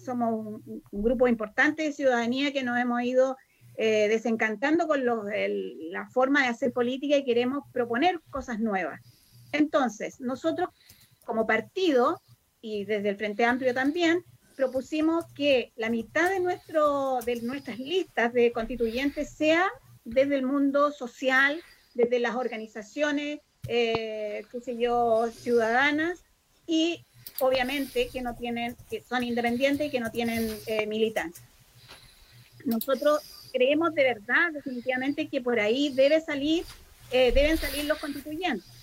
somos 0.05 0.63
un, 0.63 0.83
grupo 0.93 1.29
importante 1.29 1.83
de 1.83 1.93
ciudadanía 1.93 2.53
que 2.53 2.63
nos 2.63 2.79
hemos 2.79 3.03
ido 3.03 3.37
desencantando 3.77 4.87
con 4.87 5.03
la 5.07 6.07
forma 6.11 6.43
de 6.43 6.49
hacer 6.49 6.71
política 6.71 7.17
y 7.17 7.25
queremos 7.25 7.65
proponer 7.73 8.21
cosas 8.29 8.61
nuevas. 8.61 9.01
Entonces, 9.53 10.21
nosotros 10.21 10.69
como 11.25 11.47
partido, 11.47 12.21
y 12.61 12.85
desde 12.85 13.11
el 13.11 13.17
Frente 13.17 13.45
Amplio 13.45 13.73
también, 13.73 14.25
propusimos 14.57 15.25
que 15.35 15.73
la 15.77 15.89
mitad 15.89 16.29
de, 16.29 16.41
nuestro, 16.41 17.21
de 17.25 17.41
nuestras 17.43 17.79
listas 17.79 18.33
de 18.33 18.53
constituyentes 18.53 19.31
sea 19.31 19.71
desde 20.05 20.37
el 20.37 20.43
mundo 20.45 20.93
social, 20.93 21.63
desde 21.95 22.19
las 22.19 22.37
organizaciones, 22.37 23.41
eh, 23.69 24.45
qué 24.51 24.61
sé 24.61 24.77
yo, 24.77 25.29
ciudadanas, 25.33 26.25
y 26.67 27.05
obviamente 27.39 28.09
que 28.09 28.23
no 28.23 28.35
tienen, 28.37 28.77
que 28.89 29.03
son 29.03 29.25
independientes 29.25 29.87
y 29.87 29.91
que 29.91 30.01
no 30.01 30.11
tienen 30.11 30.57
eh, 30.67 30.87
militancia. 30.87 31.45
Nosotros 32.65 33.21
creemos 33.53 33.95
de 33.95 34.05
verdad, 34.05 34.53
definitivamente, 34.53 35.29
que 35.29 35.41
por 35.41 35.59
ahí 35.59 35.91
debe 35.91 36.21
salir, 36.21 36.65
eh, 37.11 37.33
deben 37.33 37.57
salir 37.57 37.87
los 37.87 37.99
constituyentes 37.99 38.81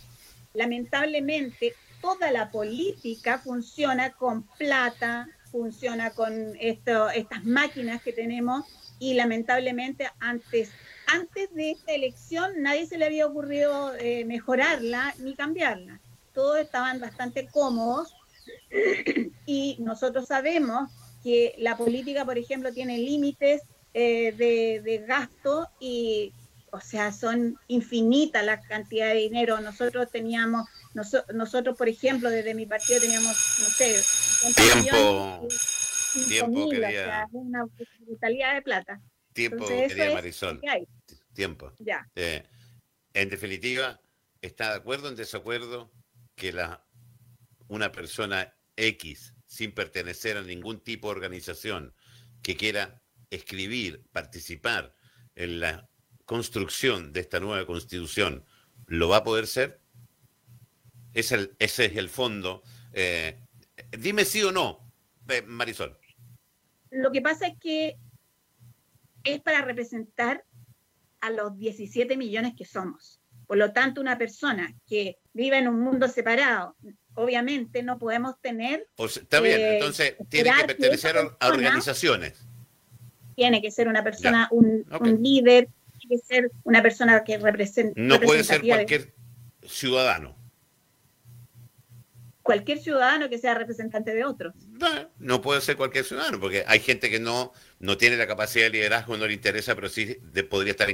lamentablemente 0.57 1.75
toda 2.01 2.31
la 2.31 2.51
política 2.51 3.37
funciona 3.37 4.11
con 4.11 4.43
plata, 4.57 5.29
funciona 5.51 6.09
con 6.11 6.55
esto, 6.59 7.09
estas 7.09 7.45
máquinas 7.45 8.01
que 8.01 8.11
tenemos 8.11 8.65
y 8.99 9.13
lamentablemente 9.13 10.09
antes, 10.19 10.71
antes 11.07 11.53
de 11.53 11.71
esta 11.71 11.93
elección 11.93 12.61
nadie 12.61 12.85
se 12.87 12.97
le 12.97 13.05
había 13.05 13.27
ocurrido 13.27 13.93
eh, 13.95 14.25
mejorarla 14.25 15.13
ni 15.19 15.35
cambiarla. 15.35 15.99
Todos 16.37 16.59
estaban 16.59 16.99
bastante 16.99 17.47
cómodos 17.47 18.13
y 19.47 19.77
nosotros 19.79 20.27
sabemos 20.27 20.91
que 21.23 21.55
la 21.57 21.75
política, 21.75 22.25
por 22.25 22.37
ejemplo, 22.37 22.71
tiene 22.71 22.99
límites 22.99 23.63
eh, 23.95 24.33
de, 24.33 24.81
de 24.83 24.99
gasto 24.99 25.67
y 25.79 26.31
o 26.69 26.79
sea, 26.79 27.11
son 27.11 27.57
infinitas 27.67 28.45
las 28.45 28.63
cantidades 28.67 29.15
de 29.15 29.21
dinero. 29.21 29.59
Nosotros 29.61 30.11
teníamos, 30.11 30.69
nosotros, 31.33 31.75
por 31.75 31.89
ejemplo, 31.89 32.29
desde 32.29 32.53
mi 32.53 32.67
partido 32.67 32.99
teníamos, 32.99 33.35
no 33.59 33.65
sé, 33.65 33.95
tiempo, 34.53 35.47
tiempo 36.27 36.69
quería, 36.69 37.27
una 37.31 37.65
brutalidad 38.05 38.53
de 38.53 38.61
plata. 38.61 39.01
Tiempo 39.33 39.65
quería 39.65 40.13
Marisol. 40.13 40.61
Tiempo. 41.33 41.73
Ya. 41.79 42.07
Eh, 42.15 42.43
en 43.13 43.29
definitiva, 43.29 43.99
¿está 44.39 44.69
de 44.69 44.77
acuerdo 44.77 45.07
o 45.07 45.09
en 45.09 45.15
desacuerdo 45.15 45.89
que 46.37 46.53
la, 46.53 46.85
una 47.67 47.91
persona 47.91 48.55
X, 48.77 49.33
sin 49.45 49.73
pertenecer 49.73 50.37
a 50.37 50.43
ningún 50.43 50.79
tipo 50.79 51.07
de 51.07 51.15
organización, 51.15 51.93
que 52.41 52.55
quiera 52.55 53.01
escribir, 53.29 54.05
participar 54.13 54.95
en 55.35 55.59
la 55.59 55.89
construcción 56.25 57.11
de 57.11 57.21
esta 57.21 57.39
nueva 57.39 57.65
constitución 57.65 58.45
lo 58.85 59.09
va 59.09 59.17
a 59.17 59.23
poder 59.23 59.47
ser? 59.47 59.81
Es 61.13 61.31
el, 61.31 61.55
ese 61.59 61.85
es 61.85 61.97
el 61.97 62.09
fondo. 62.09 62.61
Eh, 62.93 63.39
dime 63.97 64.23
sí 64.23 64.43
o 64.43 64.51
no, 64.51 64.93
eh, 65.27 65.41
Marisol. 65.41 65.97
Lo 66.91 67.11
que 67.11 67.21
pasa 67.21 67.47
es 67.47 67.57
que 67.59 67.97
es 69.23 69.41
para 69.41 69.61
representar 69.61 70.45
a 71.19 71.31
los 71.31 71.57
17 71.57 72.15
millones 72.15 72.53
que 72.55 72.65
somos. 72.65 73.16
Por 73.47 73.57
lo 73.57 73.71
tanto, 73.71 74.01
una 74.01 74.17
persona 74.17 74.75
que 74.85 75.17
vive 75.33 75.57
en 75.57 75.69
un 75.69 75.79
mundo 75.79 76.09
separado, 76.09 76.75
obviamente 77.13 77.81
no 77.81 77.97
podemos 77.97 78.39
tener... 78.41 78.87
está 78.97 79.39
bien, 79.39 79.59
eh, 79.59 79.73
entonces 79.75 80.15
tiene 80.29 80.51
que 80.53 80.65
pertenecer 80.65 81.15
a 81.17 81.47
organizaciones. 81.47 82.45
Tiene 83.35 83.61
que 83.61 83.71
ser 83.71 83.87
una 83.87 84.03
persona, 84.03 84.49
un, 84.51 84.85
líder, 85.21 85.69
tiene 85.97 86.17
que 86.21 86.25
ser 86.25 86.51
una 86.63 86.81
persona 86.81 87.23
que 87.23 87.37
represente... 87.37 87.99
No 87.99 88.19
puede 88.19 88.43
ser 88.43 88.61
cualquier 88.61 89.13
ciudadano. 89.65 90.35
Cualquier 92.41 92.79
ciudadano 92.79 93.29
que 93.29 93.37
sea 93.37 93.53
representante 93.53 94.13
de 94.13 94.25
otros. 94.25 94.55
No, 95.19 95.41
puede 95.41 95.61
ser 95.61 95.77
cualquier 95.77 96.03
ciudadano, 96.03 96.39
porque 96.39 96.63
hay 96.67 96.79
gente 96.79 97.09
que 97.09 97.19
no, 97.19 97.53
no 97.79 97.97
tiene 97.97 98.17
la 98.17 98.27
capacidad 98.27 98.65
de 98.65 98.71
liderazgo, 98.71 99.17
no 99.17 99.27
le 99.27 99.33
interesa, 99.33 99.75
pero 99.75 99.87
sí 99.89 100.17
podría 100.49 100.71
estar 100.71 100.89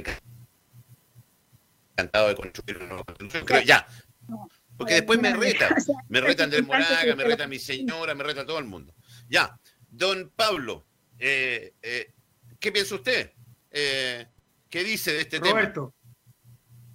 encantado 1.94 2.28
de 2.28 2.34
construir 2.34 2.76
una 2.78 2.86
nueva 2.86 3.04
constitución. 3.04 3.44
Creo, 3.44 3.62
ya. 3.62 3.86
Porque 4.76 4.94
después 4.94 5.20
me 5.20 5.34
reta. 5.34 5.74
Me 6.08 6.20
reta 6.20 6.44
Andrés 6.44 6.66
Moraga, 6.66 7.14
me 7.16 7.24
reta 7.24 7.46
mi 7.46 7.58
señora, 7.58 8.14
me 8.14 8.24
reta 8.24 8.44
todo 8.44 8.58
el 8.58 8.64
mundo. 8.64 8.94
Ya. 9.28 9.58
Don 9.88 10.32
Pablo, 10.34 10.86
eh, 11.18 11.74
eh, 11.82 12.12
¿qué 12.58 12.72
piensa 12.72 12.96
usted? 12.96 13.32
Eh, 13.70 14.26
¿Qué 14.68 14.82
dice 14.82 15.12
de 15.12 15.20
este 15.20 15.38
tema? 15.38 15.52
Roberto, 15.52 15.94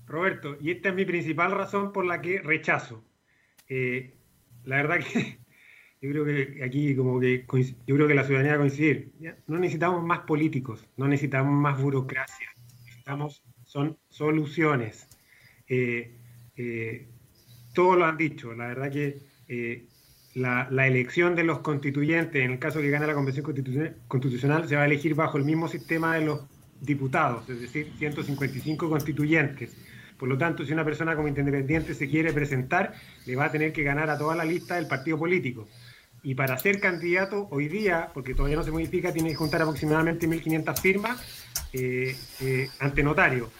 Roberto, 0.05 0.57
y 0.59 0.71
esta 0.71 0.89
es 0.89 0.95
mi 0.95 1.05
principal 1.05 1.51
razón 1.51 1.93
por 1.93 2.05
la 2.05 2.21
que 2.21 2.41
rechazo. 2.41 3.05
Eh, 3.69 4.17
la 4.63 4.77
verdad 4.77 4.99
que 4.99 5.39
yo 6.01 6.09
creo 6.09 6.25
que 6.25 6.63
aquí 6.63 6.95
como 6.95 7.19
que 7.19 7.45
yo 7.87 7.95
creo 7.95 8.07
que 8.07 8.15
la 8.15 8.25
ciudadanía 8.25 8.53
va 8.53 8.57
a 8.57 8.67
coincidir. 8.67 9.13
No 9.47 9.59
necesitamos 9.59 10.03
más 10.03 10.19
políticos, 10.19 10.85
no 10.97 11.07
necesitamos 11.07 11.53
más 11.53 11.81
burocracia, 11.81 12.49
necesitamos 12.85 13.43
son 13.69 13.99
soluciones. 14.09 15.07
Eh, 15.67 16.17
eh, 16.57 17.07
todos 17.75 17.99
lo 17.99 18.05
han 18.05 18.17
dicho, 18.17 18.51
la 18.55 18.67
verdad 18.67 18.91
que 18.91 19.19
la, 20.33 20.67
la, 20.71 20.87
elección 20.87 21.35
de 21.35 21.43
los 21.43 21.59
constituyentes, 21.59 22.43
en 22.43 22.51
el 22.51 22.59
caso 22.59 22.81
que 22.81 22.89
gane 22.89 23.05
la 23.05 23.13
Convención 23.13 23.45
Constitucional, 24.07 24.67
se 24.67 24.75
va 24.75 24.81
a 24.81 24.85
elegir 24.85 25.13
bajo 25.13 25.37
el 25.37 25.45
mismo 25.45 25.67
sistema 25.67 26.15
de 26.15 26.25
los 26.25 26.41
diputados, 26.81 27.47
es 27.47 27.61
decir, 27.61 27.93
155 27.99 28.89
constituyentes. 28.89 29.75
Por 30.17 30.29
lo 30.29 30.37
tanto, 30.37 30.65
si 30.65 30.73
una 30.73 30.83
persona 30.83 31.15
como 31.15 31.27
independiente 31.27 31.93
se 31.93 32.09
quiere 32.09 32.33
presentar, 32.33 32.93
le 33.27 33.35
va 33.35 33.45
a 33.45 33.51
tener 33.51 33.71
que 33.71 33.83
ganar 33.83 34.09
a 34.09 34.17
toda 34.17 34.35
la 34.35 34.45
lista 34.45 34.75
del 34.75 34.87
partido 34.87 35.17
político. 35.19 35.67
Y 36.23 36.35
para 36.35 36.57
ser 36.57 36.81
candidato 36.81 37.47
hoy 37.51 37.69
día, 37.69 38.09
porque 38.13 38.33
todavía 38.33 38.57
no 38.57 38.63
se 38.63 38.71
modifica, 38.71 39.13
tiene 39.13 39.29
que 39.29 39.35
juntar 39.35 39.61
aproximadamente 39.61 40.27
1.500 40.27 40.81
firmas 40.81 41.45
eh, 41.73 42.15
eh, 42.41 42.69
ante 42.79 43.03
notario. 43.03 43.51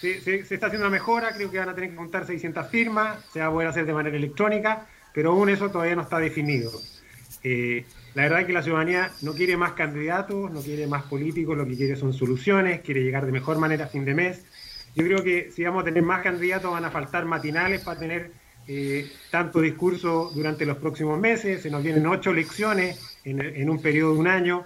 Se, 0.00 0.34
está 0.34 0.66
haciendo 0.66 0.88
una 0.88 0.90
mejora, 0.90 1.32
creo 1.32 1.50
que 1.50 1.58
van 1.58 1.68
a 1.68 1.74
tener 1.74 1.90
que 1.90 1.96
juntar 1.96 2.26
600 2.26 2.66
firmas, 2.68 3.18
se 3.32 3.40
va 3.40 3.46
a 3.46 3.50
poder 3.50 3.68
hacer 3.68 3.86
de 3.86 3.92
manera 3.92 4.16
electrónica, 4.16 4.86
pero 5.14 5.30
aún 5.30 5.48
eso 5.48 5.70
todavía 5.70 5.94
no 5.94 6.02
está 6.02 6.18
definido. 6.18 6.72
Eh, 7.44 7.84
la 8.14 8.22
verdad 8.24 8.40
es 8.40 8.46
que 8.46 8.52
la 8.52 8.62
ciudadanía 8.62 9.12
no 9.22 9.32
quiere 9.34 9.56
más 9.56 9.72
candidatos, 9.72 10.50
no 10.50 10.60
quiere 10.60 10.86
más 10.86 11.04
políticos, 11.04 11.56
lo 11.56 11.66
que 11.66 11.76
quiere 11.76 11.96
son 11.96 12.12
soluciones, 12.12 12.80
quiere 12.80 13.02
llegar 13.02 13.26
de 13.26 13.32
mejor 13.32 13.58
manera 13.58 13.84
a 13.84 13.88
fin 13.88 14.04
de 14.04 14.14
mes 14.14 14.44
yo 14.94 15.04
creo 15.04 15.22
que 15.22 15.50
si 15.50 15.64
vamos 15.64 15.82
a 15.82 15.84
tener 15.84 16.02
más 16.02 16.22
candidatos 16.22 16.70
van 16.70 16.84
a 16.84 16.90
faltar 16.90 17.24
matinales 17.24 17.80
para 17.82 17.98
tener 17.98 18.30
eh, 18.68 19.10
tanto 19.30 19.60
discurso 19.60 20.30
durante 20.34 20.66
los 20.66 20.76
próximos 20.76 21.18
meses. 21.18 21.62
Se 21.62 21.70
nos 21.70 21.82
vienen 21.82 22.06
ocho 22.06 22.30
elecciones 22.30 23.18
en, 23.24 23.70
un 23.70 23.80
periodo 23.80 24.12
de 24.14 24.18
un 24.18 24.28
año. 24.28 24.64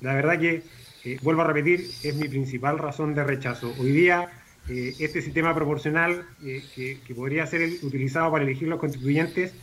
La 0.00 0.14
verdad 0.14 0.38
que, 0.38 0.62
eh, 1.06 1.18
vuelvo 1.22 1.42
a 1.42 1.46
repetir, 1.46 1.90
es 2.02 2.14
mi 2.14 2.28
principal 2.28 2.78
razón 2.78 3.14
de 3.14 3.24
rechazo. 3.24 3.74
Hoy 3.78 3.92
día, 3.92 4.30
este 4.68 5.22
sistema 5.22 5.54
proporcional 5.54 6.26
que, 6.42 6.98
podría 7.14 7.46
ser 7.46 7.62
utilizado 7.82 8.32
para 8.32 8.42
elegir 8.42 8.66
los 8.66 8.80
constituyentes 8.80 9.54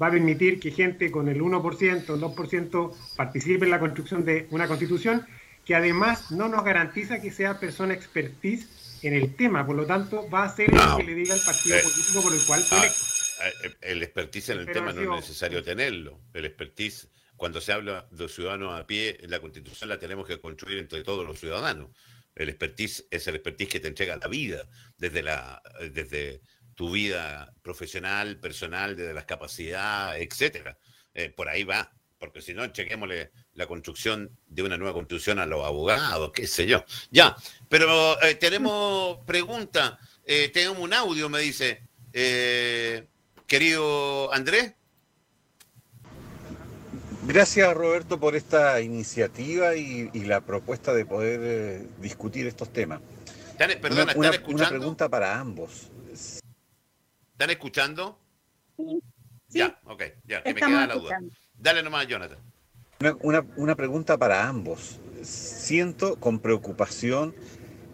va 0.00 0.08
a 0.08 0.10
permitir 0.10 0.60
que 0.60 0.70
gente 0.70 1.10
con 1.10 1.28
el 1.28 1.40
1%, 1.40 2.14
el 2.14 2.20
2% 2.20 2.94
participe 3.16 3.64
en 3.64 3.70
la 3.70 3.80
construcción 3.80 4.24
de 4.24 4.46
una 4.50 4.66
constitución 4.66 5.24
que 5.64 5.74
además 5.74 6.30
no 6.30 6.48
nos 6.48 6.64
garantiza 6.64 7.20
que 7.20 7.30
sea 7.30 7.60
persona 7.60 7.94
expertise 7.94 8.98
en 9.02 9.14
el 9.14 9.34
tema, 9.34 9.66
por 9.66 9.76
lo 9.76 9.86
tanto 9.86 10.28
va 10.30 10.44
a 10.44 10.56
ser 10.56 10.72
lo 10.72 10.96
que 10.96 11.04
le 11.04 11.14
diga 11.14 11.34
el 11.34 11.40
partido 11.40 11.76
eh, 11.76 11.82
político 11.82 12.22
por 12.22 12.32
el 12.32 12.40
cual 12.40 12.64
ah, 12.72 12.86
eh, 12.86 13.70
El 13.82 14.02
expertise 14.02 14.48
en 14.50 14.60
el 14.60 14.72
tema 14.72 14.92
no 14.92 15.02
es 15.02 15.10
necesario 15.26 15.62
tenerlo. 15.62 16.18
El 16.32 16.46
expertise, 16.46 17.08
cuando 17.38 17.62
se 17.62 17.72
habla 17.72 18.06
de 18.10 18.28
ciudadanos 18.28 18.78
a 18.78 18.86
pie, 18.86 19.16
la 19.22 19.40
constitución 19.40 19.88
la 19.88 19.98
tenemos 19.98 20.26
que 20.26 20.38
construir 20.38 20.78
entre 20.78 21.02
todos 21.02 21.26
los 21.26 21.40
ciudadanos. 21.40 21.88
El 22.34 22.50
expertise 22.50 23.06
es 23.10 23.26
el 23.26 23.36
expertise 23.36 23.70
que 23.70 23.80
te 23.80 23.88
entrega 23.88 24.18
la 24.18 24.28
vida, 24.28 24.68
desde, 24.98 25.22
la, 25.22 25.62
desde 25.90 26.42
tu 26.74 26.90
vida 26.90 27.54
profesional, 27.62 28.38
personal, 28.38 28.94
desde 28.94 29.14
las 29.14 29.24
capacidades, 29.24 30.28
etcétera. 30.30 30.76
Eh, 31.14 31.30
por 31.30 31.48
ahí 31.48 31.64
va 31.64 31.90
porque 32.18 32.42
si 32.42 32.52
no, 32.52 32.66
chequémosle 32.66 33.30
la 33.54 33.66
construcción 33.66 34.36
de 34.46 34.62
una 34.62 34.76
nueva 34.76 34.92
constitución 34.92 35.38
a 35.38 35.46
los 35.46 35.64
abogados, 35.64 36.32
qué 36.34 36.46
sé 36.46 36.66
yo. 36.66 36.84
Ya, 37.10 37.36
pero 37.68 38.20
eh, 38.22 38.34
tenemos 38.34 39.18
pregunta, 39.24 39.98
eh, 40.24 40.50
tenemos 40.52 40.78
un 40.78 40.92
audio, 40.92 41.28
me 41.28 41.40
dice, 41.40 41.82
eh, 42.12 43.06
querido 43.46 44.32
Andrés. 44.32 44.74
Gracias 47.28 47.74
Roberto 47.74 48.18
por 48.18 48.34
esta 48.34 48.80
iniciativa 48.80 49.76
y, 49.76 50.08
la 50.24 50.40
propuesta 50.40 50.94
de 50.94 51.04
poder 51.04 51.86
discutir 52.00 52.46
estos 52.46 52.72
temas. 52.72 53.02
Perdona, 53.58 54.12
¿están 54.12 54.32
escuchando? 54.32 54.54
Una 54.54 54.68
pregunta 54.70 55.08
para 55.10 55.38
ambos. 55.38 55.90
¿Están 57.32 57.50
escuchando? 57.50 58.18
Sí. 58.78 59.02
Ya, 59.50 59.78
ok, 59.84 60.04
ya, 60.24 60.42
que 60.42 60.54
me 60.54 60.60
queda 60.60 60.86
la 60.86 60.94
duda. 60.94 61.18
Dale 61.54 61.82
nomás, 61.82 62.06
Jonathan. 62.06 62.38
Una, 63.20 63.74
pregunta 63.74 64.16
para 64.16 64.48
ambos. 64.48 64.98
Siento 65.22 66.16
con 66.16 66.38
preocupación 66.38 67.34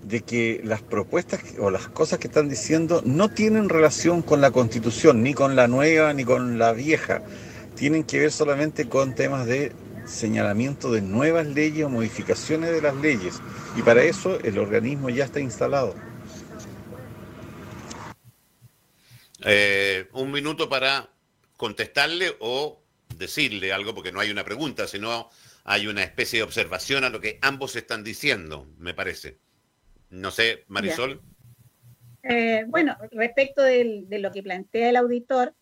de 0.03 0.21
que 0.21 0.61
las 0.63 0.81
propuestas 0.81 1.41
o 1.59 1.73
las 1.73 1.89
cosas 1.89 2.21
que 2.21 2.29
están 2.29 2.49
diciendo 2.49 3.03
no 3.05 3.29
tienen 3.31 3.69
relación 3.69 4.23
con 4.23 4.41
la 4.41 4.53
constitución, 4.53 5.25
ni 5.25 5.35
con 5.35 5.57
la 5.57 5.67
nueva, 5.67 6.13
ni 6.13 6.25
con 6.25 6.57
la 6.57 6.73
vieja. 6.73 7.23
Tienen 7.77 8.05
que 8.05 8.21
ver 8.21 8.31
solamente 8.31 8.89
con 8.89 9.15
temas 9.15 9.47
de 9.47 9.73
señalamiento 10.07 10.93
de 10.93 11.03
nuevas 11.03 11.47
leyes 11.47 11.85
o 11.85 11.89
modificaciones 11.89 12.71
de 12.71 12.83
las 12.83 12.95
leyes. 12.97 13.41
Y 13.77 13.83
para 13.83 14.03
eso 14.03 14.39
el 14.41 14.59
organismo 14.59 15.11
ya 15.11 15.25
está 15.25 15.41
instalado. 15.41 15.95
Eh, 19.45 20.09
un 20.13 20.31
minuto 20.31 20.69
para 20.69 21.09
contestarle 21.57 22.35
o 22.41 22.81
decirle 23.17 23.73
algo 23.73 23.95
porque 23.95 24.13
no 24.13 24.21
hay 24.21 24.31
una 24.31 24.45
pregunta, 24.45 24.87
sino 24.87 25.29
hay 25.65 25.87
una 25.87 26.03
especie 26.03 26.39
de 26.39 26.45
observación 26.45 27.05
a 27.05 27.11
lo 27.11 27.21
que 27.21 27.39
ambos 27.43 27.77
están 27.77 28.05
diciendo, 28.05 28.67
me 28.79 28.95
parece. 28.95 29.39
No 30.11 30.31
sé, 30.31 30.65
Marisol. 30.69 31.21
Eh, 32.23 32.65
bueno, 32.69 32.97
respecto 33.13 33.63
de 33.63 34.07
lo 34.19 34.31
que 34.33 34.43
plantea 34.43 34.91
el 34.91 34.97
auditor, 34.97 35.55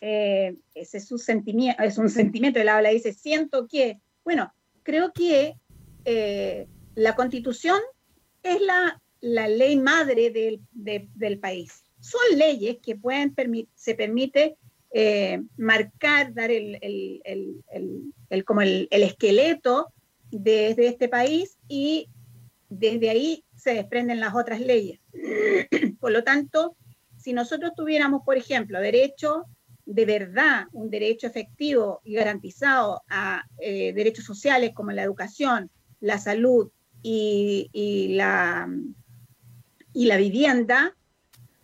eh, 0.00 0.56
ese 0.74 0.98
es, 0.98 1.06
su 1.06 1.18
sentimiento, 1.18 1.82
es 1.82 1.98
un 1.98 2.08
sentimiento, 2.08 2.58
él 2.60 2.68
habla, 2.68 2.90
dice, 2.90 3.12
siento 3.12 3.68
que, 3.68 4.00
bueno, 4.24 4.52
creo 4.82 5.12
que 5.12 5.56
eh, 6.04 6.66
la 6.94 7.14
constitución 7.14 7.78
es 8.42 8.60
la, 8.62 9.00
la 9.20 9.48
ley 9.48 9.76
madre 9.76 10.30
del, 10.30 10.60
del, 10.72 11.38
país. 11.38 11.84
Son 12.00 12.20
leyes 12.36 12.78
que 12.82 12.96
pueden 12.96 13.34
se 13.74 13.94
permite 13.94 14.56
eh, 14.92 15.42
marcar, 15.58 16.32
dar 16.32 16.50
el, 16.50 16.78
como 18.46 18.62
el, 18.62 18.88
esqueleto 18.90 19.92
desde 20.30 20.86
este 20.86 21.08
país 21.08 21.58
y 21.68 22.08
desde 22.70 23.10
ahí 23.10 23.44
se 23.54 23.74
desprenden 23.74 24.20
las 24.20 24.34
otras 24.34 24.60
leyes. 24.60 25.00
Por 26.00 26.12
lo 26.12 26.24
tanto, 26.24 26.76
si 27.18 27.34
nosotros 27.34 27.72
tuviéramos, 27.76 28.22
por 28.24 28.38
ejemplo, 28.38 28.80
derecho 28.80 29.44
de 29.90 30.04
verdad, 30.04 30.66
un 30.72 30.88
derecho 30.88 31.26
efectivo 31.26 32.00
y 32.04 32.14
garantizado 32.14 33.02
a 33.08 33.42
eh, 33.58 33.92
derechos 33.92 34.24
sociales 34.24 34.70
como 34.72 34.92
la 34.92 35.02
educación, 35.02 35.68
la 36.00 36.16
salud 36.18 36.70
y, 37.02 38.14
la, 38.14 38.68
y 39.92 40.06
la 40.06 40.16
vivienda, 40.16 40.94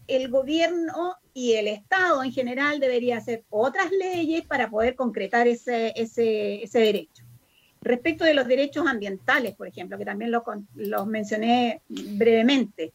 el 0.08 0.28
gobierno 0.28 1.14
y 1.34 1.52
el 1.52 1.68
Estado 1.68 2.24
en 2.24 2.32
general 2.32 2.80
debería 2.80 3.18
hacer 3.18 3.44
otras 3.48 3.92
leyes 3.92 4.44
para 4.44 4.70
poder 4.70 4.96
concretar 4.96 5.46
ese, 5.46 5.92
ese, 5.94 6.68
derecho. 6.72 7.22
Respecto 7.80 8.24
de 8.24 8.34
los 8.34 8.48
derechos 8.48 8.88
ambientales, 8.88 9.54
por 9.54 9.68
ejemplo, 9.68 9.98
que 9.98 10.04
también 10.04 10.32
los 10.32 11.06
mencioné 11.06 11.80
brevemente, 11.88 12.92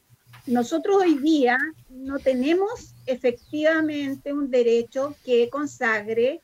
nosotros 0.48 0.98
hoy 1.04 1.20
día 1.20 1.58
no 1.90 2.20
tenemos 2.20 2.96
efectivamente 3.12 4.34
un 4.34 4.50
derecho 4.50 5.16
que 5.26 5.50
consagre 5.50 6.42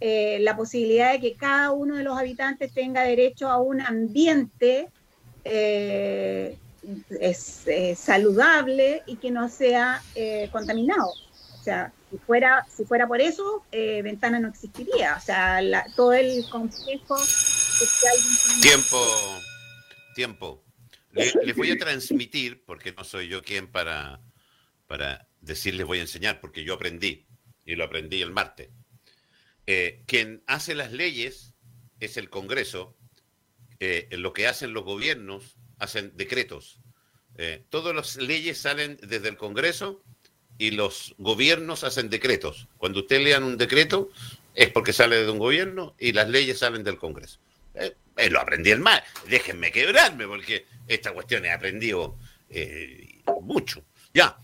eh, 0.00 0.38
la 0.40 0.56
posibilidad 0.56 1.12
de 1.12 1.20
que 1.20 1.34
cada 1.34 1.70
uno 1.72 1.96
de 1.96 2.02
los 2.02 2.18
habitantes 2.18 2.72
tenga 2.72 3.02
derecho 3.02 3.48
a 3.48 3.60
un 3.60 3.80
ambiente 3.80 4.88
eh, 5.44 6.56
es 7.20 7.66
eh, 7.66 7.94
saludable 7.94 9.02
y 9.06 9.16
que 9.16 9.30
no 9.30 9.48
sea 9.48 10.02
eh, 10.14 10.48
contaminado. 10.52 11.10
O 11.10 11.62
sea, 11.62 11.92
si 12.10 12.18
fuera, 12.18 12.66
si 12.74 12.84
fuera 12.84 13.06
por 13.06 13.20
eso, 13.20 13.64
eh, 13.72 14.02
Ventana 14.02 14.38
no 14.38 14.48
existiría. 14.48 15.16
O 15.16 15.20
sea, 15.20 15.60
todo 15.96 16.12
el 16.12 16.44
complejo... 16.50 17.16
Tiempo, 18.60 18.98
tiempo. 20.14 20.62
Les 21.12 21.56
voy 21.56 21.70
a 21.70 21.78
transmitir, 21.78 22.64
porque 22.64 22.92
no 22.92 23.04
soy 23.04 23.28
yo 23.28 23.42
quien 23.42 23.66
para, 23.70 24.20
para 24.86 25.26
decirles 25.44 25.86
voy 25.86 25.98
a 25.98 26.02
enseñar, 26.02 26.40
porque 26.40 26.64
yo 26.64 26.74
aprendí, 26.74 27.26
y 27.64 27.76
lo 27.76 27.84
aprendí 27.84 28.22
el 28.22 28.32
martes. 28.32 28.70
quien 30.06 30.42
hace 30.46 30.74
las 30.74 30.92
leyes 30.92 31.54
es 32.00 32.16
el 32.16 32.28
Congreso, 32.28 32.96
en 33.80 34.22
lo 34.22 34.32
que 34.32 34.46
hacen 34.46 34.72
los 34.72 34.84
gobiernos 34.84 35.56
hacen 35.78 36.12
decretos. 36.16 36.80
Eh, 37.36 37.64
todas 37.68 37.94
las 37.94 38.16
leyes 38.16 38.58
salen 38.58 38.98
desde 39.02 39.28
el 39.28 39.36
Congreso 39.36 40.02
y 40.58 40.70
los 40.70 41.14
gobiernos 41.18 41.84
hacen 41.84 42.08
decretos. 42.08 42.68
Cuando 42.76 43.00
usted 43.00 43.22
lean 43.22 43.44
un 43.44 43.56
decreto 43.56 44.10
es 44.54 44.70
porque 44.70 44.92
sale 44.92 45.16
de 45.16 45.30
un 45.30 45.38
gobierno 45.38 45.94
y 45.98 46.12
las 46.12 46.28
leyes 46.28 46.58
salen 46.58 46.84
del 46.84 46.96
Congreso. 46.96 47.40
Eh, 47.74 47.94
eh, 48.16 48.30
lo 48.30 48.40
aprendí 48.40 48.70
el 48.70 48.80
mal. 48.80 49.02
Déjenme 49.28 49.72
quebrarme 49.72 50.26
porque 50.26 50.66
esta 50.86 51.12
cuestión 51.12 51.44
he 51.44 51.50
aprendido 51.50 52.16
mucho. 53.42 53.84
Ya, 54.14 54.38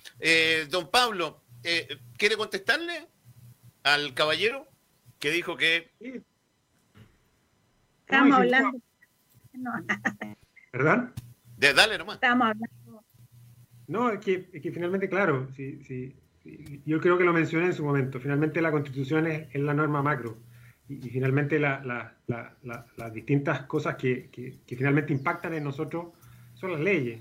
don 0.68 0.90
Pablo, 0.90 1.42
¿quiere 2.18 2.36
contestarle 2.36 3.08
al 3.82 4.12
caballero 4.14 4.68
que 5.18 5.30
dijo 5.30 5.56
que... 5.56 5.90
Estamos 8.06 8.38
hablando. 8.38 8.80
¿Verdad? 10.72 11.12
De, 11.56 11.72
dale 11.72 11.98
nomás. 11.98 12.16
Estamos 12.16 12.48
hablando. 12.48 13.04
No, 13.86 14.10
es 14.10 14.20
que, 14.20 14.70
finalmente, 14.72 15.08
claro, 15.08 15.48
sí, 15.56 15.82
sí, 15.84 16.16
yo 16.86 17.00
creo 17.00 17.18
que 17.18 17.24
lo 17.24 17.32
mencioné 17.32 17.66
en 17.66 17.74
su 17.74 17.84
momento. 17.84 18.20
Finalmente 18.20 18.62
la 18.62 18.70
constitución 18.70 19.26
es, 19.26 19.54
la 19.54 19.74
norma 19.74 20.02
macro. 20.02 20.38
Y, 20.88 21.00
finalmente 21.10 21.58
las 21.58 23.12
distintas 23.12 23.62
cosas 23.62 23.96
que, 23.96 24.60
finalmente 24.66 25.12
impactan 25.12 25.54
en 25.54 25.64
nosotros 25.64 26.06
son 26.54 26.72
las 26.72 26.80
leyes. 26.80 27.20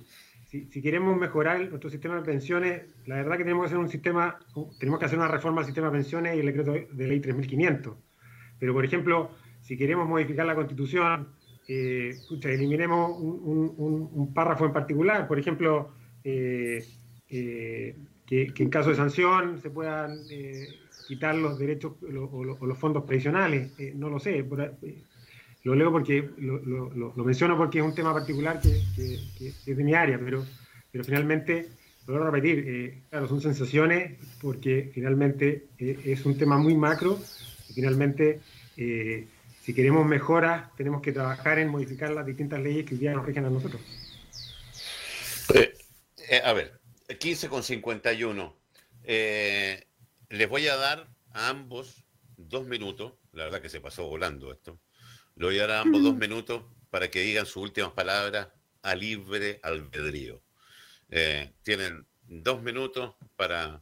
Si, 0.50 0.82
queremos 0.82 1.16
mejorar 1.16 1.70
nuestro 1.70 1.92
sistema 1.92 2.16
de 2.16 2.24
pensiones, 2.24 2.82
la 3.06 3.18
verdad 3.18 3.38
que 3.38 3.44
tenemos 3.44 3.64
que 3.64 3.68
hacer 3.68 3.78
un 3.78 3.88
sistema, 3.88 4.40
tenemos 4.80 5.00
que 5.00 5.06
hacer 5.06 5.20
una 5.20 5.28
reforma 5.28 5.62
al 5.62 5.66
sistema 5.66 5.88
de 5.88 5.94
pensiones 5.94 6.36
y 6.36 6.40
el 6.40 6.48
decreto 6.48 6.74
de 6.92 7.08
ley 7.08 7.20
3500. 7.20 7.96
Pero, 8.58 8.74
por 8.74 8.84
ejemplo, 8.84 9.30
si 9.62 9.78
queremos 9.78 10.10
modificar 10.10 10.48
la 10.48 10.56
constitución, 10.56 11.30
eh, 11.68 12.16
eliminemos 12.46 13.12
un, 13.20 14.32
párrafo 14.34 14.66
en 14.66 14.74
particular, 14.74 15.28
por 15.28 15.38
ejemplo, 15.38 15.92
eh, 16.24 16.84
eh, 17.30 17.96
que, 18.26 18.52
en 18.58 18.70
caso 18.72 18.90
de 18.90 18.96
sanción 18.96 19.62
se 19.62 19.70
puedan 19.70 20.18
eh, 20.32 20.68
quitar 21.08 21.36
los 21.36 21.60
derechos 21.60 21.94
o, 22.32 22.44
los 22.44 22.78
fondos 22.80 23.04
previsionales, 23.04 23.72
no 23.94 24.10
lo 24.10 24.18
sé, 24.18 24.44
lo 25.64 25.76
leo 25.76 25.92
porque 25.92 26.30
lo, 26.38 27.24
menciono 27.24 27.58
porque 27.58 27.80
es 27.80 27.86
un 27.86 27.96
tema 27.96 28.14
particular 28.14 28.62
que, 28.62 29.20
es 29.40 29.78
de 29.78 29.84
mi 29.84 29.94
área, 29.94 30.20
pero, 30.20 30.46
pero 30.92 31.04
finalmente, 31.04 31.68
lo 32.08 32.14
voy 32.14 32.24
a 32.24 32.32
repetir, 32.32 33.04
claro, 33.10 33.28
son 33.28 33.42
sensaciones 33.42 34.18
porque 34.42 34.92
finalmente 34.94 35.68
es 35.78 36.26
un 36.26 36.38
tema 36.38 36.58
muy 36.58 36.76
macro 36.76 37.20
y 37.70 37.74
finalmente 37.74 38.40
si 39.70 39.76
queremos 39.76 40.04
mejoras, 40.04 40.76
tenemos 40.78 41.00
que 41.00 41.12
trabajar 41.12 41.60
en 41.60 41.68
modificar 41.68 42.10
las 42.10 42.26
distintas 42.26 42.60
leyes 42.60 42.88
que 42.88 42.96
hoy 42.96 43.02
día 43.02 43.14
nos 43.14 43.24
rigen 43.24 43.46
a 43.46 43.52
nosotros. 43.52 43.80
Eh, 45.54 45.74
eh, 46.28 46.42
a 46.44 46.54
ver, 46.54 46.80
15 47.20 47.50
con 47.50 47.62
51. 47.62 48.58
Eh, 49.04 49.86
les 50.30 50.50
voy 50.50 50.68
a 50.68 50.76
dar 50.76 51.08
a 51.34 51.50
ambos 51.50 52.04
dos 52.36 52.66
minutos. 52.66 53.14
La 53.32 53.44
verdad 53.44 53.62
que 53.62 53.70
se 53.70 53.80
pasó 53.80 54.08
volando 54.08 54.52
esto. 54.52 54.80
Le 55.40 55.46
voy 55.46 55.60
a 55.60 55.68
dar 55.68 55.78
a 55.78 55.82
ambos 55.82 56.04
dos 56.04 56.18
minutos 56.18 56.64
para 56.90 57.10
que 57.10 57.22
digan 57.22 57.46
sus 57.46 57.64
últimas 57.64 57.94
palabras 57.94 58.50
a 58.82 58.94
libre 58.94 59.62
albedrío. 59.64 60.42
tienen 61.64 62.06
dos 62.28 62.62
minutos 62.62 63.16
para 63.38 63.82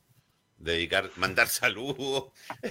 dedicar, 0.60 1.10
mandar 1.16 1.48
saludos, 1.50 2.26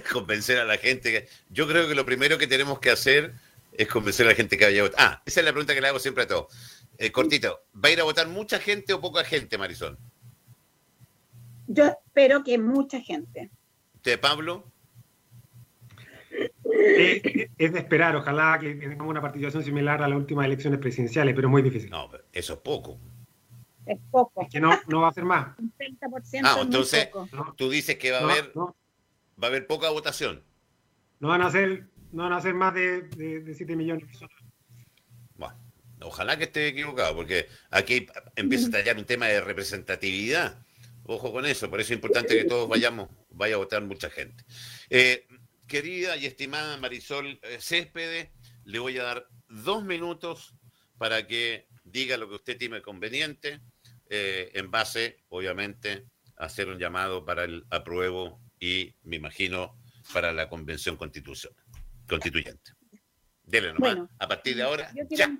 convencer 0.09 0.57
a 0.59 0.63
la 0.63 0.77
gente. 0.77 1.11
Que... 1.11 1.29
Yo 1.49 1.67
creo 1.67 1.85
que 1.89 1.95
lo 1.95 2.05
primero 2.05 2.37
que 2.37 2.47
tenemos 2.47 2.79
que 2.79 2.89
hacer 2.89 3.33
es 3.73 3.89
convencer 3.89 4.25
a 4.25 4.29
la 4.29 4.35
gente 4.35 4.57
que 4.57 4.63
vaya 4.63 4.79
a 4.79 4.83
votar. 4.85 5.05
Ah, 5.05 5.23
esa 5.25 5.41
es 5.41 5.45
la 5.45 5.51
pregunta 5.51 5.75
que 5.75 5.81
le 5.81 5.89
hago 5.89 5.99
siempre 5.99 6.23
a 6.23 6.27
todos. 6.27 6.55
Eh, 6.97 7.11
cortito, 7.11 7.65
¿va 7.75 7.89
a 7.89 7.91
ir 7.91 7.99
a 7.99 8.05
votar 8.05 8.29
mucha 8.29 8.57
gente 8.57 8.93
o 8.93 9.01
poca 9.01 9.25
gente, 9.25 9.57
Marisol? 9.57 9.97
Yo 11.67 11.87
espero 11.87 12.41
que 12.41 12.57
mucha 12.57 13.01
gente. 13.01 13.51
¿Te, 14.01 14.17
Pablo? 14.17 14.71
Eh, 16.79 17.49
es 17.57 17.73
de 17.73 17.79
esperar, 17.79 18.15
ojalá 18.15 18.57
que 18.59 18.75
tengamos 18.75 19.09
una 19.09 19.21
participación 19.21 19.63
similar 19.63 20.01
a 20.01 20.07
las 20.07 20.17
últimas 20.17 20.45
elecciones 20.45 20.79
presidenciales, 20.79 21.33
pero 21.33 21.47
es 21.47 21.51
muy 21.51 21.61
difícil. 21.61 21.89
No, 21.89 22.09
eso 22.31 22.53
es 22.53 22.59
poco 22.59 22.99
es 23.87 23.99
poco. 24.11 24.41
Es 24.41 24.49
que 24.49 24.59
no, 24.59 24.77
no 24.87 25.01
va 25.01 25.09
a 25.09 25.13
ser 25.13 25.23
más. 25.23 25.57
Un 25.59 25.73
30% 25.73 26.41
ah, 26.43 26.59
entonces 26.61 27.09
tú 27.55 27.69
dices 27.69 27.97
que 27.97 28.11
va 28.11 28.19
a 28.19 28.23
haber 28.23 28.51
va 28.57 28.73
a 29.43 29.45
haber 29.47 29.67
poca 29.67 29.89
votación. 29.89 30.43
No 31.19 31.29
van 31.29 31.41
a 31.41 31.49
ser, 31.49 31.87
no 32.11 32.23
van 32.23 32.33
a 32.33 32.41
ser 32.41 32.53
más 32.53 32.73
de, 32.73 33.03
de, 33.03 33.53
7 33.53 33.75
millones 33.75 34.03
de 34.03 34.07
personas. 34.07 34.35
Bueno, 35.35 35.55
ojalá 36.01 36.37
que 36.37 36.45
esté 36.45 36.67
equivocado, 36.67 37.15
porque 37.15 37.47
aquí 37.71 38.07
empieza 38.35 38.67
a 38.67 38.71
tallar 38.71 38.97
un 38.97 39.05
tema 39.05 39.27
de 39.27 39.41
representatividad. 39.41 40.63
Ojo 41.05 41.31
con 41.31 41.45
eso, 41.45 41.69
por 41.69 41.79
eso 41.79 41.93
es 41.93 41.97
importante 41.97 42.37
que 42.37 42.43
todos 42.43 42.67
vayamos, 42.67 43.09
vaya 43.29 43.55
a 43.55 43.59
votar 43.59 43.81
mucha 43.81 44.09
gente. 44.09 44.43
Eh, 44.89 45.25
querida 45.67 46.15
y 46.17 46.25
estimada 46.25 46.77
Marisol 46.77 47.39
eh, 47.43 47.57
Céspedes, 47.59 48.29
le 48.63 48.79
voy 48.79 48.97
a 48.97 49.03
dar 49.03 49.27
dos 49.47 49.83
minutos 49.83 50.55
para 50.97 51.27
que 51.27 51.67
diga 51.83 52.17
lo 52.17 52.27
que 52.27 52.35
usted 52.35 52.57
tiene 52.57 52.81
conveniente 52.81 53.61
eh, 54.09 54.51
en 54.53 54.71
base, 54.71 55.17
obviamente, 55.29 56.05
a 56.37 56.45
hacer 56.45 56.69
un 56.69 56.79
llamado 56.79 57.25
para 57.25 57.43
el 57.43 57.65
apruebo 57.69 58.41
y, 58.59 58.95
me 59.03 59.17
imagino, 59.17 59.77
para 60.13 60.31
la 60.31 60.49
convención 60.49 60.95
constitucional, 60.95 61.63
constituyente. 62.07 62.71
Dele 63.43 63.73
nomás, 63.73 64.09
a 64.19 64.27
partir 64.27 64.55
de 64.55 64.63
ahora, 64.63 64.91
yo 64.95 65.07
quiero, 65.07 65.37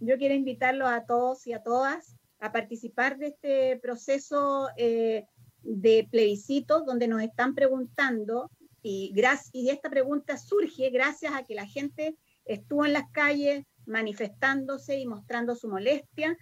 yo 0.00 0.18
quiero 0.18 0.34
invitarlos 0.34 0.88
a 0.88 1.04
todos 1.04 1.46
y 1.46 1.52
a 1.52 1.62
todas 1.62 2.16
a 2.40 2.52
participar 2.52 3.18
de 3.18 3.28
este 3.28 3.78
proceso 3.78 4.68
eh, 4.76 5.26
de 5.68 6.08
plebiscito 6.10 6.80
donde 6.80 7.08
nos 7.08 7.22
están 7.22 7.54
preguntando 7.54 8.50
y, 8.82 9.12
y 9.52 9.68
esta 9.68 9.90
pregunta 9.90 10.38
surge 10.38 10.88
gracias 10.90 11.34
a 11.34 11.44
que 11.44 11.54
la 11.54 11.66
gente 11.66 12.16
estuvo 12.46 12.86
en 12.86 12.94
las 12.94 13.10
calles, 13.10 13.64
manifestándose 13.84 14.98
y 14.98 15.06
mostrando 15.06 15.54
su 15.54 15.68
molestia 15.68 16.36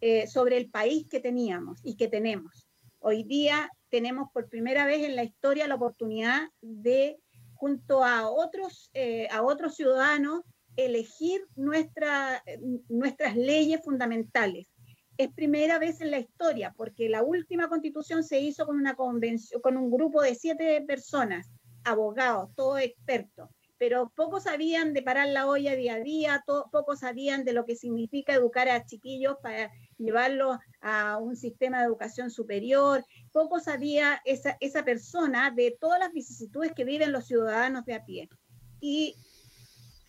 eh, 0.00 0.26
sobre 0.26 0.58
el 0.58 0.70
país 0.70 1.06
que 1.08 1.20
teníamos 1.20 1.80
y 1.82 1.96
que 1.96 2.08
tenemos. 2.08 2.68
Hoy 2.98 3.22
día 3.22 3.70
tenemos 3.88 4.30
por 4.32 4.48
primera 4.48 4.84
vez 4.84 5.04
en 5.04 5.16
la 5.16 5.24
historia 5.24 5.68
la 5.68 5.76
oportunidad 5.76 6.48
de, 6.60 7.18
junto 7.54 8.04
a 8.04 8.28
otros, 8.28 8.90
eh, 8.92 9.28
a 9.30 9.42
otros 9.42 9.74
ciudadanos, 9.74 10.42
elegir 10.76 11.46
nuestra, 11.54 12.42
nuestras 12.88 13.36
leyes 13.36 13.80
fundamentales. 13.82 14.66
Es 15.18 15.32
primera 15.32 15.78
vez 15.78 16.00
en 16.00 16.10
la 16.10 16.18
historia, 16.18 16.74
porque 16.76 17.08
la 17.08 17.22
última 17.22 17.68
constitución 17.68 18.22
se 18.22 18.40
hizo 18.40 18.66
con 18.66 18.76
una 18.76 18.94
convención, 18.94 19.60
con 19.60 19.76
un 19.76 19.90
grupo 19.90 20.20
de 20.22 20.34
siete 20.34 20.82
personas, 20.86 21.48
abogados, 21.84 22.50
todos 22.54 22.80
expertos 22.80 23.48
pero 23.78 24.10
pocos 24.14 24.44
sabían 24.44 24.92
de 24.92 25.02
parar 25.02 25.28
la 25.28 25.46
olla 25.46 25.74
día 25.74 25.94
a 25.94 26.00
día, 26.00 26.44
pocos 26.46 27.00
sabían 27.00 27.44
de 27.44 27.52
lo 27.52 27.64
que 27.64 27.76
significa 27.76 28.34
educar 28.34 28.68
a 28.68 28.84
chiquillos 28.86 29.36
para 29.42 29.70
llevarlos 29.98 30.58
a 30.80 31.18
un 31.18 31.36
sistema 31.36 31.80
de 31.80 31.86
educación 31.86 32.30
superior, 32.30 33.04
poco 33.32 33.60
sabía 33.60 34.20
esa, 34.24 34.56
esa 34.60 34.84
persona 34.84 35.50
de 35.50 35.76
todas 35.78 35.98
las 35.98 36.12
vicisitudes 36.12 36.72
que 36.72 36.84
viven 36.84 37.12
los 37.12 37.26
ciudadanos 37.26 37.84
de 37.84 37.94
a 37.94 38.04
pie. 38.04 38.28
Y 38.80 39.16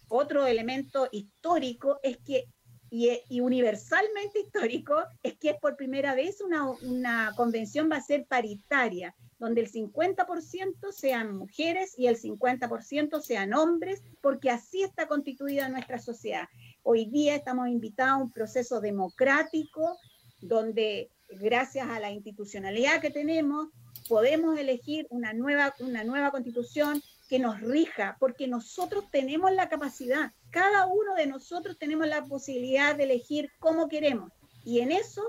otro 0.07 0.47
elemento 0.47 1.09
histórico 1.11 1.99
es 2.03 2.17
que, 2.17 2.45
y, 2.89 3.39
universalmente 3.39 4.39
histórico, 4.39 4.95
es 5.23 5.37
que 5.37 5.55
por 5.55 5.75
primera 5.75 6.15
vez 6.15 6.41
una, 6.41 6.69
una 6.69 7.33
convención 7.35 7.89
va 7.91 7.97
a 7.97 8.01
ser 8.01 8.25
paritaria 8.25 9.15
donde 9.39 9.61
el 9.61 9.71
50% 9.71 10.91
sean 10.91 11.35
mujeres 11.37 11.93
y 11.97 12.07
el 12.07 12.19
50% 12.19 13.21
sean 13.21 13.53
hombres, 13.53 14.01
porque 14.21 14.49
así 14.49 14.81
está 14.81 15.07
constituida 15.07 15.69
nuestra 15.69 15.99
sociedad. 15.99 16.47
Hoy 16.81 17.05
día 17.05 17.35
estamos 17.35 17.67
invitados 17.67 18.13
a 18.13 18.23
un 18.23 18.31
proceso 18.31 18.81
democrático 18.81 19.97
donde 20.41 21.11
gracias 21.29 21.87
a 21.87 21.99
la 21.99 22.11
institucionalidad 22.11 23.01
que 23.01 23.11
tenemos 23.11 23.67
podemos 24.07 24.57
elegir 24.57 25.05
una 25.09 25.33
nueva, 25.33 25.75
una 25.79 26.03
nueva 26.03 26.31
constitución 26.31 27.01
que 27.27 27.39
nos 27.39 27.59
rija, 27.59 28.15
porque 28.19 28.47
nosotros 28.47 29.05
tenemos 29.11 29.51
la 29.51 29.67
capacidad, 29.69 30.31
cada 30.51 30.87
uno 30.87 31.15
de 31.15 31.27
nosotros 31.27 31.77
tenemos 31.77 32.07
la 32.07 32.25
posibilidad 32.25 32.95
de 32.95 33.03
elegir 33.03 33.51
cómo 33.59 33.87
queremos. 33.87 34.31
Y 34.63 34.79
en 34.79 34.91
eso 34.91 35.23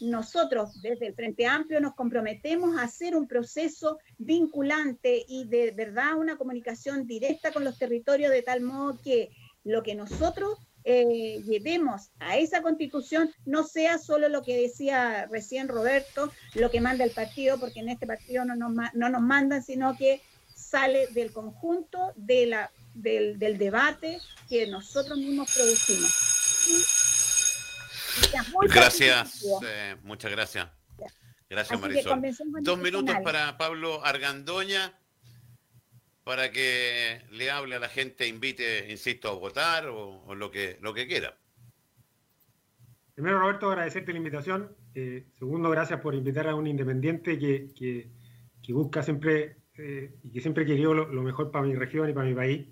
nosotros 0.00 0.80
desde 0.82 1.06
el 1.06 1.14
Frente 1.14 1.46
Amplio 1.46 1.80
nos 1.80 1.94
comprometemos 1.94 2.76
a 2.76 2.82
hacer 2.82 3.16
un 3.16 3.26
proceso 3.26 3.98
vinculante 4.18 5.24
y 5.26 5.44
de 5.44 5.70
verdad 5.70 6.16
una 6.16 6.36
comunicación 6.36 7.06
directa 7.06 7.52
con 7.52 7.64
los 7.64 7.78
territorios 7.78 8.30
de 8.30 8.42
tal 8.42 8.60
modo 8.60 8.98
que 9.02 9.30
lo 9.64 9.82
que 9.82 9.94
nosotros 9.94 10.58
eh, 10.84 11.42
llevemos 11.44 12.10
a 12.20 12.36
esa 12.36 12.62
constitución 12.62 13.32
no 13.44 13.64
sea 13.64 13.98
solo 13.98 14.28
lo 14.28 14.42
que 14.42 14.56
decía 14.56 15.26
recién 15.26 15.66
Roberto, 15.66 16.30
lo 16.54 16.70
que 16.70 16.80
manda 16.80 17.02
el 17.02 17.10
partido, 17.10 17.58
porque 17.58 17.80
en 17.80 17.88
este 17.88 18.06
partido 18.06 18.44
no 18.44 18.54
nos, 18.54 18.72
no 18.94 19.08
nos 19.08 19.22
mandan, 19.22 19.64
sino 19.64 19.96
que 19.96 20.20
sale 20.54 21.08
del 21.08 21.32
conjunto 21.32 22.12
de 22.14 22.46
la, 22.46 22.70
del, 22.96 23.38
del 23.38 23.58
debate 23.58 24.18
que 24.48 24.66
nosotros 24.66 25.18
mismos 25.18 25.54
producimos. 25.54 26.36
Gracias, 28.62 29.44
eh, 29.64 29.96
muchas 30.02 30.30
gracias. 30.30 30.68
Gracias, 31.48 31.80
Marisol. 31.80 32.20
Dos 32.62 32.78
minutos 32.78 33.14
para 33.22 33.56
Pablo 33.56 34.04
Argandoña 34.04 34.92
para 36.24 36.50
que 36.50 37.22
le 37.30 37.50
hable 37.52 37.76
a 37.76 37.78
la 37.78 37.88
gente, 37.88 38.26
invite, 38.26 38.90
insisto, 38.90 39.28
a 39.28 39.34
votar 39.34 39.86
o, 39.86 40.34
lo, 40.34 40.50
que, 40.50 40.76
lo 40.80 40.92
que 40.92 41.06
quiera. 41.06 41.36
Primero, 43.14 43.38
Roberto, 43.38 43.70
agradecerte 43.70 44.10
la 44.10 44.18
invitación. 44.18 44.74
Eh, 44.94 45.26
segundo, 45.38 45.70
gracias 45.70 46.00
por 46.00 46.16
invitar 46.16 46.48
a 46.48 46.56
un 46.56 46.66
independiente 46.66 47.38
que, 47.38 47.68
que, 48.60 48.72
busca 48.72 49.04
siempre 49.04 49.58
eh, 49.78 50.16
y 50.24 50.32
que 50.32 50.40
siempre 50.40 50.66
querido 50.66 50.94
lo, 50.94 51.06
lo, 51.06 51.22
mejor 51.22 51.52
para 51.52 51.64
mi 51.64 51.76
región 51.76 52.10
y 52.10 52.12
para 52.12 52.26
mi 52.26 52.34
país. 52.34 52.66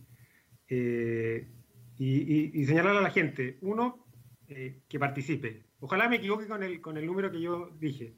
Y, 0.69 2.61
y, 2.61 2.65
señalar 2.65 2.97
a 2.97 3.01
la 3.01 3.11
gente, 3.11 3.59
uno, 3.61 4.05
eh, 4.49 4.81
que 4.89 4.99
participe. 4.99 5.65
Ojalá 5.81 6.09
me 6.09 6.17
equivoque 6.17 6.47
con 6.47 6.63
el, 6.63 6.81
con 6.81 6.97
el 6.97 7.07
número 7.07 7.31
que 7.31 7.41
yo 7.41 7.71
dije, 7.79 8.15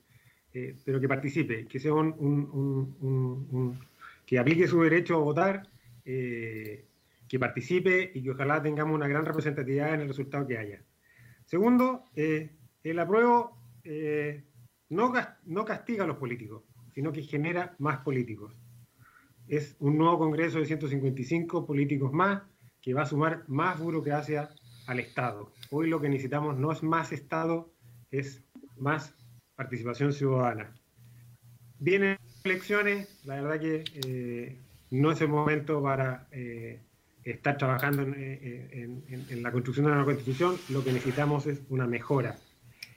eh, 0.53 0.77
pero 0.85 1.01
que 1.01 1.09
participe, 1.09 1.67
que 1.67 1.79
sea 1.79 1.95
un, 1.95 3.79
que 4.25 4.39
aplique 4.39 4.67
su 4.67 4.83
derecho 4.83 5.17
a 5.17 5.21
votar, 5.21 5.69
eh, 6.05 6.85
que 7.29 7.39
participe 7.39 8.11
y 8.15 8.23
que 8.23 8.31
ojalá 8.31 8.63
tengamos 8.63 8.95
una 8.95 9.09
gran 9.09 9.25
representatividad 9.25 9.95
en 9.95 10.01
el 10.01 10.09
resultado 10.09 10.47
que 10.47 10.59
haya. 10.59 10.83
Segundo, 11.45 12.05
el 12.15 12.99
apruebo 12.99 13.57
no, 14.89 15.13
no 15.45 15.65
castiga 15.65 16.05
a 16.05 16.07
los 16.07 16.17
políticos, 16.17 16.65
sino 16.93 17.13
que 17.13 17.23
genera 17.23 17.75
más 17.79 17.99
políticos. 17.99 18.53
Es 19.49 19.77
un 19.79 19.97
nuevo 19.99 20.19
Congreso 20.19 20.59
de 20.59 20.67
155 20.67 21.67
políticos 21.67 22.13
más 22.13 22.43
que 22.83 22.95
va 22.95 23.03
a 23.03 23.07
sumar 23.07 23.45
más 23.49 23.79
burocracia 23.79 24.51
al 24.87 25.01
Estado. 25.01 25.53
Hoy 25.71 25.89
lo 25.89 26.01
que 26.01 26.09
necesitamos 26.09 26.57
no 26.57 26.73
es 26.73 26.83
más 26.83 27.13
Estado, 27.13 27.73
es 28.11 28.43
más 28.77 29.15
participación 29.55 30.13
ciudadana. 30.13 30.75
Vienen 31.79 32.17
elecciones, 32.45 33.21
la 33.25 33.41
verdad 33.43 33.61
que 33.61 33.85
eh, 34.07 34.61
no 34.91 35.11
es 35.11 35.21
el 35.21 35.29
momento 35.29 35.83
para 35.83 36.29
eh, 36.31 36.81
estar 37.25 37.57
trabajando 37.59 38.03
eh, 38.03 39.03
en, 39.29 39.43
la 39.43 39.53
construcción 39.53 39.87
de 39.87 39.93
una 39.93 40.05
constitución, 40.05 40.57
lo 40.69 40.85
que 40.85 40.93
necesitamos 40.93 41.47
es 41.47 41.63
una 41.69 41.87
mejora. 41.87 42.39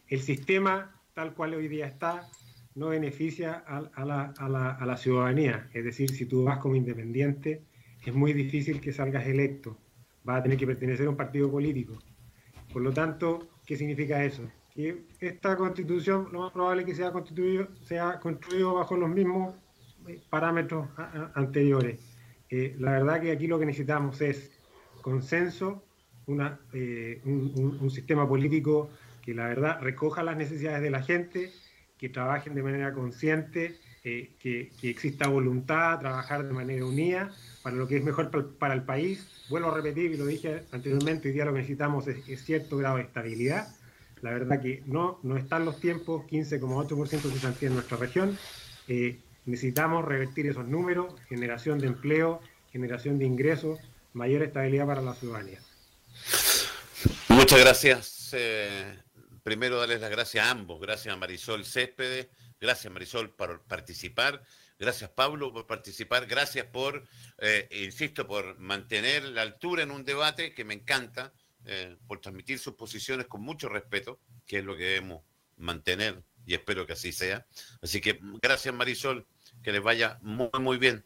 El 0.08 0.22
sistema 0.22 0.96
tal 1.14 1.34
cual 1.34 1.54
hoy 1.56 1.68
día 1.68 1.88
está 1.88 2.30
no 2.80 2.90
beneficia 2.90 3.62
a, 3.68 4.06
la, 4.06 4.98
ciudadanía, 4.98 5.70
es 5.74 5.84
decir, 5.84 6.10
si 6.12 6.26
tú 6.26 6.46
vas 6.46 6.60
como 6.60 6.76
independiente, 6.76 7.62
es 8.06 8.14
muy 8.14 8.32
difícil 8.32 8.80
que 8.80 8.94
salgas 8.94 9.28
electo 9.28 9.78
va 10.28 10.38
a 10.38 10.44
tener 10.44 10.58
que 10.58 10.66
pertenecer 10.66 11.06
a 11.08 11.10
un 11.10 11.18
partido 11.18 11.52
político. 11.52 12.00
Por 12.72 12.82
lo 12.82 12.94
tanto, 12.94 13.50
¿qué 13.66 13.76
significa 13.76 14.24
eso? 14.24 14.50
Que 14.74 15.04
esta 15.20 15.58
constitución 15.58 16.30
lo 16.32 16.40
más 16.40 16.54
probable 16.54 16.84
es 16.84 16.88
que 16.88 16.96
sea, 16.96 17.12
constituido, 17.12 17.68
sea 17.84 18.18
construido 18.22 18.76
bajo 18.76 18.96
los 18.96 19.10
mismos 19.10 19.56
parámetros 20.30 20.88
anteriores. 21.36 22.00
Eh, 22.50 22.76
la 22.80 22.92
verdad 22.92 23.20
que 23.20 23.32
aquí 23.32 23.48
lo 23.48 23.60
que 23.60 23.66
necesitamos 23.66 24.22
es 24.22 24.52
consenso, 25.02 25.84
eh, 26.74 27.22
un, 27.26 27.90
sistema 27.90 28.26
político 28.28 28.90
que 29.22 29.34
la 29.34 29.48
verdad 29.48 29.82
recoja 29.82 30.24
las 30.24 30.38
necesidades 30.38 30.82
de 30.82 30.92
la 30.92 31.02
gente, 31.02 31.52
que 32.00 32.10
trabajen 32.10 32.56
de 32.56 32.64
manera 32.64 32.94
consciente, 32.94 33.78
que, 34.02 34.72
que, 34.80 34.90
exista 34.90 35.28
voluntad, 35.28 36.00
trabajar 36.00 36.48
de 36.48 36.54
manera 36.54 36.86
unida 36.86 37.32
para 37.62 37.76
lo 37.76 37.88
que 37.88 37.98
es 37.98 38.04
mejor 38.04 38.32
para 38.58 38.74
el 38.74 38.84
país. 38.84 39.28
Vuelvo 39.50 39.72
a 39.72 39.76
repetir, 39.76 40.12
y 40.12 40.18
lo 40.18 40.26
dije 40.26 40.64
anteriormente, 40.72 41.28
hoy 41.28 41.34
día 41.34 41.46
lo 41.46 41.52
que 41.52 41.60
necesitamos 41.60 42.08
es, 42.08 42.44
cierto 42.44 42.78
grado 42.78 42.98
de 42.98 43.04
estabilidad. 43.04 43.68
La 44.22 44.32
verdad 44.32 44.62
que 44.62 44.84
no, 44.86 45.20
no 45.24 45.38
están 45.38 45.66
los 45.66 45.80
tiempos, 45.80 46.26
15,8% 46.28 47.22
de 47.22 47.32
cesantía 47.32 47.68
en 47.68 47.76
nuestra 47.76 47.98
región. 47.98 48.38
Eh, 48.88 49.20
necesitamos 49.46 50.06
revertir 50.06 50.48
esos 50.48 50.68
números, 50.68 51.14
generación 51.28 51.80
de 51.80 51.88
empleo, 51.88 52.42
generación 52.72 53.20
de 53.20 53.26
ingresos, 53.26 53.80
mayor 54.14 54.44
estabilidad 54.44 54.88
para 54.88 55.02
la 55.02 55.14
ciudadanía. 55.14 55.60
Muchas 57.30 57.60
gracias. 57.60 58.32
Eh, 58.34 59.00
primero 59.50 59.80
darles 59.80 60.00
las 60.00 60.12
gracias 60.12 60.46
a 60.46 60.52
ambos. 60.52 60.80
Gracias 60.80 61.12
a 61.12 61.18
Marisol 61.18 61.66
Céspedes. 61.66 62.28
Gracias 62.62 62.94
Marisol 62.94 63.32
por 63.32 63.64
participar. 63.64 64.44
Gracias 64.78 65.10
Pablo 65.10 65.52
por 65.52 65.66
participar, 65.66 66.28
gracias 66.28 66.68
por, 66.68 67.04
eh, 67.40 67.68
insisto, 67.84 68.28
por 68.28 68.60
mantener 68.60 69.24
la 69.24 69.42
altura 69.42 69.82
en 69.82 69.90
un 69.90 70.06
debate 70.06 70.54
que 70.54 70.64
me 70.64 70.76
encanta, 70.76 71.34
eh, 71.66 71.98
por 72.06 72.22
transmitir 72.22 72.60
sus 72.60 72.76
posiciones 72.76 73.26
con 73.26 73.42
mucho 73.42 73.70
respeto, 73.70 74.20
que 74.46 74.60
es 74.60 74.64
lo 74.64 74.78
que 74.78 74.84
debemos 74.84 75.24
mantener 75.58 76.22
y 76.46 76.54
espero 76.54 76.86
que 76.86 76.94
así 76.94 77.12
sea. 77.12 77.48
Así 77.82 78.02
que 78.02 78.20
gracias 78.44 78.74
Marisol, 78.76 79.26
que 79.64 79.72
les 79.72 79.82
vaya 79.82 80.20
muy, 80.22 80.52
muy 80.60 80.78
bien. 80.78 81.04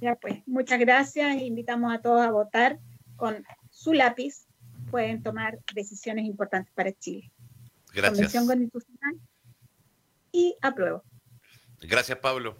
Ya 0.00 0.16
pues, 0.16 0.42
muchas 0.46 0.80
gracias. 0.80 1.40
Invitamos 1.40 1.94
a 1.94 2.02
todos 2.02 2.22
a 2.26 2.32
votar 2.32 2.80
con 3.14 3.44
su 3.70 3.92
lápiz. 3.92 4.43
Pueden 4.94 5.24
tomar 5.24 5.58
decisiones 5.74 6.24
importantes 6.24 6.72
para 6.72 6.92
Chile. 6.92 7.28
Gracias. 7.92 8.12
Convención 8.12 8.46
Constitucional 8.46 9.16
y 10.30 10.56
apruebo. 10.62 11.02
Gracias, 11.80 12.16
Pablo. 12.18 12.56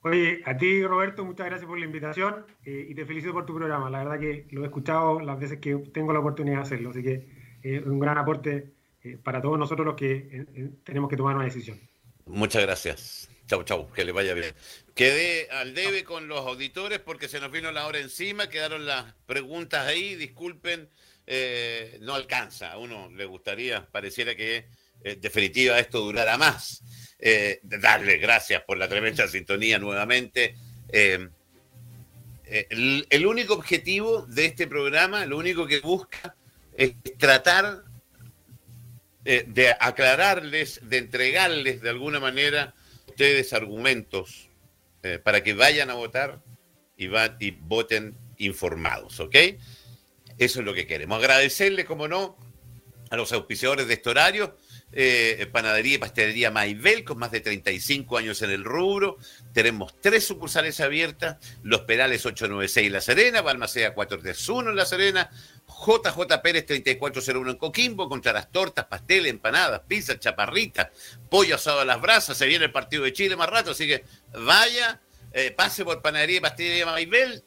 Oye, 0.00 0.40
a 0.46 0.56
ti, 0.56 0.82
Roberto, 0.82 1.26
muchas 1.26 1.44
gracias 1.44 1.68
por 1.68 1.78
la 1.78 1.84
invitación 1.84 2.46
eh, 2.64 2.86
y 2.88 2.94
te 2.94 3.04
felicito 3.04 3.34
por 3.34 3.44
tu 3.44 3.54
programa. 3.54 3.90
La 3.90 3.98
verdad 3.98 4.18
que 4.18 4.46
lo 4.50 4.62
he 4.62 4.64
escuchado 4.64 5.20
las 5.20 5.38
veces 5.38 5.58
que 5.60 5.76
tengo 5.92 6.14
la 6.14 6.20
oportunidad 6.20 6.56
de 6.56 6.62
hacerlo, 6.62 6.88
así 6.88 7.02
que 7.02 7.12
es 7.62 7.82
eh, 7.82 7.84
un 7.84 7.98
gran 7.98 8.16
aporte 8.16 8.72
eh, 9.02 9.18
para 9.22 9.42
todos 9.42 9.58
nosotros 9.58 9.84
los 9.84 9.94
que 9.94 10.46
tenemos 10.84 11.10
que 11.10 11.18
tomar 11.18 11.36
una 11.36 11.44
decisión. 11.44 11.78
Muchas 12.24 12.62
gracias. 12.62 13.28
Chau, 13.48 13.64
chau, 13.64 13.90
que 13.92 14.04
le 14.04 14.12
vaya 14.12 14.34
bien. 14.34 14.54
Quedé 14.94 15.48
al 15.50 15.74
debe 15.74 16.04
con 16.04 16.28
los 16.28 16.46
auditores 16.46 16.98
porque 16.98 17.28
se 17.28 17.40
nos 17.40 17.50
vino 17.50 17.72
la 17.72 17.86
hora 17.86 17.98
encima, 17.98 18.48
quedaron 18.48 18.84
las 18.84 19.14
preguntas 19.26 19.86
ahí, 19.86 20.14
disculpen, 20.16 20.88
no 22.00 22.14
alcanza. 22.14 22.72
A 22.72 22.78
uno 22.78 23.10
le 23.10 23.24
gustaría, 23.24 23.86
pareciera 23.86 24.34
que 24.34 24.66
en 25.02 25.20
definitiva 25.20 25.78
esto 25.78 26.00
durara 26.00 26.36
más. 26.36 26.82
Eh, 27.18 27.58
darle 27.62 28.18
gracias 28.18 28.62
por 28.62 28.78
la 28.78 28.88
tremenda 28.88 29.26
sintonía 29.28 29.78
nuevamente. 29.78 30.54
Eh, 30.88 31.28
eh, 32.46 32.66
el, 33.10 33.26
único 33.26 33.54
objetivo 33.54 34.24
de 34.26 34.46
este 34.46 34.66
programa, 34.66 35.26
lo 35.26 35.36
único 35.38 35.66
que 35.66 35.80
busca 35.80 36.34
es 36.76 36.94
tratar 37.18 37.84
de 39.24 39.76
aclararles, 39.78 40.80
de 40.88 40.96
entregarles 40.96 41.82
de 41.82 41.90
alguna 41.90 42.18
manera 42.18 42.72
ustedes 43.08 43.52
argumentos 43.52 44.48
para 45.22 45.42
que 45.42 45.54
vayan 45.54 45.90
a 45.90 45.94
votar 45.94 46.42
y, 46.96 47.06
y 47.38 47.50
voten 47.52 48.16
informados, 48.36 49.20
¿ok? 49.20 49.34
Eso 50.38 50.60
es 50.60 50.66
lo 50.66 50.74
que 50.74 50.86
queremos. 50.86 51.18
Agradecerle, 51.18 51.84
como 51.84 52.08
no, 52.08 52.36
a 53.10 53.16
los 53.16 53.32
auspiciadores 53.32 53.86
de 53.88 53.94
este 53.94 54.10
horario 54.10 54.56
eh, 54.90 55.46
panadería 55.52 55.96
y 55.96 55.98
pastelería 55.98 56.50
Maibel, 56.50 57.04
con 57.04 57.18
más 57.18 57.30
de 57.30 57.40
35 57.40 58.16
años 58.16 58.40
en 58.42 58.50
el 58.50 58.64
rubro. 58.64 59.18
Tenemos 59.52 60.00
tres 60.00 60.24
sucursales 60.24 60.80
abiertas, 60.80 61.36
Los 61.62 61.82
Perales 61.82 62.24
896 62.24 62.90
La 62.90 63.00
Serena, 63.00 63.42
Balmacea 63.42 63.92
431 63.92 64.70
en 64.70 64.76
La 64.76 64.86
Serena, 64.86 65.30
JJ 65.86 66.42
Pérez 66.42 66.66
3401 66.66 67.50
en 67.50 67.56
Coquimbo, 67.56 68.08
contra 68.08 68.32
las 68.32 68.50
tortas, 68.50 68.86
pasteles, 68.86 69.30
empanadas, 69.30 69.82
pizza, 69.86 70.18
chaparritas, 70.18 70.88
pollo 71.30 71.54
asado 71.54 71.80
a 71.80 71.84
las 71.84 72.00
brasas. 72.00 72.36
Se 72.36 72.46
viene 72.46 72.66
el 72.66 72.72
partido 72.72 73.04
de 73.04 73.12
Chile 73.12 73.36
más 73.36 73.48
rato, 73.48 73.70
así 73.70 73.86
que 73.86 74.04
vaya, 74.32 75.00
eh, 75.32 75.50
pase 75.50 75.84
por 75.84 76.02
panadería 76.02 76.38
y 76.38 76.40
pastelería 76.40 76.86
Maibel 76.86 77.44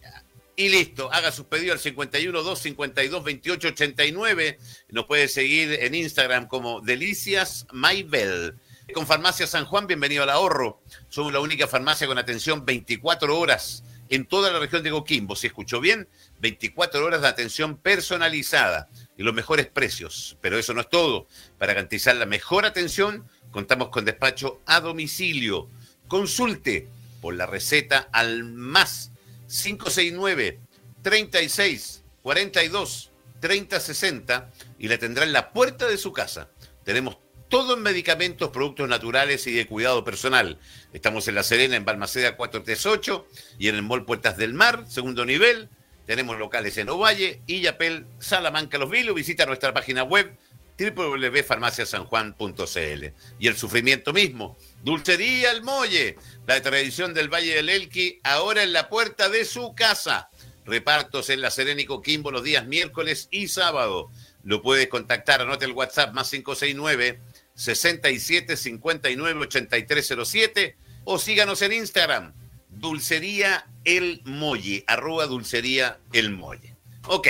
y 0.55 0.69
listo, 0.69 1.11
haga 1.11 1.32
sus 1.32 1.45
pedidos 1.45 1.73
al 1.73 1.79
51 1.79 2.43
2 2.43 2.59
52 2.59 3.23
28 3.23 3.67
89. 3.69 4.59
Nos 4.89 5.05
puede 5.05 5.27
seguir 5.27 5.73
en 5.82 5.95
Instagram 5.95 6.47
como 6.47 6.82
Delicias 6.82 7.65
Maybell. 7.71 8.55
con 8.93 9.07
Farmacia 9.07 9.47
San 9.47 9.65
Juan, 9.65 9.88
bienvenido 9.88 10.23
al 10.23 10.29
ahorro. 10.29 10.82
Somos 11.09 11.32
la 11.34 11.39
única 11.39 11.67
farmacia 11.67 12.05
con 12.05 12.17
atención 12.17 12.65
24 12.65 13.39
horas 13.39 13.84
en 14.09 14.27
toda 14.27 14.51
la 14.51 14.59
región 14.59 14.84
de 14.84 14.91
Coquimbo. 14.91 15.36
Si 15.36 15.47
escuchó 15.47 15.79
bien, 15.79 16.07
24 16.41 17.05
horas 17.05 17.21
de 17.21 17.27
atención 17.27 17.77
personalizada 17.77 18.89
y 19.15 19.23
los 19.23 19.33
mejores 19.33 19.67
precios. 19.67 20.37
Pero 20.41 20.57
eso 20.57 20.73
no 20.73 20.81
es 20.81 20.89
todo. 20.89 21.27
Para 21.57 21.73
garantizar 21.73 22.15
la 22.15 22.25
mejor 22.25 22.65
atención, 22.65 23.25
contamos 23.51 23.89
con 23.89 24.03
despacho 24.03 24.59
a 24.65 24.81
domicilio. 24.81 25.69
Consulte 26.07 26.89
por 27.21 27.35
la 27.35 27.45
receta 27.45 28.09
al 28.11 28.43
más 28.43 29.11
569 29.47 30.59
36 31.03 32.03
42 32.21 33.11
30 33.39 33.79
60 33.79 34.51
y 34.79 34.87
la 34.87 34.97
tendrá 34.97 35.23
en 35.23 35.33
la 35.33 35.53
puerta 35.53 35.87
de 35.87 35.97
su 35.97 36.11
casa. 36.11 36.49
Tenemos 36.83 37.17
todo 37.49 37.75
en 37.75 37.83
medicamentos, 37.83 38.49
productos 38.49 38.87
naturales 38.87 39.45
y 39.45 39.51
de 39.51 39.67
cuidado 39.67 40.03
personal. 40.03 40.57
Estamos 40.93 41.27
en 41.27 41.35
La 41.35 41.43
Serena, 41.43 41.75
en 41.75 41.85
Balmaceda 41.85 42.37
438 42.37 43.27
y 43.59 43.67
en 43.67 43.75
el 43.75 43.83
Mall 43.83 44.05
Puertas 44.05 44.37
del 44.37 44.53
Mar, 44.53 44.85
segundo 44.87 45.25
nivel. 45.25 45.69
Tenemos 46.12 46.36
locales 46.38 46.78
en 46.78 46.89
Ovalle, 46.89 47.39
Illapel, 47.47 48.05
Salamanca, 48.20 48.78
Los 48.78 48.89
Vilos. 48.89 49.16
Visita 49.16 49.45
nuestra 49.45 49.74
página 49.74 50.03
web 50.03 50.36
www.farmaciasanjuan.cl. 50.78 53.05
Y 53.39 53.47
el 53.47 53.55
sufrimiento 53.55 54.12
mismo. 54.12 54.57
Dulcería 54.84 55.51
El 55.51 55.64
Molle, 55.64 56.18
la 56.45 56.62
tradición 56.62 57.14
del 57.14 57.34
Valle 57.34 57.55
del 57.55 57.70
Elqui, 57.70 58.20
ahora 58.26 58.62
en 58.62 58.74
la 58.74 58.89
puerta 58.89 59.30
de 59.30 59.45
su 59.45 59.74
casa. 59.74 60.30
Repartos 60.66 61.30
en 61.30 61.39
La 61.39 61.49
Serena 61.49 61.80
y 61.80 61.86
Coquimbo 61.86 62.30
los 62.30 62.43
días 62.43 62.68
miércoles 62.68 63.30
y 63.32 63.47
sábado. 63.47 64.09
Lo 64.43 64.62
puedes 64.62 64.89
contactar, 64.89 65.39
anote 65.39 65.64
el 65.64 65.72
WhatsApp 65.72 66.14
más 66.14 66.30
569 66.30 67.22
67 67.55 68.57
59 68.57 69.39
8307 69.39 70.76
o 71.05 71.18
síganos 71.18 71.62
en 71.62 71.72
Instagram, 71.72 72.34
Dulcería 72.82 73.67
El 73.86 74.21
Molle, 74.25 74.84
arroba 74.88 75.27
Dulcería 75.27 75.99
El 76.11 76.32
Molle. 76.32 76.75
Ok, 77.07 77.27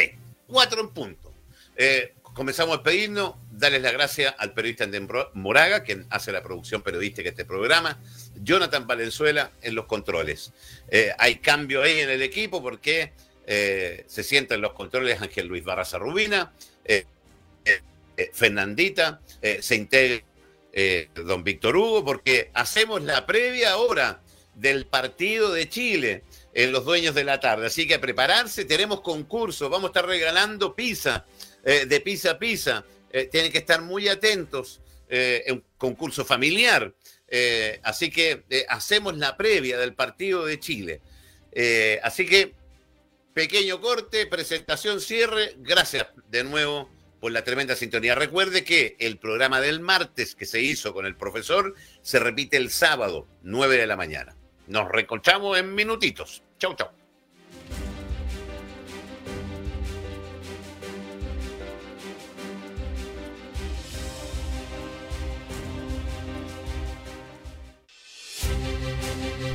cuatro 0.47 0.79
en 0.79 0.89
punto. 0.89 1.33
Eh, 1.75 2.13
comenzamos 2.21 2.77
a 2.77 2.83
pedirnos, 2.83 3.35
darles 3.51 3.81
la 3.81 3.91
gracias 3.91 4.33
al 4.37 4.53
periodista 4.53 4.85
Andén 4.85 5.09
Moraga, 5.33 5.83
quien 5.83 6.07
hace 6.09 6.31
la 6.31 6.41
producción 6.41 6.81
periodística 6.81 7.23
de 7.23 7.31
este 7.31 7.43
programa, 7.43 7.99
Jonathan 8.41 8.87
Valenzuela 8.87 9.51
en 9.61 9.75
los 9.75 9.87
controles. 9.87 10.53
Eh, 10.87 11.11
hay 11.19 11.35
cambio 11.39 11.83
ahí 11.83 11.99
en 11.99 12.09
el 12.09 12.21
equipo 12.21 12.61
porque 12.61 13.11
eh, 13.45 14.05
se 14.07 14.23
sienta 14.23 14.55
en 14.55 14.61
los 14.61 14.71
controles 14.71 15.21
Ángel 15.21 15.47
Luis 15.47 15.65
Barraza 15.65 15.97
Rubina, 15.97 16.53
Fernandita, 18.33 19.19
se 19.59 19.75
integra 19.75 20.23
don 21.15 21.43
Víctor 21.43 21.75
Hugo, 21.75 22.05
porque 22.05 22.51
hacemos 22.53 23.01
la 23.01 23.25
previa 23.25 23.71
ahora 23.71 24.21
del 24.55 24.85
partido 24.85 25.51
de 25.51 25.69
Chile 25.69 26.23
en 26.53 26.71
los 26.71 26.85
dueños 26.85 27.15
de 27.15 27.23
la 27.23 27.39
tarde. 27.39 27.67
Así 27.67 27.87
que 27.87 27.95
a 27.95 28.01
prepararse, 28.01 28.65
tenemos 28.65 29.01
concurso, 29.01 29.69
vamos 29.69 29.85
a 29.85 29.91
estar 29.91 30.05
regalando 30.05 30.75
pizza, 30.75 31.25
eh, 31.63 31.85
de 31.85 31.99
pizza 32.01 32.31
a 32.31 32.39
pizza. 32.39 32.85
Eh, 33.11 33.25
tienen 33.31 33.51
que 33.51 33.59
estar 33.59 33.81
muy 33.81 34.07
atentos, 34.07 34.81
eh, 35.09 35.43
en 35.47 35.55
un 35.55 35.63
concurso 35.77 36.25
familiar. 36.25 36.93
así 37.83 38.09
que 38.11 38.43
hacemos 38.67 39.17
la 39.17 39.37
previa 39.37 39.77
del 39.77 39.93
partido 39.93 40.45
de 40.45 40.59
Chile. 40.59 41.01
así 42.03 42.25
que, 42.25 42.53
pequeño 43.33 43.79
corte, 43.79 44.27
presentación, 44.27 44.99
cierre. 44.99 45.55
Gracias 45.59 46.07
de 46.29 46.43
nuevo 46.43 46.89
por 47.21 47.31
la 47.31 47.45
tremenda 47.45 47.75
sintonía. 47.75 48.15
Recuerde 48.15 48.65
que 48.65 48.97
el 48.99 49.17
programa 49.17 49.61
del 49.61 49.79
martes 49.79 50.35
que 50.35 50.45
se 50.45 50.59
hizo 50.59 50.93
con 50.93 51.05
el 51.05 51.15
profesor 51.15 51.75
se 52.01 52.19
repite 52.19 52.57
el 52.57 52.69
sábado, 52.69 53.27
9 53.43 53.77
de 53.77 53.87
la 53.87 53.95
mañana. 53.95 54.35
Nos 54.71 54.87
reconchamos 54.87 55.57
en 55.57 55.75
minutitos. 55.75 56.41
Chau, 56.57 56.73
chau. 56.75 56.87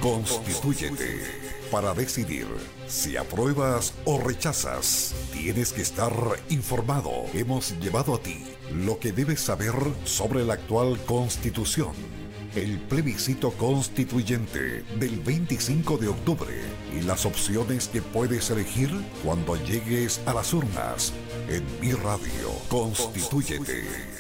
Constituyete 0.03 1.23
para 1.71 1.95
decidir 1.95 2.47
si 2.87 3.17
apruebas 3.17 3.95
o 4.05 4.21
rechazas. 4.21 5.15
Tienes 5.33 5.73
que 5.73 5.81
estar 5.81 6.13
informado. 6.51 7.25
Hemos 7.33 7.71
llevado 7.81 8.17
a 8.17 8.19
ti 8.19 8.45
lo 8.71 8.99
que 8.99 9.13
debes 9.13 9.41
saber 9.41 9.73
sobre 10.05 10.45
la 10.45 10.53
actual 10.53 10.99
constitución. 11.07 12.16
El 12.57 12.79
plebiscito 12.79 13.51
constituyente 13.51 14.83
del 14.99 15.21
25 15.21 15.99
de 15.99 16.09
octubre 16.09 16.55
y 16.99 17.03
las 17.03 17.27
opciones 17.27 17.89
que 17.89 18.01
puedes 18.01 18.49
elegir 18.49 18.89
cuando 19.23 19.57
llegues 19.57 20.23
a 20.25 20.33
las 20.33 20.55
urnas 20.55 21.13
en 21.51 21.63
mi 21.83 21.93
radio. 21.93 22.49
Constituyete. 22.71 24.16